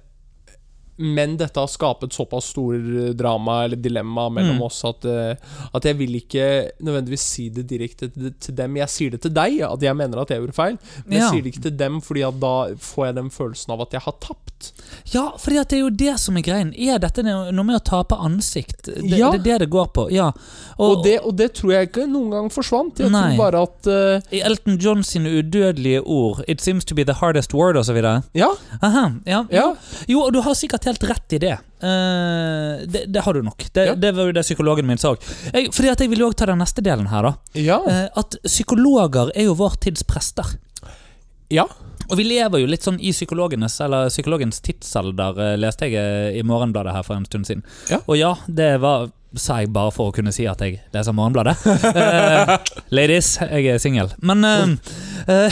men 0.98 1.38
dette 1.38 1.60
har 1.60 1.68
skapet 1.72 2.14
såpass 2.14 2.46
stor 2.52 2.76
eh, 2.76 3.10
drama 3.18 3.64
eller 3.64 3.76
dilemma 3.82 4.30
mellom 4.30 4.56
Mm. 4.58 4.62
oss 4.62 4.84
at, 4.86 5.06
eh, 5.06 5.36
at 5.74 5.84
jeg 5.84 5.98
vil 5.98 6.16
ikke 6.20 6.72
nødvendigvis 6.84 7.22
si 7.24 7.50
det 7.50 7.68
direkte 7.70 8.10
til, 8.14 8.56
dem. 8.56 8.76
Jeg 8.78 8.90
sier 8.90 9.12
det 9.12 9.22
til 9.22 9.32
deg, 9.34 9.62
at 9.62 9.82
jeg 9.82 9.96
mener 9.96 10.20
at 10.22 10.30
jeg 10.30 10.40
gjorde 10.42 10.54
feil, 10.58 10.78
men 11.06 11.18
jeg 11.20 11.30
sier 11.30 11.42
det 11.42 11.54
ikke 11.54 11.64
til 11.64 11.78
dem, 11.78 12.02
fordi 12.02 12.22
da 12.40 12.54
får 12.78 13.06
jeg 13.08 13.16
den 13.16 13.30
følelsen 13.30 13.74
av 13.74 13.82
at 13.82 13.92
jeg 13.94 14.02
har 14.02 14.14
tapt. 14.22 14.72
Ja, 15.14 15.32
at 15.34 15.70
det 15.70 15.74
er 15.74 15.80
jo 15.82 15.90
det 15.90 16.20
som 16.20 16.38
er 16.38 16.42
greien. 16.46 16.74
Er 16.78 17.00
dette 17.00 17.24
noe 17.24 17.64
med 17.64 17.76
å 17.80 17.84
tape 17.84 18.16
ansikt? 18.22 18.84
Det, 18.86 19.18
Ja. 19.18 19.32
det 19.32 19.40
er 19.40 19.44
det 19.44 19.60
det 19.66 19.70
går 19.70 19.88
på. 19.94 20.12
Ja. 20.12 20.32
Og, 20.78 21.04
det, 21.04 21.20
og 21.26 21.36
det 21.38 21.54
tror 21.58 21.72
jeg 21.74 21.90
ikke 21.90 22.06
noen 22.08 22.30
gang 22.32 22.50
forsvant. 22.54 23.00
Jeg 23.00 23.10
Nei. 23.10 23.36
tror 23.36 23.52
bare 23.52 23.64
at 23.64 23.88
uh, 23.88 24.36
I 24.36 24.42
Elton 24.46 24.78
John 24.78 25.04
sine 25.04 25.30
udødelige 25.42 26.02
ord 26.06 26.44
'It 26.48 26.62
seems 26.62 26.86
to 26.86 26.96
be 26.96 27.04
the 27.04 27.14
hardest 27.14 27.54
word', 27.54 27.78
osv. 27.78 27.98
Ja, 28.36 28.50
Aha, 28.84 29.12
ja. 29.26 29.46
ja. 29.52 29.74
Jo, 30.08 30.22
og 30.22 30.34
du 30.34 30.42
har 30.42 30.54
sikkert 30.54 30.81
helt 30.90 31.04
rett 31.10 31.34
i 31.34 31.40
det. 31.44 31.54
Uh, 31.84 32.82
det, 32.88 33.06
det 33.14 33.22
har 33.26 33.34
du 33.34 33.42
nok. 33.46 33.66
Det, 33.74 33.86
Ja. 33.92 33.96
det 33.96 34.12
var 34.16 34.30
jo 34.30 34.36
det 34.38 34.44
psykologen 34.46 34.88
min 34.88 34.98
sa. 35.02 35.16
Jeg, 35.54 35.72
fordi 35.74 35.90
at 35.92 36.00
jeg 36.04 36.10
vil 36.12 36.20
jo 36.24 36.28
også 36.32 36.42
ta 36.44 36.50
den 36.52 36.62
neste 36.64 36.82
delen 36.86 37.08
her, 37.12 37.22
da. 37.30 37.34
Ja. 37.60 37.80
Uh, 37.86 38.08
at 38.22 38.38
psykologer 38.48 39.32
er 39.36 39.48
jo 39.50 39.56
vår 39.60 39.78
tids 39.84 40.04
prester. 40.04 40.58
ja. 41.50 41.68
Og 42.12 42.18
vi 42.20 42.26
lever 42.26 42.60
jo 42.60 42.68
litt 42.68 42.84
sånn 42.84 42.98
i 43.00 43.14
psykologenes 43.14 43.78
Eller 43.86 44.10
psykologens 44.12 44.58
tidsalder, 44.66 45.38
eh, 45.40 45.54
leste 45.56 45.88
jeg 45.88 46.34
i 46.36 46.42
Morgenbladet 46.44 46.92
her 46.92 47.04
for 47.08 47.16
en 47.16 47.24
stund 47.24 47.48
siden. 47.48 47.62
Ja. 47.88 48.02
Og 48.06 48.18
ja, 48.20 48.34
det 48.52 48.82
var 48.84 49.06
sa 49.40 49.60
jeg 49.62 49.70
bare 49.72 49.92
for 49.96 50.10
å 50.12 50.16
kunne 50.16 50.32
si 50.36 50.44
at 50.50 50.60
jeg 50.64 50.80
leser 50.94 51.14
Morgenbladet. 51.16 51.56
Uh, 51.66 52.58
ladies, 52.92 53.38
jeg 53.42 53.68
er 53.72 53.78
singel. 53.80 54.10
Men 54.22 54.44
uh, 54.48 55.52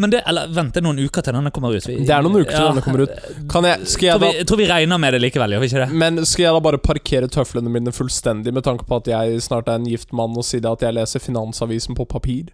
Men 0.00 0.10
det 0.14 0.22
Eller 0.28 0.48
vent, 0.48 0.72
det 0.72 0.80
er 0.80 0.84
noen 0.86 1.00
uker 1.04 1.24
til 1.24 1.34
denne 1.36 1.50
kommer 1.52 1.74
ut. 1.76 1.84
Vi- 1.88 1.98
Det 2.06 2.14
er 2.14 2.22
noen 2.24 2.38
uker 2.40 2.52
til 2.54 2.62
Ja. 2.62 2.68
denne 2.70 2.84
kommer 2.84 3.02
ut. 3.04 3.10
Kan 3.52 3.64
jeg, 3.68 3.86
skal 3.86 4.06
jeg 4.06 4.14
Tror 4.16 4.20
da 4.20 4.30
vi, 4.30 4.38
jeg 4.38 4.46
tror 4.48 4.56
vi 4.62 4.68
regner 4.70 4.98
med 5.02 5.12
det 5.12 5.20
likevel, 5.20 5.50
gjør 5.56 5.60
vi 5.60 5.68
ikke 5.68 5.82
det? 5.86 5.90
Men 6.04 6.24
skal 6.24 6.44
jeg 6.46 6.54
da 6.56 6.60
bare 6.68 6.78
parkere 6.80 7.28
tøflene 7.28 7.68
mine 7.72 7.92
fullstendig 7.92 8.52
med 8.56 8.64
tanke 8.64 8.86
på 8.88 8.96
at 9.02 9.10
jeg 9.12 9.42
snart 9.44 9.68
er 9.68 9.80
en 9.80 9.84
gift 9.90 10.12
mann, 10.16 10.32
og 10.36 10.44
si 10.44 10.60
det 10.60 10.70
at 10.70 10.80
jeg 10.86 10.96
leser 10.96 11.20
Finansavisen 11.20 11.94
på 11.98 12.06
papir? 12.08 12.48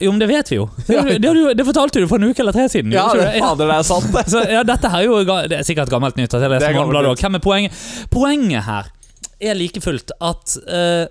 Jo, 0.00 0.12
men 0.12 0.20
det 0.20 0.28
vet 0.30 0.50
vi 0.52 0.56
jo. 0.60 0.68
Det, 0.86 1.00
det, 1.18 1.22
det, 1.22 1.56
det 1.58 1.66
fortalte 1.66 1.98
du 1.98 2.06
for 2.06 2.22
en 2.22 2.30
uke 2.30 2.38
eller 2.44 2.54
tre 2.54 2.68
siden. 2.70 2.92
Ja, 2.94 3.08
det, 3.14 3.40
fader, 3.40 3.66
det 3.66 3.78
er 3.80 3.82
sant, 3.88 4.12
det. 4.14 4.26
Så 4.34 4.44
ja, 4.46 4.62
dette 4.62 4.90
her 4.92 5.02
er 5.02 5.08
jo 5.08 5.24
Det 5.50 5.58
er 5.58 5.66
sikkert 5.66 5.90
gammelt 5.90 6.14
nytt. 6.20 6.30
At 6.34 6.42
jeg 6.44 6.50
Det 6.50 6.60
leser 6.60 6.70
er 6.70 6.78
Morgenbladet. 6.78 7.18
Hvem 7.24 7.34
er 7.40 7.42
poenget? 7.42 7.82
Poenget 8.14 8.62
her 8.68 8.92
er 9.40 9.58
like 9.58 9.80
fullt 9.80 10.14
at 10.20 10.58
eh, 10.66 11.06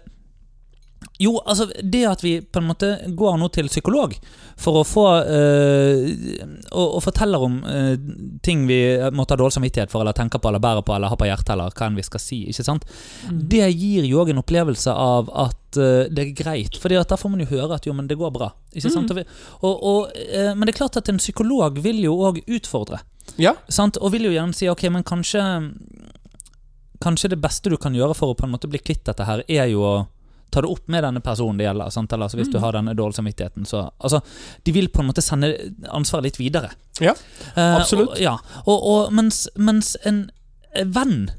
Jo, 1.21 1.37
altså 1.45 1.67
det 1.81 2.03
at 2.09 2.23
vi 2.23 2.39
på 2.41 2.61
en 2.61 2.67
måte 2.69 2.89
går 3.17 3.37
nå 3.37 3.47
til 3.53 3.69
psykolog 3.69 4.15
for 4.57 4.79
å 4.79 4.85
få 4.85 5.05
eh, 5.21 6.07
og, 6.71 6.97
og 6.97 7.01
forteller 7.05 7.45
om 7.45 7.55
eh, 7.69 7.93
ting 8.45 8.65
vi 8.69 8.79
måtte 9.13 9.35
ha 9.35 9.39
dårlig 9.41 9.55
samvittighet 9.55 9.93
for, 9.93 10.01
eller 10.01 10.17
tenker 10.17 10.41
på, 10.41 10.49
eller 10.49 10.61
bærer 10.61 10.85
på, 10.85 10.95
eller 10.95 11.13
har 11.13 11.19
på 11.21 11.29
hjertet, 11.29 11.51
eller 11.53 11.73
hva 11.73 11.89
enn 11.89 11.97
vi 11.97 12.05
skal 12.05 12.21
si. 12.21 12.39
ikke 12.49 12.65
sant? 12.65 12.87
Det 13.29 13.65
gir 13.69 14.05
jo 14.09 14.23
òg 14.23 14.33
en 14.33 14.41
opplevelse 14.41 14.93
av 14.93 15.29
at 15.45 15.81
eh, 15.81 16.09
det 16.09 16.25
er 16.25 16.33
greit. 16.37 16.77
Fordi 16.81 16.97
da 16.97 17.19
får 17.21 17.33
man 17.33 17.45
jo 17.45 17.51
høre 17.53 17.77
at 17.77 17.85
jo, 17.89 17.93
men 17.97 18.09
det 18.09 18.17
går 18.17 18.33
bra. 18.33 18.49
ikke 18.73 18.93
sant? 18.93 19.13
Mm. 19.13 19.37
og, 19.61 19.85
og, 19.93 20.17
men 20.53 20.65
det 20.65 20.73
er 20.73 20.81
klart 20.81 20.97
at 21.01 21.13
en 21.13 21.21
psykolog 21.21 21.77
vil 21.85 22.01
jo 22.05 22.17
òg 22.29 22.41
utfordre. 22.45 23.01
Ja. 23.35 23.53
Sant? 23.69 23.97
Og 24.01 24.13
vil 24.15 24.29
jo 24.29 24.33
gjerne 24.33 24.55
si 24.55 24.69
ok, 24.71 24.87
men 24.93 25.05
kanskje 25.05 25.43
Kanskje 27.03 27.29
det 27.29 27.41
beste 27.41 27.69
du 27.69 27.77
kan 27.77 27.93
gjøre 27.93 28.15
for 28.17 28.33
å 28.33 28.37
på 28.37 28.45
en 28.47 28.51
måte 28.55 28.67
bli 28.69 28.79
kvitt 28.79 29.03
dette 29.05 29.25
her, 29.27 29.43
er 29.47 29.67
jo 29.71 29.81
å 29.85 30.07
ta 30.49 30.61
det 30.63 30.69
opp 30.71 30.87
med 30.87 31.03
denne 31.03 31.19
personen 31.21 31.57
det 31.59 31.65
gjelder. 31.67 31.89
Sant? 31.91 32.13
Eller 32.13 32.23
altså, 32.29 32.37
hvis 32.39 32.49
du 32.51 32.57
Mm. 32.57 32.61
har 32.63 32.71
denne 32.77 32.93
dårlige 32.95 33.15
samvittigheten, 33.19 33.65
så 33.67 33.91
Altså, 34.01 34.21
de 34.63 34.71
vil 34.71 34.87
på 34.87 35.01
en 35.01 35.07
måte 35.11 35.21
sende 35.21 35.51
ansvaret 35.89 36.23
litt 36.23 36.37
videre. 36.39 36.71
Ja, 36.99 37.13
Eh, 37.55 37.75
absolutt. 37.75 38.09
Og, 38.15 38.19
ja. 38.21 38.37
og, 38.65 38.83
og, 38.83 39.11
mens, 39.13 39.47
mens 39.57 39.95
en, 40.05 40.29
en 40.73 40.91
venn 40.91 41.29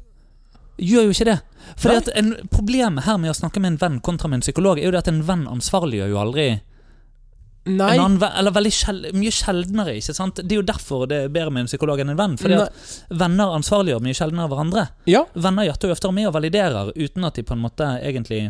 gjør 0.79 1.05
jo 1.09 1.11
ikke 1.11 1.25
det. 1.25 1.41
Fordi 1.77 1.95
Nei. 1.95 2.03
at 2.05 2.09
en 2.17 2.49
Problemet 2.51 3.05
her 3.05 3.17
med 3.19 3.31
å 3.31 3.35
snakke 3.35 3.61
med 3.61 3.73
en 3.73 3.77
venn 3.79 4.01
kontra 4.01 4.29
med 4.29 4.37
en 4.37 4.41
psykolog, 4.47 4.79
er 4.79 4.85
jo 4.85 4.91
det 4.95 4.99
at 4.99 5.09
en 5.09 5.23
venn 5.27 5.47
ansvarliggjør 5.49 6.09
jo 6.13 6.19
aldri 6.21 6.61
Nei. 7.69 7.95
en 7.95 8.05
annen. 8.05 8.23
Eller 8.41 8.55
veldig 8.57 8.73
sjel, 8.75 9.03
mye 9.15 9.33
sjeldnere, 9.35 9.97
ikke 10.01 10.17
sant? 10.17 10.41
Det 10.43 10.57
er 10.57 10.61
jo 10.63 10.67
derfor 10.67 11.07
det 11.11 11.25
er 11.25 11.35
bedre 11.35 11.53
med 11.55 11.67
en 11.67 11.71
psykolog 11.71 12.01
enn 12.03 12.15
en 12.15 12.21
venn. 12.21 12.39
Fordi 12.41 12.61
at 12.63 12.95
venner 13.25 13.57
ansvarliggjør 13.59 14.05
mye 14.05 14.17
sjeldnere 14.17 14.51
hverandre. 14.53 14.87
Ja. 15.11 15.25
Venner 15.35 15.69
hjerter 15.69 15.93
jo 15.93 15.99
oftere 15.99 16.17
med 16.17 16.31
og 16.31 16.35
validerer 16.39 16.93
uten 16.97 17.29
at 17.29 17.39
de 17.39 17.45
på 17.47 17.57
en 17.57 17.65
måte 17.67 17.93
egentlig 18.03 18.49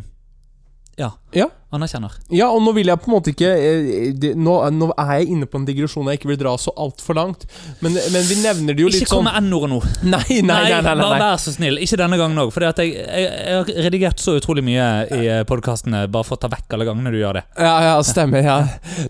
ja, 0.99 1.13
Ja. 1.33 1.47
Anerkjenner. 1.75 2.15
ja, 2.33 2.47
og 2.49 2.63
nå 2.65 2.73
vil 2.77 2.89
jeg 2.89 3.01
på 3.03 3.11
en 3.11 3.15
måte 3.17 3.33
ikke 3.35 3.49
eh, 3.53 4.13
det, 4.17 4.31
nå, 4.41 4.55
nå 4.73 4.87
er 4.95 5.11
jeg 5.21 5.29
inne 5.35 5.49
på 5.51 5.59
en 5.61 5.67
digresjon 5.69 6.07
jeg 6.09 6.21
ikke 6.21 6.31
vil 6.31 6.39
dra 6.41 6.55
så 6.61 6.73
altfor 6.81 7.19
langt, 7.19 7.45
men, 7.85 7.93
men 8.15 8.25
vi 8.29 8.39
nevner 8.41 8.77
det 8.79 8.85
jo 8.87 8.89
litt 8.93 9.03
Ikke 9.03 9.11
kom 9.13 9.27
sånn 9.27 9.29
med 9.29 9.49
n-ordet 9.51 9.71
nå. 9.75 9.81
Nei, 10.15 10.39
nei, 10.41 10.43
nei. 10.49 10.59
nei, 10.73 10.81
nei, 10.87 10.95
bare 11.03 11.19
vær 11.21 11.43
så 11.43 11.53
snill. 11.53 11.77
Ikke 11.85 11.99
denne 12.01 12.17
gangen 12.21 12.41
òg. 12.41 12.53
For 12.55 12.65
jeg, 12.65 12.95
jeg, 12.97 13.27
jeg 13.29 13.59
har 13.59 13.73
redigert 13.89 14.23
så 14.23 14.37
utrolig 14.39 14.65
mye 14.65 14.87
i 15.13 15.21
podkastene 15.49 16.07
bare 16.13 16.25
for 16.27 16.39
å 16.39 16.43
ta 16.47 16.51
vekk 16.53 16.77
alle 16.79 16.87
gangene 16.89 17.13
du 17.13 17.19
gjør 17.21 17.39
det. 17.41 17.45
Ja, 17.61 17.75
ja, 17.85 17.95
stemmer. 18.07 18.41
ja 18.47 18.57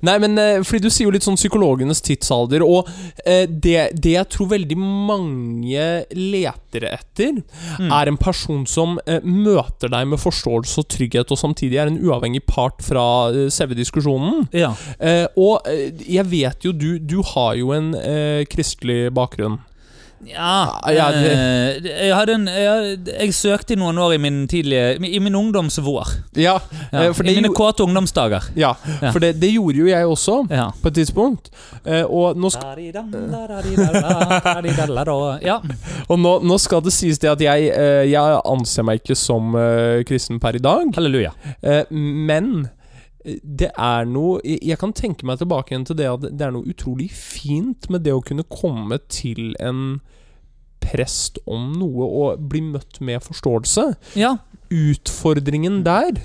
Nei, 0.05 0.17
men 0.23 0.35
eh, 0.43 0.59
fordi 0.67 0.89
du 0.89 0.91
sier 0.91 1.07
jo 1.09 1.15
litt 1.15 1.27
sånn 1.27 1.39
psykologenes 1.39 2.03
tidsalder, 2.05 2.65
og 2.67 2.89
eh, 3.25 3.45
det, 3.49 3.77
det 3.95 4.17
jeg 4.17 4.31
tror 4.35 4.51
veldig 4.57 4.79
mange 4.83 5.87
leter 6.15 6.89
etter, 6.95 7.43
Mm. 7.79 7.91
er 7.95 8.09
en 8.11 8.17
person 8.19 8.65
som 8.67 8.97
eh, 9.07 9.21
møter 9.23 9.91
deg 9.93 10.07
med 10.11 10.19
forståelse 10.21 10.81
og 10.81 10.87
trygghet, 10.91 11.31
og 11.35 11.39
samtidig 11.41 11.79
er 11.79 11.91
en 11.91 11.99
uavhengig 12.01 12.41
part 12.49 12.83
fra 12.85 13.07
eh, 13.31 13.49
selve 13.53 13.77
diskusjonen. 13.79 14.47
Ja. 14.57 14.73
Eh, 14.99 15.27
og 15.39 15.69
eh, 15.69 15.93
jeg 16.09 16.27
vet 16.31 16.67
jo, 16.67 16.73
du, 16.73 16.91
du 16.99 17.21
har 17.35 17.55
jo 17.59 17.73
en 17.77 17.93
kristelig 18.51 19.09
bakgrunn. 19.15 19.61
Ja, 20.27 20.81
Ja, 20.91 21.11
det- 21.13 21.33
eh, 21.33 22.09
jeg, 22.09 22.29
en, 22.35 22.47
jeg, 22.49 22.99
jeg 23.21 23.35
søkte 23.35 23.73
i 23.73 23.77
noen 23.79 23.99
år 23.99 24.15
i 24.15 24.19
min 24.19 24.49
tidlige 24.49 24.97
I 25.07 25.19
min 25.23 25.35
ungdomsvår. 25.35 26.09
Ja, 26.37 26.59
Ja, 26.93 27.03
Eh, 27.09 27.15
I 27.21 27.35
mine 27.37 27.49
kåte 27.55 27.85
ungdomsdager. 27.85 28.43
ja, 28.57 28.73
for 29.13 29.19
det, 29.21 29.39
det 29.41 29.53
gjorde 29.55 29.77
jo 29.79 29.87
jeg 29.87 30.07
også, 30.07 30.49
på 30.83 30.89
et 30.89 30.95
tidspunkt. 30.95 31.51
Eh, 31.87 32.03
og 32.05 32.37
nå 32.37 32.51
skal 32.51 32.63
Ja. 35.43 35.61
Og 36.09 36.19
nå, 36.19 36.41
nå 36.43 36.59
skal 36.59 36.81
det 36.83 36.93
sies 36.93 37.19
det 37.19 37.31
at 37.31 37.41
jeg, 37.41 37.69
jeg 38.11 38.41
anser 38.45 38.83
meg 38.83 39.01
ikke 39.03 39.17
som 39.17 39.53
kristen 40.09 40.41
per 40.41 40.57
i 40.57 40.59
dag. 40.59 40.87
Halleluja. 40.95 41.31
Men 41.91 42.69
det 43.25 43.71
er 43.75 44.07
noe 44.09 44.39
jeg, 44.45 44.79
kan 44.81 44.93
tenke 44.97 45.27
meg 45.27 45.41
tilbake 45.41 45.73
igjen 45.73 45.87
til 45.89 45.99
det 45.99 46.07
at 46.11 46.27
det 46.29 46.45
er 46.47 46.53
noe 46.55 46.71
utrolig 46.71 47.09
fint 47.13 47.89
med 47.91 48.05
det 48.07 48.15
å 48.15 48.23
kunne 48.25 48.47
komme 48.47 49.01
til 49.11 49.53
en 49.59 49.99
prest 50.83 51.41
om 51.51 51.73
noe 51.77 52.07
og 52.07 52.45
bli 52.51 52.63
møtt 52.71 53.01
med 53.05 53.25
forståelse. 53.25 53.91
Ja. 54.19 54.37
Utfordringen 54.73 55.83
der 55.87 56.21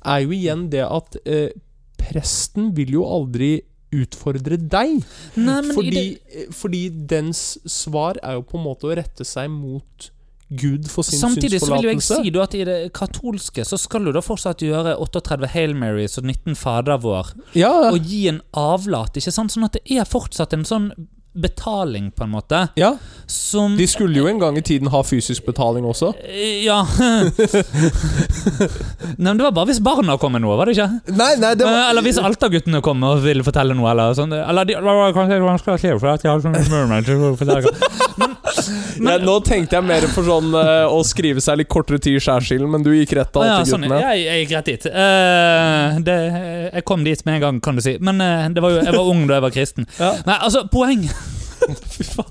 er 0.00 0.22
jo 0.24 0.32
igjen 0.34 0.68
det 0.72 0.86
at 0.86 1.18
eh, 1.28 1.52
presten 2.00 2.72
vil 2.76 2.96
jo 2.96 3.04
aldri 3.06 3.58
utfordre 3.94 4.56
deg. 4.56 5.00
Nei, 5.36 5.60
Fordi, 5.74 5.92
det, 5.92 6.06
eh, 6.30 6.48
fordi 6.54 6.84
dens 7.10 7.58
svar 7.68 8.20
er 8.22 8.38
jo 8.38 8.46
på 8.46 8.58
en 8.58 8.66
måte 8.68 8.88
å 8.88 8.96
rette 8.96 9.26
seg 9.26 9.50
mot 9.52 10.10
Gud 10.50 10.88
for 10.90 11.06
sin 11.06 11.20
Samtidig 11.20 11.60
så 11.62 11.76
vil 11.76 11.92
jeg 11.92 12.02
si 12.02 12.32
at 12.42 12.54
i 12.58 12.64
det 12.66 12.78
katolske 12.96 13.62
så 13.66 13.78
skal 13.78 14.08
du 14.08 14.10
da 14.14 14.22
fortsatt 14.24 14.64
gjøre 14.66 14.96
38 14.98 15.50
Hail 15.52 15.76
Marys 15.78 16.18
og 16.18 16.26
19 16.26 16.58
Fader 16.58 16.98
vår, 17.04 17.30
Ja, 17.54 17.70
og 17.92 18.02
gi 18.02 18.24
en 18.32 18.40
avlat, 18.58 19.14
ikke 19.20 19.34
sant? 19.34 19.54
Sånn 19.54 19.68
at 19.68 19.78
det 19.78 19.84
er 19.94 20.08
fortsatt 20.08 20.56
en 20.56 20.66
sånn 20.66 20.90
betaling, 21.32 22.10
på 22.10 22.24
en 22.24 22.30
måte, 22.30 22.68
ja. 22.74 22.96
som 23.26 23.76
De 23.78 23.86
skulle 23.86 24.18
jo 24.18 24.26
en 24.28 24.38
gang 24.40 24.58
i 24.58 24.62
tiden 24.62 24.88
ha 24.90 25.02
fysisk 25.06 25.46
betaling 25.46 25.84
også. 25.86 26.12
Eh, 26.26 26.64
Ja 26.64 26.82
Nei, 29.16 29.30
men 29.30 29.38
Det 29.38 29.44
var 29.44 29.52
bare 29.54 29.66
hvis 29.70 29.80
barna 29.84 30.16
kom 30.18 30.32
med 30.34 30.42
noe, 30.42 30.56
var 30.58 30.66
det 30.66 30.74
ikke? 30.76 31.14
Nei, 31.14 31.36
nei, 31.40 31.54
det 31.58 31.64
var... 31.66 31.90
Eller 31.90 32.02
hvis 32.04 32.18
Alta-guttene 32.18 32.80
kom 32.84 33.02
og 33.06 33.22
ville 33.24 33.44
fortelle 33.46 33.74
noe. 33.76 33.90
Eller 33.92 34.14
sånn 34.18 34.32
Eller 34.34 34.68
de, 34.68 34.74
det 34.74 34.96
var 35.00 35.14
kanskje 35.16 35.40
vanskelig 35.44 35.76
å 35.76 35.80
si, 35.80 35.90
for 36.02 36.08
at 36.14 36.26
jeg 36.26 36.30
har 36.32 36.40
sånn. 36.42 36.58
Men, 39.00 39.12
ja, 39.14 39.18
Nå 39.24 39.36
tenkte 39.46 39.78
jeg 39.78 39.86
mer 39.86 40.04
for 40.12 40.26
sånn 40.26 40.52
eh, 40.58 40.84
å 40.90 41.00
skrive 41.06 41.40
seg 41.42 41.60
litt 41.62 41.70
kortere 41.72 42.00
tid 42.02 42.18
i 42.18 42.22
skjærsilden, 42.22 42.68
men 42.72 42.84
du 42.84 42.90
gikk 42.92 43.14
rett 43.16 43.30
til 43.32 43.46
ja, 43.46 43.60
sånn, 43.68 43.86
guttene. 43.86 44.00
jeg, 44.02 44.24
jeg 44.26 44.42
gikk 44.42 44.52
rett 44.56 44.68
dit. 44.70 44.88
Uh, 44.92 46.00
det, 46.04 46.16
jeg 46.74 46.84
kom 46.88 47.06
dit 47.06 47.24
med 47.26 47.38
en 47.38 47.44
gang, 47.46 47.60
kan 47.64 47.78
du 47.78 47.84
si. 47.84 47.96
Men 48.02 48.20
uh, 48.20 48.48
det 48.52 48.64
var 48.64 48.74
jo, 48.74 48.82
jeg 48.84 48.96
var 48.96 49.12
ung 49.14 49.24
da 49.30 49.38
jeg 49.38 49.46
var 49.46 49.54
kristen. 49.54 49.88
Ja. 49.96 50.12
Nei, 50.28 50.36
altså, 50.36 50.66
poeng 50.72 51.06
Fy 51.94 52.04
faen. 52.06 52.30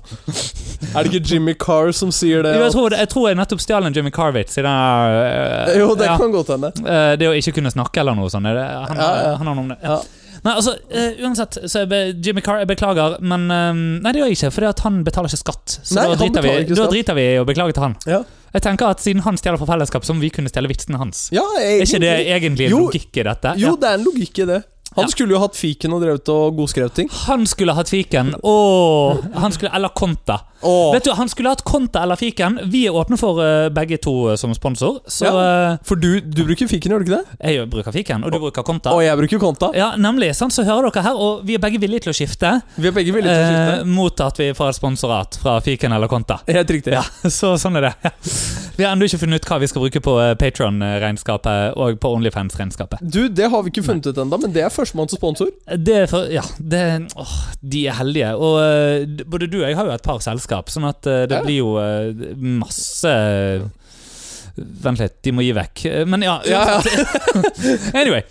Er 0.94 1.04
det 1.04 1.10
ikke 1.12 1.22
Jimmy 1.34 1.54
Carr 1.60 1.92
som 1.96 2.12
sier 2.14 2.42
det? 2.46 2.54
Jo, 2.56 2.62
jeg, 2.66 2.72
tror, 2.74 2.96
jeg 2.96 3.10
tror 3.12 3.28
jeg 3.30 3.38
nettopp 3.40 3.60
stjal 3.64 3.86
en 3.88 3.96
Jimmy 3.96 4.12
Carr-vits. 4.14 4.56
den 4.58 4.66
eh, 4.70 5.76
jo, 5.80 5.92
det 5.98 6.08
ja, 6.08 6.16
kan 6.20 6.32
godt 6.34 6.54
hende. 6.54 6.72
Uh, 6.80 7.12
Det 7.20 7.28
å 7.28 7.36
ikke 7.36 7.56
kunne 7.60 7.72
snakke 7.74 8.02
eller 8.02 8.18
noe 8.18 8.30
sånt. 8.32 8.48
Det, 8.48 8.64
han, 8.64 8.96
Ja, 9.00 9.10
ja. 9.28 9.36
han 9.40 9.46
har 9.52 9.54
noe 9.58 9.66
om 9.66 9.70
det. 9.74 9.78
Ja. 9.84 10.00
Nei, 10.40 10.54
altså, 10.56 10.72
uh, 10.72 11.22
uansett, 11.26 11.58
så 11.68 11.82
jeg 11.82 11.90
be, 11.90 11.98
Jimmy 12.24 12.40
Carr, 12.40 12.62
jeg 12.62 12.70
beklager, 12.70 13.18
men 13.20 13.42
uh, 13.52 13.70
Nei, 13.76 14.12
det 14.14 14.22
gjør 14.22 14.30
jeg 14.32 14.38
ikke, 14.38 14.52
for 14.56 14.84
han 14.86 15.00
betaler 15.04 15.28
ikke 15.32 15.42
skatt. 15.42 15.78
Så 15.82 15.98
Nei, 15.98 16.06
da, 16.08 16.18
driter 16.22 16.46
vi, 16.46 16.54
ikke 16.64 16.78
da 16.80 16.90
driter 16.94 17.18
vi 17.18 17.26
i 17.34 17.40
å 17.42 17.46
beklage 17.48 17.76
til 17.76 17.84
han. 17.90 17.96
Ja. 18.08 18.22
Jeg 18.50 18.64
tenker 18.64 18.90
at 18.90 19.02
Siden 19.04 19.22
han 19.22 19.36
stjeler 19.38 19.60
fra 19.60 19.68
fellesskap, 19.68 20.02
så 20.06 20.16
må 20.16 20.24
vi 20.24 20.32
kunne 20.34 20.50
stjele 20.50 20.70
vitsene 20.70 20.98
hans. 20.98 21.28
Ja, 21.34 21.44
Er 21.60 21.84
ikke 21.84 22.00
det 22.02 22.14
egentlig. 22.32 22.66
en 22.66 22.72
Jo. 22.72 22.80
logikk 22.88 23.20
i 23.20 23.26
dette? 23.28 23.52
Jo, 23.60 23.76
det 23.78 23.92
er 23.92 24.00
en 24.00 24.06
logikk 24.08 24.40
i 24.42 24.48
det. 24.48 24.62
Han 24.96 25.04
Ja. 25.04 25.08
skulle 25.12 25.32
jo 25.36 25.38
hatt 25.38 25.54
fiken 25.54 25.92
og 25.94 26.00
drevet 26.02 26.28
og 26.28 26.56
godskrevet 26.58 26.94
ting. 26.94 27.08
Han 27.26 27.46
skulle 27.46 27.74
hatt 27.74 27.88
fiken. 27.88 28.34
og 28.42 29.22
han 29.34 29.52
skulle, 29.52 29.70
eller 29.74 29.88
Konta. 29.94 30.40
Åh, 30.62 30.92
Vet 30.92 31.04
du, 31.04 31.12
Han 31.16 31.28
skulle 31.28 31.48
hatt 31.48 31.62
Konta 31.64 32.02
eller 32.02 32.16
fiken. 32.20 32.58
Vi 32.70 32.82
er 32.86 32.92
åpne 32.92 33.16
for 33.16 33.38
eh, 33.40 33.68
begge 33.70 33.96
to 34.02 34.30
eh, 34.32 34.36
som 34.36 34.52
sponsor. 34.54 34.98
Så 35.08 35.24
ja. 35.24 35.76
For 35.86 35.94
du, 35.96 36.20
du 36.20 36.42
bruker 36.44 36.68
fiken, 36.68 36.92
gjør 36.92 37.04
du 37.04 37.06
ikke 37.08 37.20
det? 37.22 37.54
jeg 37.56 37.70
bruker 37.70 37.92
fiken, 37.94 38.24
og 38.24 38.32
du 38.34 38.38
bruker 38.42 38.62
Konta. 38.66 38.92
Og 38.92 39.00
jeg 39.04 39.16
bruker 39.16 39.38
konta. 39.40 39.70
Ja, 39.78 39.92
nemlig. 39.96 40.34
sant, 40.36 40.52
Så 40.52 40.64
hører 40.64 40.90
dere 40.90 41.02
her, 41.06 41.14
og 41.16 41.46
vi 41.46 41.54
er 41.54 41.58
begge 41.62 41.80
villige 41.80 42.00
til 42.08 42.12
å 42.12 42.16
skifte. 42.18 42.50
Vi 42.76 42.88
er 42.88 42.92
begge 42.92 43.14
villige 43.14 43.32
til 43.32 43.40
å 43.40 43.46
eh, 43.46 43.70
skifte. 43.78 43.86
mot 43.94 44.20
at 44.20 44.36
vi 44.42 44.50
får 44.52 44.68
et 44.74 44.76
sponsorat 44.82 45.38
fra 45.40 45.60
fiken 45.64 45.92
eller 45.96 46.08
Konta. 46.08 46.40
Helt 46.46 46.68
riktig. 46.70 46.92
Ja, 46.92 47.02
så 47.30 47.54
sånn 47.56 47.76
er 47.80 47.88
det. 47.88 48.12
Vi 48.76 48.84
har 48.84 48.92
ennå 48.96 49.06
ikke 49.08 49.22
funnet 49.22 49.40
ut 49.44 49.48
hva 49.48 49.60
vi 49.60 49.66
skal 49.70 49.82
bruke 49.86 50.00
på 50.04 50.18
Patron-regnskapet 50.40 51.76
og 51.76 51.98
på 52.00 52.12
Onlyfans-regnskapet. 52.16 52.98
Du, 53.02 53.28
det 53.28 53.48
har 53.52 53.62
vi 53.64 53.70
ikke 53.72 53.84
funnet 53.86 54.06
ut 54.10 54.18
ennå, 54.18 54.38
men 54.40 54.52
det 54.54 54.62
er 54.66 54.70
førstemann 54.80 55.08
til 55.12 55.20
sponsor. 55.20 55.52
Det 55.78 56.00
for, 56.10 56.26
ja, 56.32 56.42
det, 56.58 56.82
åh, 57.20 57.36
de 57.62 57.86
er 57.88 57.98
heldige. 58.00 58.32
Og 58.36 58.58
eh, 58.64 59.24
både 59.30 59.48
du 59.52 59.60
og 59.62 59.68
jeg 59.68 59.76
har 59.78 59.86
jo 59.90 59.94
et 59.96 60.06
par 60.06 60.20
selskap, 60.24 60.72
sånn 60.72 60.88
at 60.90 61.06
eh, 61.06 61.26
det 61.30 61.38
Ja. 61.38 61.44
blir 61.46 61.60
jo 61.62 61.74
eh, 61.78 62.34
masse 62.36 63.14
Vent 64.60 64.98
litt, 65.00 65.14
de 65.24 65.32
må 65.32 65.44
gi 65.46 65.52
vekk. 65.56 65.84
Men 66.10 66.24
ja, 66.26 66.38
Ja, 66.48 66.62
ja. 66.66 66.80
Anyway. 68.00 68.24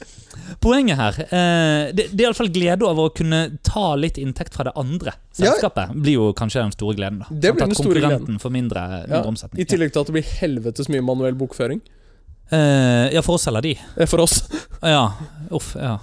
Poenget 0.60 0.98
her 1.00 1.16
eh, 1.30 1.92
Det, 1.96 2.08
det 2.12 2.24
er 2.24 2.26
iallfall 2.28 2.50
glede 2.54 2.84
over 2.88 3.08
å 3.08 3.14
kunne 3.16 3.40
ta 3.66 3.94
litt 3.98 4.18
inntekt 4.20 4.54
fra 4.58 4.66
det 4.68 4.74
andre 4.78 5.14
Ja. 5.40 5.54
selskapet. 5.54 5.94
Blir 6.04 6.18
jo 6.20 6.26
kanskje 6.38 6.62
den 6.66 6.74
store 6.76 6.98
gleden. 7.00 7.22
da 7.24 7.30
Det 7.32 7.54
blir 7.56 7.64
Sånn 7.64 7.72
den 7.72 7.78
store 7.80 7.94
gleden. 8.02 8.26
konkurrenten 8.26 8.42
får 8.44 8.52
mindre, 8.58 8.84
mindre 9.06 9.16
Ja, 9.16 9.24
omsetning. 9.30 9.62
I 9.64 9.68
tillegg 9.70 9.94
til 9.96 10.02
at 10.04 10.10
det 10.12 10.16
blir 10.18 10.28
helvetes 10.42 10.90
mye 10.92 11.06
manuell 11.06 11.38
bokføring. 11.40 11.80
Eh, 12.52 13.14
ja, 13.14 13.22
for 13.22 13.34
oss 13.34 13.48
eller 13.48 13.62
de. 13.62 13.80
Eh, 13.98 14.08
For 14.08 14.20
oss. 14.20 14.44
Ja. 14.82 15.14
Uff. 15.50 15.76
Ja. 15.76 16.00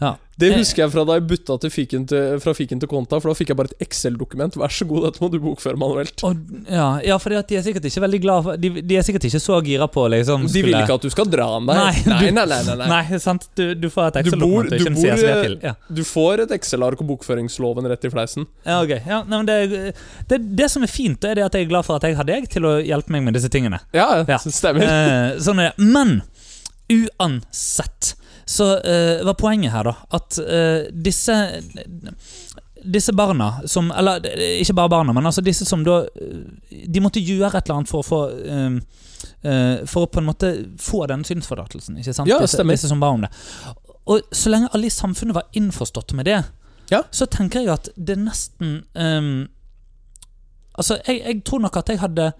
Ja. 0.00 0.16
Det 0.38 0.50
Eh. 0.52 0.58
husker 0.60 0.82
jeg 0.84 0.90
fra 0.92 1.02
da 1.08 1.14
jeg 1.16 1.22
bytta 1.30 1.54
til 1.62 1.70
fiken 1.72 2.02
til, 2.06 2.34
fra 2.44 2.52
fiken 2.52 2.76
til 2.78 2.88
konta, 2.90 3.16
for 3.22 3.30
da 3.32 3.34
fikk 3.38 3.48
jeg 3.48 3.56
bare 3.56 3.70
et 3.72 3.86
Excel-dokument. 3.86 4.52
Vær 4.60 4.68
så 4.68 4.84
god, 4.84 5.06
dette 5.06 5.22
må 5.24 5.30
du 5.32 5.38
bokføre 5.40 5.78
manuelt. 5.80 6.20
Og, 6.28 6.36
ja, 6.68 6.88
ja 7.00 7.16
for 7.16 7.32
de 7.32 7.56
er 7.56 7.62
sikkert 7.64 7.86
ikke 7.88 8.02
veldig 8.04 8.20
glad 8.20 8.42
for, 8.44 8.58
de, 8.60 8.68
de 8.84 8.98
er 9.00 9.06
sikkert 9.06 9.24
ikke 9.24 9.40
så 9.40 9.56
gira 9.64 9.86
på 9.88 10.04
liksom 10.12 10.44
De 10.52 10.62
vil 10.66 10.76
ikke 10.76 10.98
at 10.98 11.06
du 11.06 11.08
skal 11.08 11.24
dra 11.32 11.46
med 11.64 11.72
deg. 11.80 12.02
Nei, 12.12 12.30
nei, 12.36 12.44
nei, 12.44 12.60
nei, 12.68 12.76
nei, 12.82 12.88
nei. 13.08 13.18
Sant? 13.24 13.48
Du, 13.56 13.64
du 13.80 13.88
får 13.88 14.10
et 14.10 14.18
Excel-dokument 14.26 14.68
du, 14.68 14.76
du 14.76 14.90
bor, 14.98 15.24
eh, 15.24 15.56
Ja. 15.70 15.72
Du 15.88 16.04
får 16.04 16.44
et 16.44 16.52
Excel-ark 16.58 17.00
og 17.00 17.08
bokføringsloven 17.14 17.88
rett 17.88 18.04
i 18.04 18.12
fleisen. 18.12 18.44
ja, 18.66 18.82
ok. 18.84 18.92
Ja, 19.08 19.22
nei, 19.24 19.40
men 19.40 19.46
det, 19.48 19.94
det, 20.28 20.42
det 20.60 20.68
som 20.70 20.84
er 20.84 20.92
fint, 20.92 21.24
er 21.24 21.40
det 21.40 21.44
at 21.48 21.56
jeg 21.56 21.64
er 21.64 21.72
glad 21.72 21.88
for 21.88 21.96
at 21.96 22.02
jeg 22.04 22.20
har 22.20 22.28
deg 22.28 22.50
til 22.52 22.68
å 22.68 22.76
hjelpe 22.84 23.08
meg 23.16 23.24
med 23.24 23.32
disse 23.40 23.48
tingene. 23.48 23.80
Ja, 23.96 24.20
Ja. 24.28 24.36
stemmer. 24.44 24.84
Eh, 24.84 25.40
sånn 25.40 25.64
er 25.64 25.72
det. 25.72 25.80
Men 25.96 26.18
uansett 26.92 28.15
så 28.46 28.66
eh, 28.78 29.24
var 29.26 29.34
poenget 29.34 29.72
her, 29.74 29.88
da, 29.88 29.94
at 30.14 30.38
uh, 30.38 30.86
disse 30.94 31.34
disse 32.86 33.12
barna 33.12 33.48
som 33.66 33.88
Eller 33.90 34.22
ikke 34.60 34.74
bare 34.74 34.88
barna, 34.88 35.12
men 35.12 35.26
altså 35.26 35.42
disse 35.42 35.64
som 35.66 35.80
da 35.84 36.04
De 36.70 37.00
måtte 37.02 37.18
gjøre 37.18 37.58
et 37.58 37.66
eller 37.66 37.80
annet 37.80 37.90
for 37.90 38.04
å 38.04 38.06
få 38.06 38.20
um, 38.46 38.76
uh, 39.42 39.82
For 39.90 40.06
å 40.06 40.10
på 40.12 40.20
en 40.22 40.28
måte 40.28 40.52
få 40.78 41.00
den 41.10 41.24
synsforlatelsen. 41.26 41.98
Ikke 41.98 42.14
sant? 42.14 42.30
Ja, 42.30 42.38
disse, 42.44 42.62
disse 42.62 42.90
som 42.92 43.02
ba 43.02 43.10
om 43.16 43.24
det. 43.26 43.32
Og 44.06 44.22
så 44.30 44.52
lenge 44.52 44.70
alle 44.76 44.86
i 44.86 44.94
samfunnet 44.94 45.34
var 45.34 45.48
innforstått 45.58 46.14
med 46.14 46.30
det, 46.30 46.44
Ja. 46.92 47.02
så 47.10 47.26
tenker 47.26 47.64
jeg 47.64 47.72
at 47.74 47.88
det 47.96 48.14
nesten 48.22 48.84
um, 48.94 49.48
Altså, 50.76 51.00
jeg, 51.08 51.22
jeg 51.24 51.42
tror 51.48 51.64
nok 51.64 51.76
at 51.80 51.88
jeg 51.88 51.98
hadde 51.98 52.30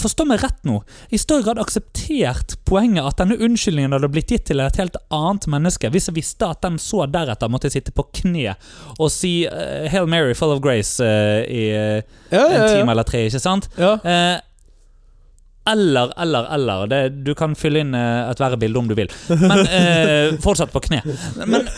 Forstå 0.00 0.24
meg 0.28 0.40
rett 0.44 0.60
nå. 0.64 0.78
I 1.12 1.18
større 1.20 1.44
grad 1.46 1.60
akseptert 1.62 2.56
poenget 2.68 3.04
at 3.04 3.18
denne 3.20 3.36
unnskyldningen 3.40 3.92
hadde 3.96 4.08
blitt 4.12 4.32
gitt 4.32 4.46
til 4.48 4.62
et 4.64 4.78
helt 4.80 4.96
annet 5.12 5.46
menneske, 5.52 5.90
hvis 5.92 6.08
jeg 6.08 6.16
visste 6.16 6.48
at 6.48 6.62
den 6.64 6.78
så 6.80 7.04
deretter 7.10 7.50
måtte 7.52 7.70
sitte 7.72 7.92
på 7.92 8.06
kne 8.22 8.54
og 8.98 9.10
si 9.12 9.44
eh, 9.46 9.88
'Hail 9.90 10.08
Mary, 10.08 10.34
full 10.34 10.54
of 10.54 10.62
grace' 10.64 11.00
eh, 11.04 11.42
i 11.44 11.64
eh, 11.76 12.02
Ja, 12.30 12.46
en 12.46 12.60
ja, 12.62 12.68
time 12.72 12.92
eller 12.94 13.04
tre, 13.04 13.26
ikke 13.28 13.42
sant? 13.42 13.68
ja. 13.78 13.96
Eh, 14.04 14.38
eller, 15.68 16.12
eller, 16.18 16.46
eller. 16.54 16.86
Det, 16.88 16.98
du 17.26 17.34
kan 17.36 17.52
fylle 17.54 17.82
inn 17.84 17.92
eh, 17.94 18.30
et 18.30 18.40
verre 18.40 18.56
bilde 18.58 18.78
om 18.80 18.86
du 18.88 18.94
vil. 18.96 19.10
Men 19.28 19.60
eh, 19.66 20.32
fortsatt 20.44 20.72
på 20.72 20.80
kne. 20.86 21.02
Men, 21.44 21.68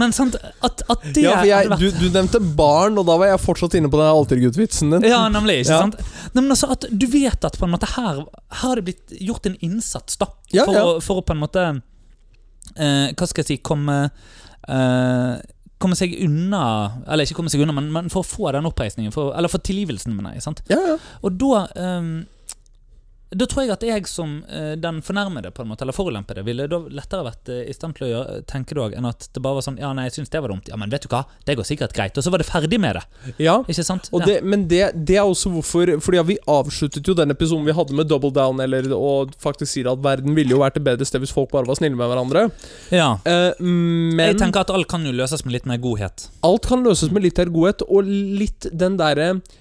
men 0.00 0.14
sant, 0.16 0.38
at, 0.64 0.80
at 0.90 1.04
det 1.14 1.22
ja, 1.26 1.34
jeg, 1.46 1.68
du, 1.78 1.90
du 2.00 2.06
nevnte 2.14 2.40
barn, 2.56 2.96
og 2.98 3.04
da 3.06 3.18
var 3.20 3.30
jeg 3.34 3.42
fortsatt 3.44 3.76
inne 3.78 3.90
på 3.92 4.00
den 4.00 4.08
altergutt-vitsen 4.08 4.96
din. 4.96 5.06
Ja, 5.12 5.20
nemlig. 5.32 5.60
ikke 5.62 5.76
Ja. 5.76 5.82
sant? 5.84 6.00
Men 6.34 6.48
altså 6.50 6.70
at 6.74 6.88
Du 6.90 7.04
vet 7.12 7.44
at 7.44 7.58
på 7.60 7.68
en 7.68 7.74
måte 7.76 7.90
her 7.92 8.24
har 8.62 8.80
det 8.80 8.86
blitt 8.88 9.14
gjort 9.20 9.46
en 9.46 9.58
innsats 9.64 10.16
da 10.20 10.26
Ja, 10.54 10.64
for, 10.64 10.74
ja. 10.74 10.82
Å, 10.88 10.96
for 11.04 11.20
å 11.20 11.24
på 11.28 11.36
en 11.36 11.40
måte 11.44 11.62
eh, 12.76 13.12
Hva 13.12 13.28
skal 13.28 13.44
jeg 13.44 13.48
si 13.52 13.56
Komme 13.64 13.98
eh, 14.68 15.34
Komme 15.78 15.98
seg 15.98 16.16
unna 16.24 16.62
Eller 17.06 17.28
ikke 17.28 17.36
komme 17.38 17.52
seg 17.52 17.62
unna, 17.64 17.74
men, 17.76 17.90
men 17.94 18.08
for 18.12 18.24
å 18.24 18.26
få 18.26 18.50
den 18.56 18.66
oppreisningen. 18.68 19.12
For, 19.14 19.30
eller 19.38 19.52
for 19.52 19.62
tilgivelsen, 19.62 20.16
mener 20.16 20.34
jeg. 20.36 20.42
sant? 20.48 20.64
Ja, 20.72 20.80
ja. 20.94 20.96
Og 21.22 21.36
da 21.38 21.62
ehm, 21.78 22.10
da 23.30 23.44
tror 23.46 23.64
jeg 23.66 23.72
at 23.74 23.82
jeg 23.84 24.06
som 24.08 24.38
eh, 24.48 24.72
den 24.80 25.02
fornærmede, 25.04 25.50
på 25.52 25.60
en 25.64 25.68
måte, 25.68 25.84
eller 25.84 25.92
forulempede, 25.96 26.40
ville 26.46 26.64
da 26.70 26.78
lettere 26.88 27.26
vært 27.26 27.50
eh, 27.52 27.66
i 27.68 27.74
stand 27.76 27.96
til 27.98 28.06
å 28.06 28.10
gjøre, 28.12 28.36
tenke 28.48 28.72
det 28.72 28.80
òg, 28.80 28.94
enn 28.96 29.08
at 29.08 29.26
det 29.34 29.42
bare 29.44 29.58
var 29.58 29.66
sånn 29.66 29.76
Ja, 29.80 29.90
nei, 29.96 30.06
jeg 30.08 30.14
syns 30.18 30.32
det 30.32 30.40
var 30.40 30.48
dumt. 30.54 30.70
Ja, 30.70 30.78
men 30.80 30.88
vet 30.92 31.04
du 31.04 31.10
hva, 31.12 31.24
det 31.44 31.58
går 31.58 31.68
sikkert 31.68 31.92
greit. 31.96 32.16
Og 32.16 32.24
så 32.24 32.32
var 32.32 32.40
det 32.40 32.48
ferdig 32.48 32.80
med 32.80 32.96
det. 32.96 33.04
ja. 33.44 33.58
Ikke 33.68 33.84
sant? 33.84 34.08
Og 34.16 34.24
det, 34.24 34.38
men 34.48 34.64
det, 34.70 34.80
det 35.08 35.18
er 35.20 35.28
også 35.28 35.52
hvorfor 35.52 35.92
Fordi 36.04 36.18
ja, 36.20 36.24
Vi 36.30 36.38
avsluttet 36.48 37.06
jo 37.06 37.14
den 37.18 37.30
episoden 37.34 37.66
vi 37.68 37.76
hadde 37.76 37.96
med 38.00 38.08
Double 38.08 38.32
Down, 38.32 38.60
eller, 38.64 38.88
og 38.96 39.36
faktisk 39.40 39.72
sier 39.74 39.92
at 39.92 40.00
verden 40.04 40.32
ville 40.38 40.56
jo 40.56 40.62
vært 40.62 40.80
et 40.80 40.86
bedre 40.88 41.04
sted 41.08 41.20
hvis 41.22 41.34
folk 41.34 41.52
bare 41.52 41.68
var 41.68 41.76
snille 41.78 41.98
med 41.98 42.08
hverandre. 42.08 42.46
ja. 42.94 43.10
Eh, 43.28 43.52
men 43.60 44.24
Jeg 44.32 44.38
tenker 44.40 44.64
at 44.64 44.70
alt 44.72 44.88
kan 44.88 45.04
jo 45.04 45.12
løses 45.12 45.44
med 45.44 45.52
litt 45.58 45.66
mer 45.68 45.78
godhet. 45.82 46.28
alt 46.42 46.66
kan 46.70 46.82
løses 46.86 47.12
med 47.12 47.22
litt 47.28 47.38
mer 47.38 47.52
godhet, 47.52 47.84
og 47.88 48.08
litt 48.08 48.66
den 48.72 48.96
derre 49.00 49.28
eh, 49.36 49.56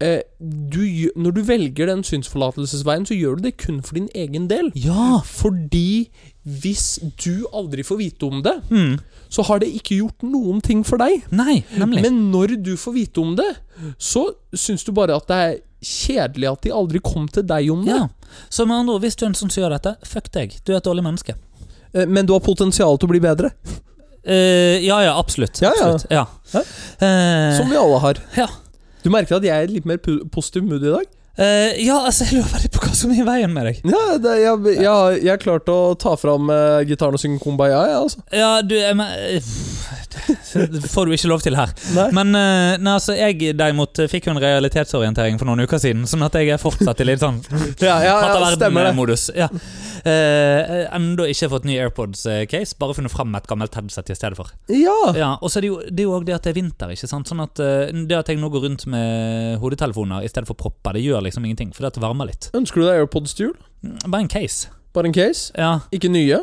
du, 0.00 1.10
Når 1.16 1.30
du 1.36 1.42
velger 1.46 1.86
den 1.86 2.02
synsforlatelsesveien, 2.02 3.04
så 3.06 3.14
gjør 3.14 3.36
du 3.38 3.42
det 3.42 3.56
kun 3.56 3.82
for 3.82 3.94
din 3.94 4.08
egen 4.14 4.48
del. 4.50 4.70
Ja! 4.74 5.20
Fordi 5.24 6.08
hvis 6.42 6.98
du 7.22 7.44
aldri 7.54 7.84
får 7.86 7.98
vite 8.00 8.26
om 8.26 8.42
det, 8.42 8.56
Mm. 8.70 8.96
så 9.30 9.42
har 9.46 9.60
det 9.60 9.68
ikke 9.72 10.00
gjort 10.00 10.22
noen 10.26 10.60
ting 10.60 10.82
for 10.84 10.98
deg. 10.98 11.22
Nei, 11.30 11.62
nemlig. 11.78 12.02
Men 12.02 12.32
når 12.32 12.56
du 12.62 12.72
får 12.76 12.92
vite 12.94 13.20
om 13.22 13.36
det, 13.36 13.56
så 13.98 14.24
syns 14.54 14.82
du 14.84 14.90
bare 14.92 15.14
at 15.14 15.26
det 15.28 15.36
er 15.36 15.54
kjedelig 15.82 16.50
at 16.50 16.62
de 16.62 16.70
aldri 16.74 16.98
kom 17.02 17.28
til 17.28 17.42
deg 17.46 17.70
om 17.70 17.84
det. 17.84 17.94
ja. 17.94 18.08
Så 18.50 18.66
med 18.66 18.76
andre 18.80 18.94
ord, 18.94 19.02
hvis 19.02 19.14
du 19.16 19.24
er 19.24 19.28
en 19.28 19.34
sånn 19.38 19.50
som 19.52 19.62
gjør 19.62 19.74
dette, 19.78 19.96
fuck 20.08 20.30
deg. 20.32 20.54
Du 20.64 20.72
er 20.72 20.78
et 20.78 20.84
dårlig 20.84 21.02
menneske. 21.04 21.34
Eh, 21.94 22.06
Men 22.06 22.26
du 22.26 22.32
har 22.32 22.40
potensial 22.40 22.98
til 22.98 23.06
å 23.08 23.10
bli 23.12 23.20
bedre. 23.20 23.50
Uh, 24.26 24.78
ja, 24.82 25.00
ja, 25.02 25.18
absolutt. 25.18 25.60
Ja, 25.60 25.72
ja. 25.78 25.86
absolutt. 25.94 26.10
ja. 26.10 26.26
Ja. 26.54 26.60
Eh, 27.02 27.56
Som 27.58 27.70
vi 27.70 27.76
alle 27.76 27.98
har. 27.98 28.14
ja. 28.36 28.46
Du 29.02 29.10
merker 29.10 29.38
at 29.38 29.46
jeg 29.46 29.66
er 29.66 29.72
litt 29.72 29.88
mer 29.88 29.98
positiv 30.02 30.64
mood 30.66 30.84
i 30.84 30.94
dag? 30.94 31.10
Uh, 31.32 31.72
ja, 31.80 31.96
altså, 32.04 32.26
jeg 32.28 32.42
lurer 32.42 32.66
på 32.74 32.82
hva 32.84 32.90
som 32.92 33.12
er 33.14 33.22
i 33.22 33.24
veien 33.24 33.54
med 33.54 33.64
deg. 33.64 33.78
Ja, 33.88 34.02
det, 34.20 34.34
jeg, 34.42 34.74
jeg, 34.84 35.30
har 35.30 35.40
klart 35.40 35.70
å 35.72 35.94
ta 35.96 36.12
fram 36.20 36.52
uh, 36.52 36.82
gitaren 36.84 37.16
og 37.16 37.22
synge 37.22 37.40
Kumbaya, 37.40 37.78
jeg, 37.88 38.02
altså. 38.02 38.24
Ja, 38.36 38.50
du 38.60 38.74
jeg 38.76 38.98
men, 38.98 39.14
eh, 39.16 39.54
Det 40.52 40.90
får 40.90 41.08
du 41.08 41.14
ikke 41.16 41.30
lov 41.30 41.42
til 41.44 41.56
her. 41.56 41.72
Nei. 41.96 42.06
Men 42.16 42.36
eh, 42.38 42.74
nei, 42.82 42.94
altså, 42.96 43.14
jeg 43.16 43.54
derimot 43.58 44.00
eh, 44.02 44.10
fikk 44.10 44.28
jo 44.28 44.34
en 44.34 44.40
realitetsorientering 44.42 45.38
for 45.40 45.48
noen 45.48 45.64
uker 45.64 45.80
siden, 45.82 46.04
sånn 46.08 46.24
at 46.26 46.36
jeg 46.38 46.52
er 46.54 46.60
fortsatt 46.62 47.02
i 47.02 47.06
litt 47.08 47.22
sånn 47.22 47.40
Ja, 47.82 47.98
ja, 48.04 48.16
ja 48.26 48.36
verden-modus. 48.42 49.28
Ja. 49.36 49.48
Uh, 50.02 50.88
Ennå 50.96 51.28
ikke 51.30 51.48
fått 51.52 51.66
ny 51.68 51.76
AirPods-case, 51.78 52.76
bare 52.80 52.96
funnet 52.98 53.14
fram 53.14 53.34
et 53.38 53.46
gammelt 53.50 53.76
headset 53.78 54.10
i 54.10 54.18
stedet 54.18 54.38
for. 54.38 54.50
Ja. 54.72 54.98
Ja, 55.16 55.30
Og 55.40 55.52
så 55.52 55.60
er 55.60 55.66
det 55.66 55.72
jo 55.72 55.80
det 55.86 56.06
er 56.08 56.26
det 56.26 56.36
at 56.36 56.46
det 56.48 56.54
er 56.54 56.58
vinter. 56.58 56.92
ikke 56.94 57.10
sant? 57.10 57.30
Sånn 57.30 57.42
at 57.44 57.58
Det 57.58 58.18
at 58.18 58.30
jeg 58.30 58.40
nå 58.42 58.50
går 58.52 58.66
rundt 58.66 58.86
med 58.90 59.58
hodetelefoner 59.62 60.26
i 60.26 60.30
stedet 60.30 60.50
for 60.50 60.58
propper, 60.58 60.98
det 60.98 61.04
gjør 61.06 61.24
liksom 61.28 61.46
ingenting, 61.46 61.72
fordi 61.76 61.94
det 61.94 62.04
varmer 62.04 62.30
litt. 62.32 62.50
Ønsker 62.56 62.82
du 62.82 62.88
deg 62.88 63.02
AirPods 63.04 63.36
til 63.38 63.50
jul? 63.50 63.58
Bare 64.06 64.24
en 64.24 64.32
case. 64.32 64.72
Bare 64.92 65.08
en 65.08 65.16
case? 65.16 65.52
Ja. 65.56 65.78
Ikke 65.94 66.10
nye? 66.12 66.42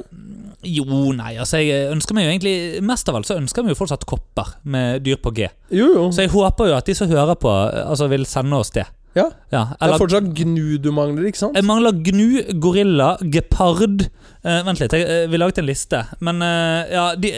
Jo, 0.66 0.84
nei, 1.16 1.38
altså 1.40 1.62
jeg 1.64 1.88
ønsker 1.94 2.18
meg 2.18 2.26
jo 2.26 2.32
egentlig 2.34 2.82
Mest 2.84 3.08
av 3.08 3.16
alt 3.16 3.30
så 3.30 3.38
ønsker 3.40 3.64
vi 3.64 3.72
jo 3.72 3.80
fortsatt 3.80 4.04
kopper 4.10 4.58
med 4.68 5.06
dyr 5.06 5.20
på 5.24 5.32
G. 5.38 5.48
Jo, 5.72 5.88
jo. 5.96 6.08
Så 6.12 6.26
jeg 6.26 6.34
håper 6.34 6.72
jo 6.72 6.80
at 6.80 6.90
de 6.90 6.96
som 6.98 7.08
hører 7.08 7.38
på, 7.40 7.52
altså 7.86 8.10
vil 8.12 8.28
sende 8.28 8.60
oss 8.60 8.74
det. 8.76 8.84
Ja. 9.18 9.26
Ja, 9.50 9.62
Det 9.74 9.88
er 9.88 9.98
fortsatt 9.98 10.28
gnu 10.38 10.78
du 10.78 10.92
mangler, 10.94 11.26
ikke 11.30 11.40
sant? 11.40 11.56
Jeg 11.58 11.66
mangler 11.66 11.96
gnu, 12.06 12.28
gorilla, 12.62 13.16
gepard 13.34 14.04
uh, 14.04 14.60
Vent 14.68 14.84
litt, 14.84 14.94
jeg, 14.94 15.06
eh, 15.08 15.24
vi 15.32 15.40
laget 15.40 15.62
en 15.64 15.68
liste. 15.68 16.02
Men 16.22 16.44
uh, 16.46 16.84
ja, 16.92 17.06
de, 17.18 17.32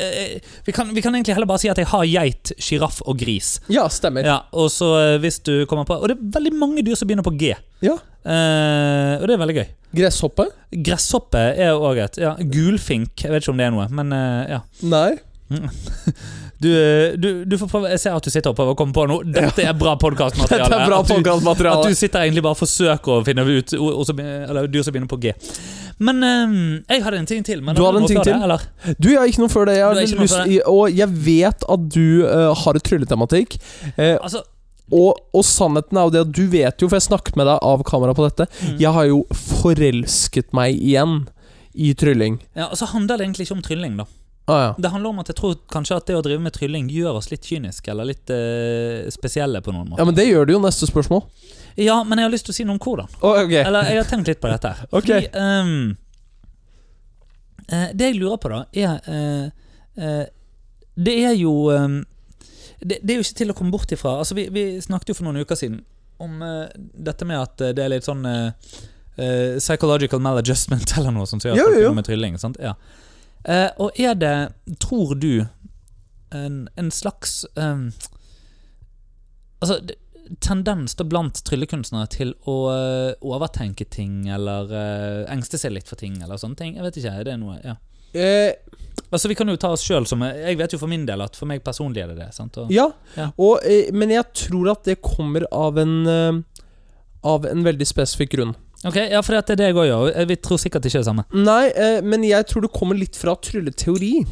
vi, 0.66 0.76
kan, 0.76 0.92
vi 0.92 1.04
kan 1.06 1.16
egentlig 1.16 1.38
heller 1.38 1.50
bare 1.50 1.64
si 1.64 1.72
at 1.72 1.80
jeg 1.80 1.88
har 1.94 2.08
geit, 2.10 2.54
sjiraff 2.60 3.00
og 3.06 3.22
gris. 3.22 3.54
Ja, 3.72 3.86
stemmer. 3.94 4.28
Ja, 4.28 4.42
Og 4.52 4.72
så 4.74 4.92
hvis 5.24 5.40
du 5.46 5.62
kommer 5.70 5.88
på 5.88 5.96
Og 6.02 6.10
det 6.12 6.18
er 6.18 6.34
veldig 6.40 6.54
mange 6.60 6.84
dyr 6.86 7.00
som 7.00 7.08
begynner 7.10 7.26
på 7.26 7.38
G. 7.40 7.54
Ja. 7.86 7.96
Og 7.96 9.30
det 9.30 9.38
er 9.38 9.46
veldig 9.46 9.62
gøy. 9.62 9.70
Gresshoppe? 9.96 10.48
Gresshoppe 10.72 11.42
er 11.60 11.74
òg 11.76 12.00
et. 12.06 12.18
Ja, 12.22 12.36
Gulfink. 12.40 13.16
Jeg 13.26 13.32
vet 13.34 13.44
ikke 13.44 13.54
om 13.56 13.60
det 13.62 13.68
er 13.68 13.76
noe, 13.76 13.88
men 13.92 14.14
eh, 14.16 14.56
ja. 14.56 14.62
Nei. 14.88 15.12
Du, 16.62 16.70
eh, 16.70 17.14
du, 17.18 17.44
du 17.50 17.58
får 17.58 17.68
prøve 17.72 17.90
Jeg 17.92 18.00
ser 18.04 18.14
at 18.16 18.24
du 18.24 18.30
sitter 18.32 18.54
og 18.54 18.76
kommer 18.78 18.94
på 18.96 19.04
noe. 19.10 19.26
Dette 19.26 19.66
er 19.66 19.74
bra 19.78 19.96
podkastmateriale. 20.00 20.78
Er 20.86 20.94
At. 20.94 21.74
At 21.74 21.88
du 21.90 21.96
sitter 21.98 22.22
egentlig 22.24 22.44
bare 22.46 22.56
og 22.56 22.62
forsøker 22.62 23.16
å 23.18 23.24
finne 23.26 23.44
ut 23.50 23.74
ord 23.80 24.06
som- 24.08 24.20
Eller 24.22 24.68
dyr 24.72 24.86
som 24.86 24.94
begynner 24.94 25.10
på 25.12 25.20
G. 25.24 25.34
Men 26.02 26.24
eh, 26.24 26.96
jeg 26.96 27.04
hadde 27.04 27.18
en 27.20 27.26
ting 27.30 27.44
til. 27.46 27.62
Men 27.66 27.76
Du 27.76 27.82
har 27.84 27.92
hadde 27.92 28.04
en 28.04 28.08
ting 28.14 28.22
til? 28.24 28.34
Det, 28.34 28.44
eller? 28.44 28.96
Du, 29.00 29.10
jeg 29.10 29.20
har 29.20 29.28
ikke 29.34 29.44
noe 29.44 29.54
før 29.54 29.66
det. 29.70 29.76
Jeg 29.82 30.14
lyst, 30.22 30.38
det? 30.38 30.48
i- 30.56 30.62
og 30.70 30.96
jeg 31.02 31.10
vet 31.28 31.68
at 31.76 31.90
du 31.98 32.06
uh, 32.26 32.54
har 32.64 32.78
et 32.80 32.84
trylletematikk. 32.88 33.58
Uh, 33.98 34.18
Altså, 34.22 34.44
og, 34.92 35.20
og 35.34 35.46
sannheten 35.48 35.98
er 35.98 36.08
jo 36.08 36.14
det 36.16 36.24
at 36.26 36.34
du 36.38 36.44
vet 36.52 36.84
jo, 36.84 36.90
for 36.90 37.00
jeg 37.00 37.08
snakket 37.10 37.38
med 37.40 37.48
deg 37.50 37.62
av 37.72 37.84
kamera 37.88 38.16
på 38.18 38.26
dette, 38.28 38.48
mm. 38.62 38.80
jeg 38.82 38.96
har 38.96 39.08
jo 39.10 39.22
forelsket 39.32 40.52
meg 40.58 40.76
igjen 40.78 41.22
i 41.72 41.94
trylling. 41.96 42.42
ja, 42.58 42.68
og 42.68 42.76
så 42.80 42.90
handler 42.92 43.18
det 43.20 43.30
egentlig 43.30 43.48
ikke 43.48 43.60
om 43.60 43.64
trylling, 43.66 43.96
da. 44.02 44.08
Ah, 44.52 44.62
ja. 44.64 44.76
Det 44.78 44.90
handler 44.90 45.10
om 45.10 45.20
at 45.22 45.30
jeg 45.30 45.38
tror 45.38 45.58
kanskje 45.72 45.96
at 46.02 46.08
det 46.10 46.16
å 46.18 46.24
drive 46.26 46.42
med 46.44 46.54
trylling 46.56 46.90
gjør 46.92 47.20
oss 47.20 47.30
litt 47.32 47.46
kyniske, 47.48 47.92
eller 47.94 48.10
litt 48.10 48.32
eh, 48.34 49.08
spesielle 49.14 49.62
på 49.64 49.72
noen 49.72 49.92
måte. 49.92 50.02
ja, 50.02 50.08
men 50.10 50.18
det 50.18 50.26
gjør 50.28 50.50
det 50.50 50.56
jo. 50.58 50.62
Neste 50.64 50.90
spørsmål. 50.90 51.24
Ja, 51.80 52.02
men 52.04 52.20
jeg 52.20 52.28
har 52.28 52.34
lyst 52.34 52.48
til 52.50 52.56
å 52.56 52.58
si 52.58 52.66
noe 52.68 52.76
om 52.76 52.82
hvordan. 52.84 53.12
Å, 53.22 53.34
ok. 53.46 53.56
Eller 53.62 53.92
jeg 53.94 54.02
har 54.02 54.10
tenkt 54.10 54.32
litt 54.32 54.42
på 54.44 54.52
dette. 54.52 54.74
her 54.76 54.90
Ok. 54.90 55.08
Fordi, 55.08 55.30
um, 55.38 55.96
eh, 57.70 57.90
Det 57.94 58.12
jeg 58.12 58.20
lurer 58.20 58.42
på, 58.42 58.52
da, 58.52 58.64
er 58.74 59.00
eh, 59.08 59.46
eh, 60.02 60.26
Det 60.96 61.16
er 61.30 61.38
jo 61.40 61.54
ehm, 61.72 62.02
det, 62.82 63.00
det 63.02 63.14
er 63.14 63.20
jo 63.20 63.26
ikke 63.26 63.40
til 63.44 63.54
å 63.54 63.58
komme 63.58 63.74
bort 63.74 63.92
ifra. 63.94 64.18
Altså, 64.22 64.36
vi, 64.38 64.48
vi 64.54 64.66
snakket 64.82 65.14
jo 65.14 65.18
for 65.20 65.28
noen 65.28 65.44
uker 65.44 65.60
siden 65.60 65.82
om 66.22 66.42
uh, 66.46 66.68
dette 66.78 67.26
med 67.26 67.40
at 67.42 67.62
eh, 67.66 67.74
det 67.74 67.82
er 67.82 67.96
litt 67.96 68.06
sånn 68.06 68.26
uh, 68.28 68.52
Psychological 69.58 70.22
maladjustment 70.24 70.94
eller 70.98 71.14
noe 71.14 71.28
som 71.30 71.42
sier 71.42 71.56
Jo, 71.58 71.66
at 71.66 71.74
folk 71.74 71.82
jo, 71.82 71.88
jo. 71.90 71.96
med 71.98 72.08
trylling. 72.08 72.38
Ja. 72.62 72.76
Og 73.82 73.98
er 74.00 74.16
det, 74.18 74.36
tror 74.82 75.16
du, 75.20 75.44
en, 76.34 76.64
en 76.80 76.92
slags 76.94 77.42
um, 77.58 77.90
Altså, 79.62 79.78
tendens 80.42 80.96
da 80.98 81.06
blant 81.06 81.44
tryllekunstnere 81.46 82.08
til 82.10 82.32
å 82.50 82.56
overtenke 83.20 83.86
ting, 83.86 84.24
eller 84.32 84.72
engste 85.30 85.60
seg 85.62 85.76
litt 85.76 85.92
for 85.92 86.02
ting, 86.02 86.16
eller 86.24 86.40
sånne 86.42 86.58
ting. 86.58 86.80
Jeg 86.80 86.88
vet 86.88 86.98
ikke, 86.98 87.14
er 87.20 87.28
det 87.28 87.36
noe 87.44 87.60
ja. 87.62 87.76
Eh, 88.14 88.54
Altså, 89.12 89.28
Vi 89.28 89.36
kan 89.36 89.50
jo 89.52 89.58
ta 89.60 89.72
oss 89.76 89.84
sjøl 89.84 90.06
som 90.08 90.22
Jeg 90.24 90.58
vet 90.58 90.72
jo 90.72 90.80
for 90.80 90.88
min 90.92 91.06
del 91.06 91.22
at 91.22 91.36
for 91.36 91.50
meg 91.50 91.64
personlig 91.64 92.04
er 92.04 92.08
det 92.14 92.18
det. 92.22 92.30
sant? 92.34 92.58
Og, 92.58 92.72
ja, 92.72 92.90
Ja. 93.18 93.32
Og, 93.38 93.60
eh, 93.68 93.92
men 93.92 94.10
jeg 94.10 94.24
tror 94.34 94.72
at 94.72 94.84
det 94.88 95.02
kommer 95.02 95.46
av 95.52 95.78
en 95.78 96.08
eh, 96.08 96.42
Av 97.24 97.46
en 97.46 97.64
veldig 97.64 97.86
spesifikk 97.86 98.32
grunn. 98.34 98.56
Ok, 98.84 98.96
ja, 98.98 99.20
for 99.22 99.36
det 99.38 99.54
er 99.54 99.60
det 99.60 99.66
jeg 99.70 99.76
òg 99.78 99.86
gjør. 99.92 100.26
Vi 100.26 100.36
tror 100.42 100.58
sikkert 100.58 100.88
ikke 100.90 101.04
det 101.04 101.06
samme. 101.06 101.26
Nei, 101.38 101.68
eh, 101.70 102.00
men 102.02 102.24
jeg 102.26 102.48
tror 102.50 102.64
det 102.66 102.72
kommer 102.74 102.98
litt 102.98 103.14
fra 103.20 103.36
trylleteori. 103.38 104.26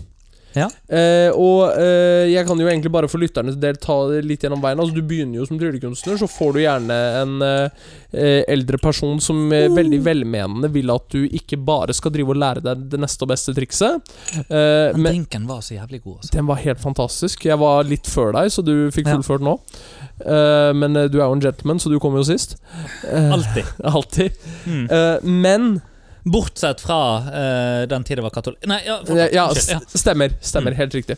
Ja. 0.55 0.65
Eh, 0.89 1.29
og 1.37 1.75
eh, 1.77 2.25
jeg 2.31 2.45
kan 2.47 2.57
jo 2.59 2.67
egentlig 2.69 2.91
bare 2.93 3.09
for 3.11 3.21
lytternes 3.21 3.57
del 3.61 3.77
ta 3.81 3.95
det 4.09 4.23
litt 4.25 4.41
gjennom 4.45 4.61
veien. 4.63 4.79
Altså, 4.81 4.95
du 4.95 5.03
begynner 5.05 5.37
jo 5.41 5.45
som 5.45 5.59
tryllekunstner, 5.61 6.17
så 6.17 6.29
får 6.29 6.55
du 6.55 6.59
gjerne 6.63 6.97
en 7.19 7.35
eh, 7.45 7.83
eh, 8.11 8.41
eldre 8.49 8.79
person 8.81 9.19
som 9.21 9.43
eh, 9.53 9.67
veldig 9.75 9.99
velmenende 10.05 10.71
vil 10.73 10.89
at 10.93 11.05
du 11.13 11.27
ikke 11.27 11.59
bare 11.67 11.93
skal 11.93 12.13
drive 12.15 12.33
og 12.33 12.39
lære 12.41 12.63
deg 12.65 12.87
det 12.95 13.01
neste 13.03 13.27
og 13.27 13.31
beste 13.33 13.53
trikset. 13.57 14.09
Eh, 14.47 14.89
Men 14.95 15.03
men 15.05 15.11
drinken 15.11 15.45
var 15.49 15.61
så 15.65 15.75
jævlig 15.77 16.01
god. 16.03 16.17
Altså. 16.23 16.33
den 16.37 16.49
var 16.49 16.63
helt 16.63 16.81
fantastisk. 16.81 17.45
Jeg 17.45 17.59
var 17.61 17.83
litt 17.87 18.09
før 18.09 18.33
deg, 18.39 18.49
så 18.53 18.65
du 18.65 18.73
fikk 18.95 19.09
fullført 19.11 19.45
nå. 19.45 19.55
Eh, 20.25 20.71
men 20.77 20.97
du 21.09 21.19
er 21.19 21.27
jo 21.27 21.35
en 21.37 21.45
gentleman, 21.45 21.79
så 21.79 21.93
du 21.93 21.99
kommer 22.01 22.23
jo 22.23 22.29
sist. 22.31 22.57
Alltid. 23.13 23.69
alltid. 23.95 24.41
Mm. 24.65 24.83
Eh, 24.89 25.29
men 25.45 25.69
Bortsett 26.23 26.81
fra 26.81 26.97
uh, 27.19 27.85
den 27.87 28.03
tida 28.03 28.19
det 28.19 28.25
var 28.25 28.33
katolikk 28.35 28.65
Nei, 28.67 28.81
ja, 28.85 28.97
for, 29.05 29.17
Ja, 29.17 29.45
ja. 29.53 29.79
stemmer. 29.87 30.33
Stemmer, 30.41 30.71
Mm. 30.71 30.77
Helt 30.77 30.93
riktig. 30.93 31.15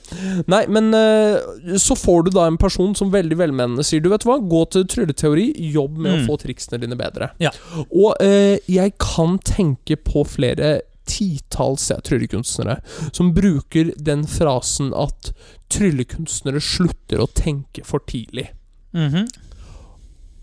Nei, 0.47 0.65
men 0.67 0.93
uh, 0.93 1.77
så 1.81 1.95
får 1.97 2.23
du 2.25 2.31
da 2.35 2.45
en 2.47 2.57
person 2.61 2.93
som 2.95 3.11
veldig 3.11 3.37
velmenende 3.39 3.83
sier 3.83 4.01
Du 4.03 4.09
vet 4.13 4.23
hva, 4.27 4.37
gå 4.39 4.61
til 4.71 4.85
trylleteori, 4.85 5.49
jobb 5.73 5.97
med 5.97 6.11
Mm. 6.11 6.21
å 6.21 6.27
få 6.29 6.37
triksene 6.43 6.79
dine 6.81 6.95
bedre. 6.99 7.31
Ja. 7.41 7.51
Og 7.89 8.15
uh, 8.21 8.57
jeg 8.69 8.93
kan 9.01 9.39
tenke 9.39 9.95
på 9.97 10.23
flere 10.27 10.81
titalls 11.11 11.89
tryllekunstnere 12.05 12.77
som 13.11 13.33
bruker 13.35 13.89
den 13.97 14.23
frasen 14.29 14.93
at 14.95 15.31
tryllekunstnere 15.73 16.61
slutter 16.63 17.23
å 17.23 17.27
tenke 17.35 17.83
for 17.87 17.99
tidlig. 18.07 18.49
Mhm. 18.93 19.27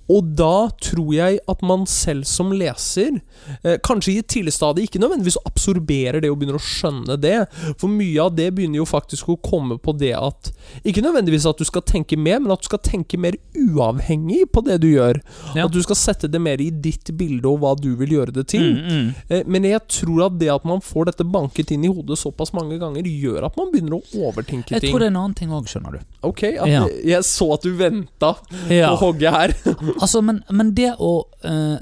Og 0.09 0.25
da 0.39 0.69
tror 0.81 1.11
jeg 1.13 1.39
at 1.53 1.63
man 1.69 1.83
selv 1.87 2.25
som 2.25 2.51
leser, 2.57 3.21
eh, 3.63 3.77
kanskje 3.85 4.13
i 4.15 4.19
et 4.23 4.29
tidlig 4.33 4.53
stadie, 4.57 4.87
ikke 4.89 5.01
nødvendigvis 5.03 5.37
absorberer 5.45 6.23
det 6.25 6.31
og 6.33 6.39
begynner 6.41 6.57
å 6.57 6.65
skjønne 6.65 7.19
det. 7.21 7.35
For 7.79 7.89
mye 7.93 8.23
av 8.25 8.35
det 8.39 8.49
begynner 8.57 8.81
jo 8.81 8.87
faktisk 8.89 9.29
å 9.29 9.37
komme 9.45 9.77
på 9.79 9.93
det 9.99 10.15
at 10.17 10.53
Ikke 10.85 11.03
nødvendigvis 11.05 11.47
at 11.49 11.59
du 11.59 11.65
skal 11.65 11.83
tenke 11.83 12.17
mer, 12.17 12.39
men 12.41 12.53
at 12.53 12.61
du 12.61 12.69
skal 12.69 12.79
tenke 12.85 13.19
mer 13.19 13.37
uavhengig 13.57 14.47
på 14.53 14.63
det 14.65 14.79
du 14.83 14.89
gjør. 14.91 15.21
Ja. 15.57 15.67
At 15.67 15.73
du 15.75 15.81
skal 15.85 15.97
sette 15.99 16.29
det 16.31 16.41
mer 16.41 16.61
i 16.63 16.71
ditt 16.71 17.11
bilde 17.19 17.49
og 17.51 17.61
hva 17.63 17.75
du 17.79 17.91
vil 17.99 18.13
gjøre 18.19 18.35
det 18.37 18.47
til. 18.53 18.65
Mm, 18.77 18.89
mm. 18.89 19.09
Eh, 19.29 19.43
Men 19.47 19.65
jeg 19.65 19.81
tror 19.89 20.27
at 20.27 20.39
det 20.41 20.49
at 20.53 20.65
man 20.69 20.81
får 20.85 21.11
dette 21.13 21.25
banket 21.29 21.73
inn 21.75 21.85
i 21.85 21.93
hodet 21.93 22.19
såpass 22.21 22.53
mange 22.57 22.79
ganger, 22.81 23.03
gjør 23.09 23.47
at 23.49 23.57
man 23.57 23.71
begynner 23.73 23.99
å 23.99 24.29
overtenke 24.29 24.69
ting. 24.73 24.81
Jeg 24.81 24.91
tror 24.93 25.01
det 25.05 25.09
er 25.09 25.13
en 25.15 25.21
annen 25.23 25.35
ting 25.39 25.51
òg, 25.55 25.69
skjønner 25.71 25.99
du. 25.99 26.01
Ok, 26.29 26.43
Ja. 26.59 26.87
Jeg 27.05 27.23
så 27.25 27.53
at 27.55 27.63
du 27.63 27.73
venta 27.79 28.35
Ja. 28.71 28.95
på 28.97 29.13
hogget 29.13 29.33
her. 29.33 29.55
Altså, 30.05 30.23
men, 30.25 30.43
men 30.55 30.73
det 30.77 30.93
å 31.03 31.13
uh, 31.45 31.79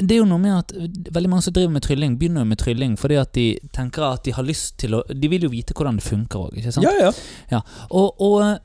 Det 0.00 0.14
er 0.14 0.20
jo 0.20 0.28
noe 0.28 0.40
med 0.40 0.54
at 0.54 0.72
veldig 1.12 1.30
mange 1.32 1.44
som 1.44 1.54
driver 1.56 1.74
med 1.74 1.84
trylling, 1.84 2.14
begynner 2.20 2.46
med 2.48 2.60
trylling 2.60 2.96
fordi 3.00 3.18
at 3.20 3.34
de 3.36 3.46
tenker 3.76 4.06
at 4.06 4.24
de 4.24 4.34
har 4.36 4.46
lyst 4.46 4.78
til 4.80 4.96
å 4.96 5.02
De 5.10 5.28
vil 5.32 5.44
jo 5.48 5.52
vite 5.52 5.76
hvordan 5.76 6.00
det 6.00 6.06
funker 6.06 6.46
òg, 6.46 6.56
ikke 6.56 6.72
sant? 6.72 6.86
Ja, 6.86 7.10
ja. 7.52 7.60
Og, 7.90 8.22
og 8.22 8.36
eh, 8.46 8.56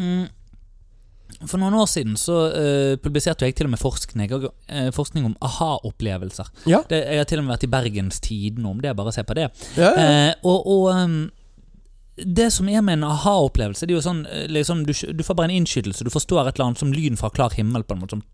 mm, 0.00 1.44
For 1.50 1.60
noen 1.60 1.76
år 1.76 1.90
siden 1.90 2.16
så 2.20 2.38
uh, 2.54 2.94
publiserte 3.02 3.44
jeg 3.48 3.58
til 3.58 3.68
og 3.68 3.74
med 3.74 3.82
forskning, 3.82 4.34
eh, 4.70 4.90
forskning 4.94 5.26
om 5.28 5.36
aha-opplevelser. 5.44 6.48
Ja. 6.70 6.84
Jeg 6.88 7.20
har 7.20 7.28
til 7.28 7.42
og 7.42 7.48
med 7.48 7.56
vært 7.56 7.66
i 7.66 7.72
Bergens 7.74 8.22
Tidende 8.24 8.70
om 8.70 8.80
det, 8.80 8.94
bare 8.96 9.12
se 9.12 9.26
på 9.26 9.36
det. 9.36 9.50
ja, 9.76 9.90
ja. 9.90 10.12
Uh, 10.32 10.52
og 10.54 10.70
og 10.78 10.92
ehm, 10.94 11.24
det 12.16 12.50
som 12.54 12.68
er 12.68 12.82
med 12.82 13.00
en 13.00 13.08
aha-opplevelse, 13.10 13.86
det 13.86 13.94
er 13.94 13.98
jo 13.98 14.04
sånn 14.04 14.24
eh, 14.30 14.46
liksom, 14.52 14.84
du, 14.86 14.92
du 14.94 15.22
får 15.26 15.34
bare 15.34 15.50
en 15.50 15.56
innskytelse. 15.58 16.04
Du 16.06 16.12
forstår 16.14 16.46
et 16.46 16.54
eller 16.54 16.68
annet 16.70 16.82
som 16.82 16.92
lyn 16.94 17.18
fra 17.18 17.30
klar 17.34 17.54
himmel, 17.56 17.82
på 17.82 17.96
en 17.96 18.04
måte. 18.04 18.18
Sånn, 18.18 18.24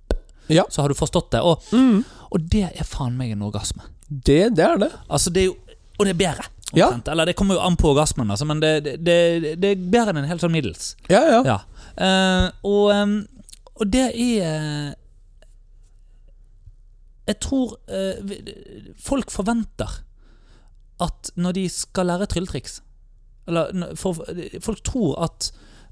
Ja. 0.51 0.65
Så 0.69 0.83
har 0.83 0.91
du 0.91 0.95
forstått 0.99 1.31
det. 1.31 1.41
Og, 1.47 1.63
Mm. 1.73 2.05
og 2.31 2.49
det 2.51 2.65
er 2.75 2.85
faen 2.85 3.17
meg 3.17 3.31
en 3.33 3.43
orgasme. 3.47 3.83
Det, 4.11 4.55
det 4.57 4.65
er 4.67 4.77
det. 4.83 4.91
Altså, 5.09 5.31
det 5.31 5.45
er 5.45 5.47
jo 5.53 5.57
Og 6.01 6.07
det 6.07 6.15
er 6.15 6.19
bedre. 6.19 6.45
Ja. 6.73 6.87
Eller 7.13 7.27
det 7.27 7.35
kommer 7.37 7.55
jo 7.59 7.61
an 7.61 7.77
på 7.77 7.91
orgasmen, 7.91 8.31
altså, 8.31 8.47
men 8.49 8.61
det, 8.61 8.85
det, 9.05 9.57
det, 9.61 9.71
er 9.71 9.77
bedre 9.77 10.15
enn 10.15 10.23
en 10.23 10.29
helt 10.31 10.41
sånn 10.41 10.53
middels. 10.55 10.95
Ja, 11.11 11.21
ja. 11.29 11.41
Ja. 11.45 11.59
Uh, 12.01 12.47
og, 12.65 13.27
og 13.75 13.91
det 13.91 14.07
er 14.15 14.95
Jeg 17.29 17.37
tror 17.45 17.77
uh, 17.91 18.33
folk 18.99 19.31
forventer 19.31 20.01
at 21.01 21.31
når 21.37 21.53
de 21.59 21.69
skal 21.69 22.09
lære 22.11 22.27
trylletriks 22.33 22.81
Eller 23.51 23.97
for, 23.99 24.23
folk 24.65 24.85
tror 24.87 25.19
at 25.29 25.51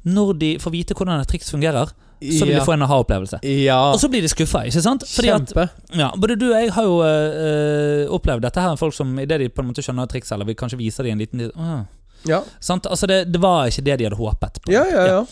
når 0.09 0.37
de 0.41 0.51
får 0.63 0.73
vite 0.73 0.97
hvordan 0.97 1.21
et 1.21 1.29
triks 1.29 1.51
fungerer, 1.53 1.91
så 2.19 2.47
vil 2.47 2.57
de 2.57 2.65
få 2.67 2.75
en 2.75 2.83
aha-opplevelse. 2.83 3.39
Ja. 3.47 3.79
Og 3.93 4.01
så 4.03 4.09
blir 4.11 4.25
de 4.25 4.31
skuffa, 4.31 4.65
ikke 4.67 4.83
sant? 4.83 5.05
Fordi 5.07 5.31
at 5.31 5.53
Kjempe. 5.53 5.69
ja, 6.01 6.09
Både 6.19 6.35
du 6.39 6.49
og 6.49 6.57
jeg 6.57 6.73
har 6.75 6.87
jo 6.89 6.97
eh, 7.07 8.11
opplevd 8.11 8.43
dette 8.43 8.65
her. 8.65 8.75
Folk 8.81 8.97
som 8.97 9.13
idet 9.23 9.39
de 9.43 9.49
på 9.53 9.63
en 9.63 9.71
måte 9.71 9.85
skjønner 9.85 10.09
et 10.09 10.15
triks, 10.17 10.33
eller 10.35 10.49
vil 10.49 10.59
kanskje 10.59 10.81
vise 10.81 11.07
dem 11.07 11.15
en 11.15 11.23
liten 11.23 11.45
uh, 11.55 11.85
Ja. 12.27 12.43
sant? 12.61 12.87
Altså 12.87 13.07
det, 13.07 13.33
det 13.33 13.41
var 13.41 13.67
ikke 13.71 13.85
det 13.85 13.99
de 13.99 14.05
hadde 14.09 14.17
håpet. 14.19 14.61
på. 14.65 14.73
Ja, 14.73 14.85
ja, 14.91 15.07
ja. 15.07 15.25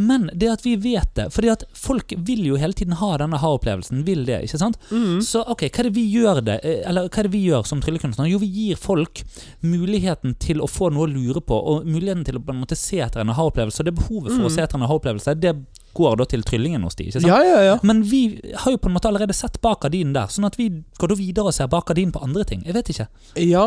Men 0.00 0.30
det 0.34 0.48
at 0.48 0.62
vi 0.64 0.76
vet 0.80 1.10
det 1.14 1.26
Fordi 1.34 1.50
at 1.52 1.64
folk 1.76 2.14
vil 2.16 2.46
jo 2.46 2.56
hele 2.56 2.72
tiden 2.72 2.94
ha 2.96 3.10
denne 3.18 3.36
ha-opplevelsen. 3.36 4.04
Vil 4.06 4.24
det, 4.24 4.38
ikke 4.46 4.58
sant? 4.58 4.78
Mm. 4.90 5.20
Så 5.20 5.42
ok, 5.44 5.66
hva 5.68 5.82
er 5.82 5.88
det 5.90 5.94
vi 5.98 6.06
gjør 6.14 6.40
det 6.46 6.56
eh, 6.64 6.80
Eller 6.88 7.08
hva 7.10 7.18
er 7.20 7.28
det 7.28 7.32
vi 7.34 7.42
gjør 7.44 7.66
som 7.68 7.82
tryllekunstnere? 7.84 8.30
Jo, 8.30 8.38
vi 8.40 8.48
gir 8.48 8.76
folk 8.80 9.20
muligheten 9.60 10.34
til 10.40 10.62
å 10.64 10.68
få 10.70 10.88
noe 10.94 11.04
å 11.06 11.10
lure 11.10 11.42
på, 11.44 11.54
og 11.74 11.84
muligheten 11.88 12.24
til 12.24 12.38
å 12.40 12.44
på 12.44 12.54
en 12.54 12.62
måte 12.62 12.78
se 12.78 13.00
etter 13.04 13.20
en 13.20 13.34
ha-opplevelse. 13.36 13.82
Og 13.82 13.90
det 13.90 13.96
behovet 13.98 14.32
for 14.32 14.40
Mm. 14.40 14.46
å 14.48 14.54
se 14.54 14.62
etter 14.62 14.78
en 14.80 14.86
ha-opplevelse, 14.88 15.34
det 15.40 15.54
går 15.94 16.16
da 16.20 16.24
til 16.30 16.42
tryllingen 16.46 16.82
hos 16.86 16.94
de. 16.98 17.04
ikke 17.08 17.20
sant? 17.20 17.26
Ja, 17.26 17.38
ja, 17.44 17.60
ja. 17.66 17.76
Men 17.82 18.02
vi 18.06 18.40
har 18.62 18.72
jo 18.72 18.78
på 18.78 18.88
en 18.90 18.94
måte 18.94 19.08
allerede 19.10 19.34
sett 19.36 19.60
bak 19.64 19.80
gardinen 19.82 20.12
der, 20.14 20.26
sånn 20.30 20.46
at 20.46 20.56
vi 20.58 20.68
går 21.00 21.08
da 21.12 21.16
videre 21.18 21.50
og 21.50 21.54
ser 21.56 21.66
bak 21.72 21.86
gardinen 21.90 22.12
på 22.14 22.22
andre 22.22 22.44
ting. 22.44 22.62
Jeg 22.66 22.74
vet 22.76 22.90
ikke. 22.92 23.06
Ja. 23.40 23.64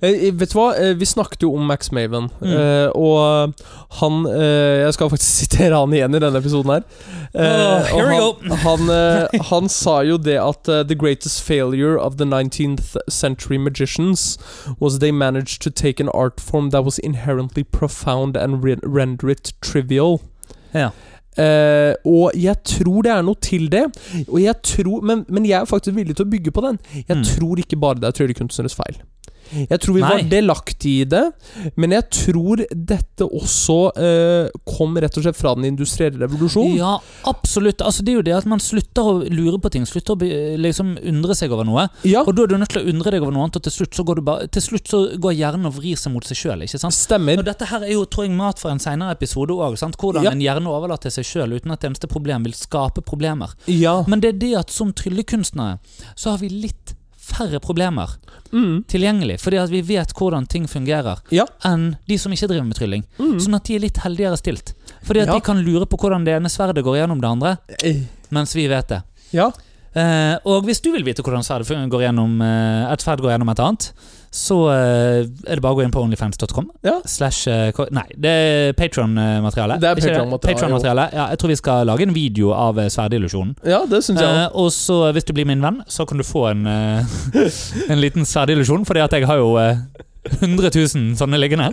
Eh, 0.00 0.30
vet 0.32 0.52
du 0.52 0.56
hva? 0.58 0.68
Eh, 0.78 0.94
vi 0.98 1.06
snakket 1.08 1.42
jo 1.46 1.54
om 1.56 1.66
Max 1.66 1.90
Maven, 1.92 2.30
Mm. 2.40 2.52
eh, 2.52 2.88
og 2.94 3.54
han 4.00 4.26
eh, 4.26 4.84
Jeg 4.86 4.94
skal 4.94 5.10
faktisk 5.10 5.34
sitere 5.42 5.74
han 5.78 5.92
igjen 5.94 6.14
i 6.14 6.18
denne 6.22 6.38
episoden 6.38 6.70
her. 6.76 6.84
Eh, 7.34 7.44
Oh, 7.46 7.82
here 7.84 8.08
we 8.08 8.16
han, 8.16 8.58
Han, 8.66 8.90
eh, 8.90 9.40
han 9.50 9.68
sa 9.68 10.00
jo 10.02 10.16
det 10.18 10.36
at 10.40 10.68
eh, 10.68 10.82
The 10.86 10.94
greatest 10.94 11.42
failure 11.42 11.98
of 11.98 12.16
the 12.16 12.24
19th 12.24 12.96
century 13.08 13.58
magicians 13.58 14.38
was 14.80 14.98
they 14.98 15.10
managed 15.12 15.60
to 15.62 15.70
take 15.70 16.00
an 16.00 16.08
art 16.14 16.40
form 16.40 16.70
that 16.70 16.84
was 16.84 16.98
inherently 16.98 17.64
profound 17.64 18.36
and 18.36 18.62
re 18.64 18.76
render 18.82 19.30
it 19.30 19.52
trivial. 19.60 20.20
Ja. 20.72 20.90
Eh, 21.38 21.94
og 22.04 22.32
jeg 22.34 22.56
tror 22.64 23.02
det 23.02 23.12
er 23.12 23.22
noe 23.26 23.34
til 23.40 23.68
det. 23.72 23.84
Og 24.28 24.38
jeg 24.42 24.54
tror, 24.62 25.00
men, 25.04 25.24
men 25.28 25.44
jeg 25.46 25.60
er 25.60 25.64
faktisk 25.68 25.96
villig 25.96 26.16
til 26.16 26.24
å 26.26 26.30
bygge 26.30 26.50
på 26.56 26.64
den. 26.64 26.78
Jeg 27.08 27.16
Mm. 27.16 27.24
tror 27.24 27.58
ikke 27.60 27.76
bare 27.80 27.94
det 28.00 28.08
er 28.08 28.16
tryllekunstneres 28.20 28.74
feil. 28.74 28.96
Jeg 29.54 29.80
tror 29.80 29.94
vi 29.94 30.00
Nei. 30.02 30.10
var 30.10 30.22
delaktige 30.30 31.04
i 31.04 31.08
det, 31.10 31.22
men 31.76 31.94
jeg 31.94 32.06
tror 32.10 32.62
dette 32.70 33.26
også 33.26 33.76
eh, 33.96 34.48
kom 34.66 34.96
rett 35.00 35.16
og 35.20 35.26
slett 35.26 35.38
fra 35.38 35.54
den 35.58 35.68
industrielle 35.70 36.24
revolusjonen. 36.26 36.76
Ja, 36.80 36.96
absolutt. 37.30 37.80
Altså, 37.84 38.02
det 38.02 38.12
er 38.14 38.18
jo 38.20 38.24
det 38.26 38.34
at 38.36 38.48
man 38.50 38.62
slutter 38.62 39.06
å 39.06 39.14
lure 39.30 39.60
på 39.62 39.70
ting, 39.70 39.86
slutter 39.88 40.16
å 40.16 40.30
liksom 40.60 40.96
undre 40.98 41.36
seg 41.38 41.54
over 41.54 41.64
noe. 41.68 41.86
Ja, 42.08 42.24
Og 42.26 42.34
da 42.36 42.42
er 42.46 42.52
du 42.52 42.56
nødt 42.58 42.72
til 42.74 42.82
å 42.82 42.90
undre 42.90 43.14
deg 43.14 43.22
over 43.22 43.32
noe 43.36 43.46
annet, 43.46 43.60
og 43.60 43.66
til 43.68 43.76
slutt 43.78 43.94
så 43.94 44.04
går, 44.08 44.20
du 44.20 44.26
bare, 44.26 44.48
til 44.52 44.64
slutt 44.66 44.90
så 44.90 45.02
går 45.22 45.36
hjernen 45.38 45.70
og 45.70 45.76
vrir 45.78 45.96
seg 46.00 46.12
mot 46.16 46.26
seg 46.26 46.40
sjøl. 46.42 46.66
stemmer. 46.66 47.38
Og 47.38 47.46
dette 47.46 47.68
her 47.70 47.84
er 47.86 47.92
jo 47.94 48.04
tror 48.10 48.26
jeg, 48.26 48.34
mat 48.36 48.58
for 48.58 48.70
en 48.74 48.82
senere 48.82 49.14
episode 49.14 49.54
òg. 49.54 49.76
Hvordan 49.96 50.24
Ja. 50.24 50.30
en 50.32 50.40
hjerne 50.40 50.66
overlater 50.72 51.10
seg 51.10 51.24
sjøl 51.24 51.54
uten 51.56 51.70
at 51.70 51.80
det 51.80 51.90
eneste 51.90 52.08
problem 52.10 52.42
vil 52.44 52.52
skape 52.56 53.02
problemer. 53.04 53.54
Ja. 53.70 54.02
Men 54.08 54.20
det 54.20 54.34
er 54.34 54.38
det 54.38 54.54
at 54.64 54.70
som 54.74 54.92
tryllekunstnere 54.92 55.78
så 56.16 56.30
har 56.34 56.38
vi 56.42 56.48
litt 56.48 56.95
færre 57.26 57.60
problemer 57.62 58.16
Mm. 58.52 58.84
tilgjengelig, 58.86 59.40
fordi 59.42 59.58
at 59.58 59.70
vi 59.72 59.80
vet 59.82 60.12
hvordan 60.14 60.46
ting 60.48 60.66
fungerer, 60.70 61.18
Ja. 61.34 61.44
enn 61.64 61.96
de 62.06 62.16
som 62.16 62.32
ikke 62.32 62.46
driver 62.48 62.64
med 62.64 62.76
trylling. 62.78 63.04
Mm. 63.18 63.40
Sånn 63.42 63.56
at 63.56 63.64
de 63.64 63.74
er 63.74 63.80
litt 63.80 63.98
heldigere 63.98 64.36
stilt. 64.38 64.72
Fordi 65.02 65.20
at 65.22 65.26
Ja. 65.28 65.34
de 65.34 65.40
kan 65.40 65.58
lure 65.66 65.84
på 65.86 65.98
hvordan 65.98 66.24
det 66.24 66.34
ene 66.36 66.48
sverdet 66.48 66.84
går 66.84 66.96
gjennom 67.02 67.20
det 67.20 67.28
andre, 67.28 67.58
Eh, 67.84 68.04
mens 68.30 68.54
vi 68.54 68.68
vet 68.68 68.86
det. 68.88 69.02
Ja. 69.32 69.50
Eh, 69.94 70.38
og 70.44 70.64
hvis 70.64 70.80
du 70.80 70.92
vil 70.92 71.02
vite 71.02 71.22
hvordan 71.24 71.42
sverdet 71.42 71.90
går 71.90 72.02
gjennom, 72.06 72.40
eh, 72.40 72.92
et 72.92 73.00
sverd 73.00 73.18
går 73.20 73.32
gjennom 73.36 73.50
et 73.50 73.58
annet, 73.58 73.92
så 74.30 74.56
eh, 74.72 75.26
er 75.46 75.58
det 75.58 75.62
bare 75.64 75.74
å 75.74 75.78
gå 75.78 75.84
inn 75.86 75.92
på 75.94 76.02
onlyfans.com. 76.04 76.68
Ja. 76.86 76.98
Slash 77.08 77.48
eh, 77.52 77.80
Nei, 77.94 78.04
det 78.20 78.32
er 78.32 78.72
Patron-materiale. 78.78 79.78
Det 79.82 79.90
er 79.90 80.00
Patreon-materiale. 80.00 81.06
Ja, 81.14 81.28
jeg 81.32 81.40
tror 81.40 81.52
vi 81.52 81.58
skal 81.60 81.86
lage 81.88 82.06
en 82.06 82.14
video 82.16 82.52
av 82.56 82.80
eh, 82.82 82.90
sverdillusjonen. 82.92 83.54
ja, 83.66 83.84
det 83.88 84.02
synes 84.04 84.20
jeg. 84.22 84.42
Eh, 84.42 84.58
og 84.58 84.72
så, 84.74 84.98
hvis 85.16 85.28
du 85.28 85.32
blir 85.36 85.48
min 85.48 85.64
venn, 85.64 85.80
så 85.88 86.06
kan 86.08 86.20
du 86.20 86.26
få 86.26 86.48
en, 86.52 86.66
en 87.92 88.02
liten 88.02 88.28
sverdillusjon, 88.28 88.84
fordi 88.88 89.04
at 89.06 89.16
jeg 89.16 89.28
har 89.30 89.40
jo 89.40 89.54
eh, 89.62 89.80
100 90.40 90.70
000 90.74 91.16
sånne 91.18 91.38
liggende. 91.40 91.72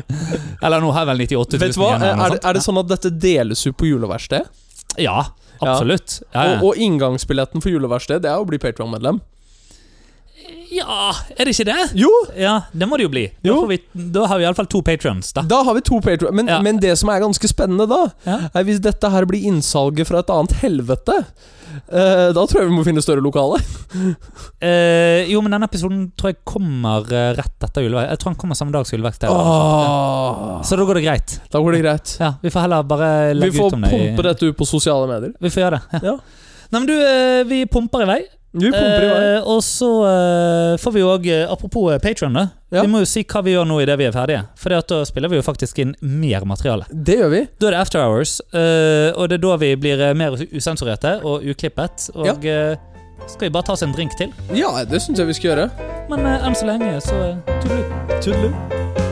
Eller 0.61 0.83
nå 0.83 0.91
har 0.93 1.07
jeg 1.07 1.13
vel 1.13 1.25
98 1.25 1.57
000 1.57 1.63
Vet 1.65 1.77
du 1.77 1.81
hva? 1.81 1.93
igjen. 1.97 2.25
Er 2.25 2.35
det, 2.35 2.41
er 2.45 2.57
det 2.57 2.65
sånn 2.65 2.81
at 2.83 2.91
dette 2.91 3.13
deles 3.23 3.65
ut 3.67 3.77
på 3.79 3.89
juleverksted? 3.89 4.49
Ja, 5.01 5.25
absolutt. 5.59 6.19
Ja. 6.31 6.59
Og, 6.59 6.69
og 6.69 6.81
inngangsbilletten 6.81 7.63
for 7.63 7.73
juleverksted, 7.73 8.23
det 8.25 8.29
er 8.31 8.41
å 8.41 8.47
bli 8.47 8.59
Patreon-medlem. 8.61 9.21
Ja, 10.73 11.11
er 11.37 11.45
det 11.45 11.53
ikke 11.53 11.65
det? 11.69 11.79
Jo! 12.01 12.09
Ja, 12.39 12.55
det 12.73 12.87
må 12.89 12.97
det 12.97 13.05
jo 13.07 13.11
bli. 13.13 13.27
Da, 13.39 13.49
Jo. 13.49 13.55
får 13.63 13.67
vi, 13.73 13.79
da 14.15 14.27
har 14.27 14.39
vi 14.41 14.45
iallfall 14.47 14.69
to 14.71 14.81
patrons, 14.81 15.33
da. 15.33 15.41
Da 15.47 15.61
har 15.63 15.73
vi 15.77 15.81
to 15.85 15.99
patrons. 16.01 16.33
Men, 16.33 16.47
Ja. 16.49 16.61
men 16.61 16.79
det 16.81 16.97
som 16.99 17.09
er 17.13 17.19
ganske 17.21 17.47
spennende 17.51 17.87
da, 17.89 18.07
Ja. 18.25 18.39
er 18.53 18.63
hvis 18.63 18.79
dette 18.81 19.09
her 19.09 19.25
blir 19.29 19.43
innsalget 19.49 20.07
fra 20.07 20.19
et 20.19 20.29
annet 20.33 20.51
helvete. 20.63 21.23
Uh, 21.89 22.29
da 22.35 22.43
tror 22.45 22.59
jeg 22.61 22.67
vi 22.69 22.75
må 22.75 22.83
finne 22.85 23.01
større 23.01 23.21
lokale. 23.25 23.57
uh, 24.61 25.21
jo, 25.31 25.41
men 25.41 25.55
denne 25.55 25.65
episoden 25.65 26.11
tror 26.17 26.29
jeg 26.33 26.37
kommer 26.45 27.01
eh, 27.09 27.31
rett 27.33 27.65
etter 27.65 27.81
juleverk. 27.85 28.11
Jeg 28.11 28.19
tror 28.21 28.29
han 28.33 28.37
kommer 28.43 28.55
samme 28.59 28.71
dag 28.75 28.85
som 28.85 28.97
juleverkstedet. 28.97 29.33
Oh. 29.33 30.61
Så 30.61 30.77
da 30.77 30.85
går 30.85 30.99
det 30.99 31.05
greit. 31.07 31.39
da 31.49 31.59
går 31.63 31.71
det 31.77 31.81
greit. 31.81 32.15
Ja, 32.21 32.33
Vi 32.43 32.51
får 32.53 32.67
heller 32.67 32.83
bare 32.85 33.09
legge 33.33 33.57
ut 33.57 33.73
om 33.73 33.81
det. 33.81 33.89
Vi 33.89 33.97
får 33.97 34.05
pumpe 34.13 34.27
dette 34.29 34.45
ut 34.51 34.57
på 34.61 34.67
sosiale 34.69 35.09
medier. 35.09 35.33
Vi 35.41 35.49
får 35.49 35.63
gjøre 35.65 35.79
det. 35.81 36.03
Ja. 36.05 36.15
Nei, 36.73 36.79
men 36.79 36.87
du, 36.89 36.95
vi 37.49 37.65
pumper 37.69 38.05
i 38.05 38.09
vei. 38.09 38.21
Vi 38.53 38.69
pumper 38.69 39.03
i 39.03 39.09
vei. 39.09 39.21
Eh, 39.33 39.47
og 39.49 39.63
så 39.65 39.89
eh, 40.07 40.73
får 40.81 40.93
vi 40.93 41.01
jo 41.01 41.09
òg, 41.09 41.29
apropos 41.49 41.97
Patron. 42.03 42.37
Ja. 42.73 42.81
Vi 42.81 42.89
må 42.89 43.03
jo 43.03 43.09
si 43.09 43.21
hva 43.29 43.43
vi 43.45 43.53
gjør 43.53 43.67
nå 43.69 43.79
idet 43.83 43.97
vi 44.01 44.07
er 44.07 44.15
ferdige. 44.15 44.45
For 44.57 44.73
da 44.73 45.01
spiller 45.09 45.31
vi 45.33 45.37
jo 45.37 45.45
faktisk 45.45 45.81
inn 45.83 45.93
mer 46.01 46.45
materiale. 46.49 46.87
Det 46.89 47.19
gjør 47.21 47.33
vi. 47.33 47.43
Da 47.61 47.69
er 47.69 47.77
det 47.77 47.81
After 47.83 48.05
Hours, 48.05 48.39
eh, 48.53 49.09
og 49.13 49.29
det 49.29 49.39
er 49.39 49.45
da 49.45 49.59
vi 49.61 49.73
blir 49.77 50.01
eh, 50.01 50.15
mer 50.17 50.37
usensurerte 50.53 51.19
og 51.21 51.45
uklippet. 51.45 52.09
Og 52.17 52.45
ja. 52.45 52.75
skal 53.25 53.47
vi 53.47 53.53
bare 53.53 53.69
ta 53.69 53.77
oss 53.77 53.85
en 53.85 53.95
drink 53.95 54.17
til? 54.19 54.33
Ja, 54.57 54.75
det 54.89 55.01
syns 55.05 55.21
jeg 55.21 55.29
vi 55.29 55.37
skal 55.37 55.53
gjøre. 55.53 55.69
Men 56.09 56.25
eh, 56.27 56.49
enn 56.49 56.57
så 56.57 56.69
lenge, 56.69 56.97
så 57.05 57.23
tudelu. 57.61 57.83
Tudelu. 58.19 59.02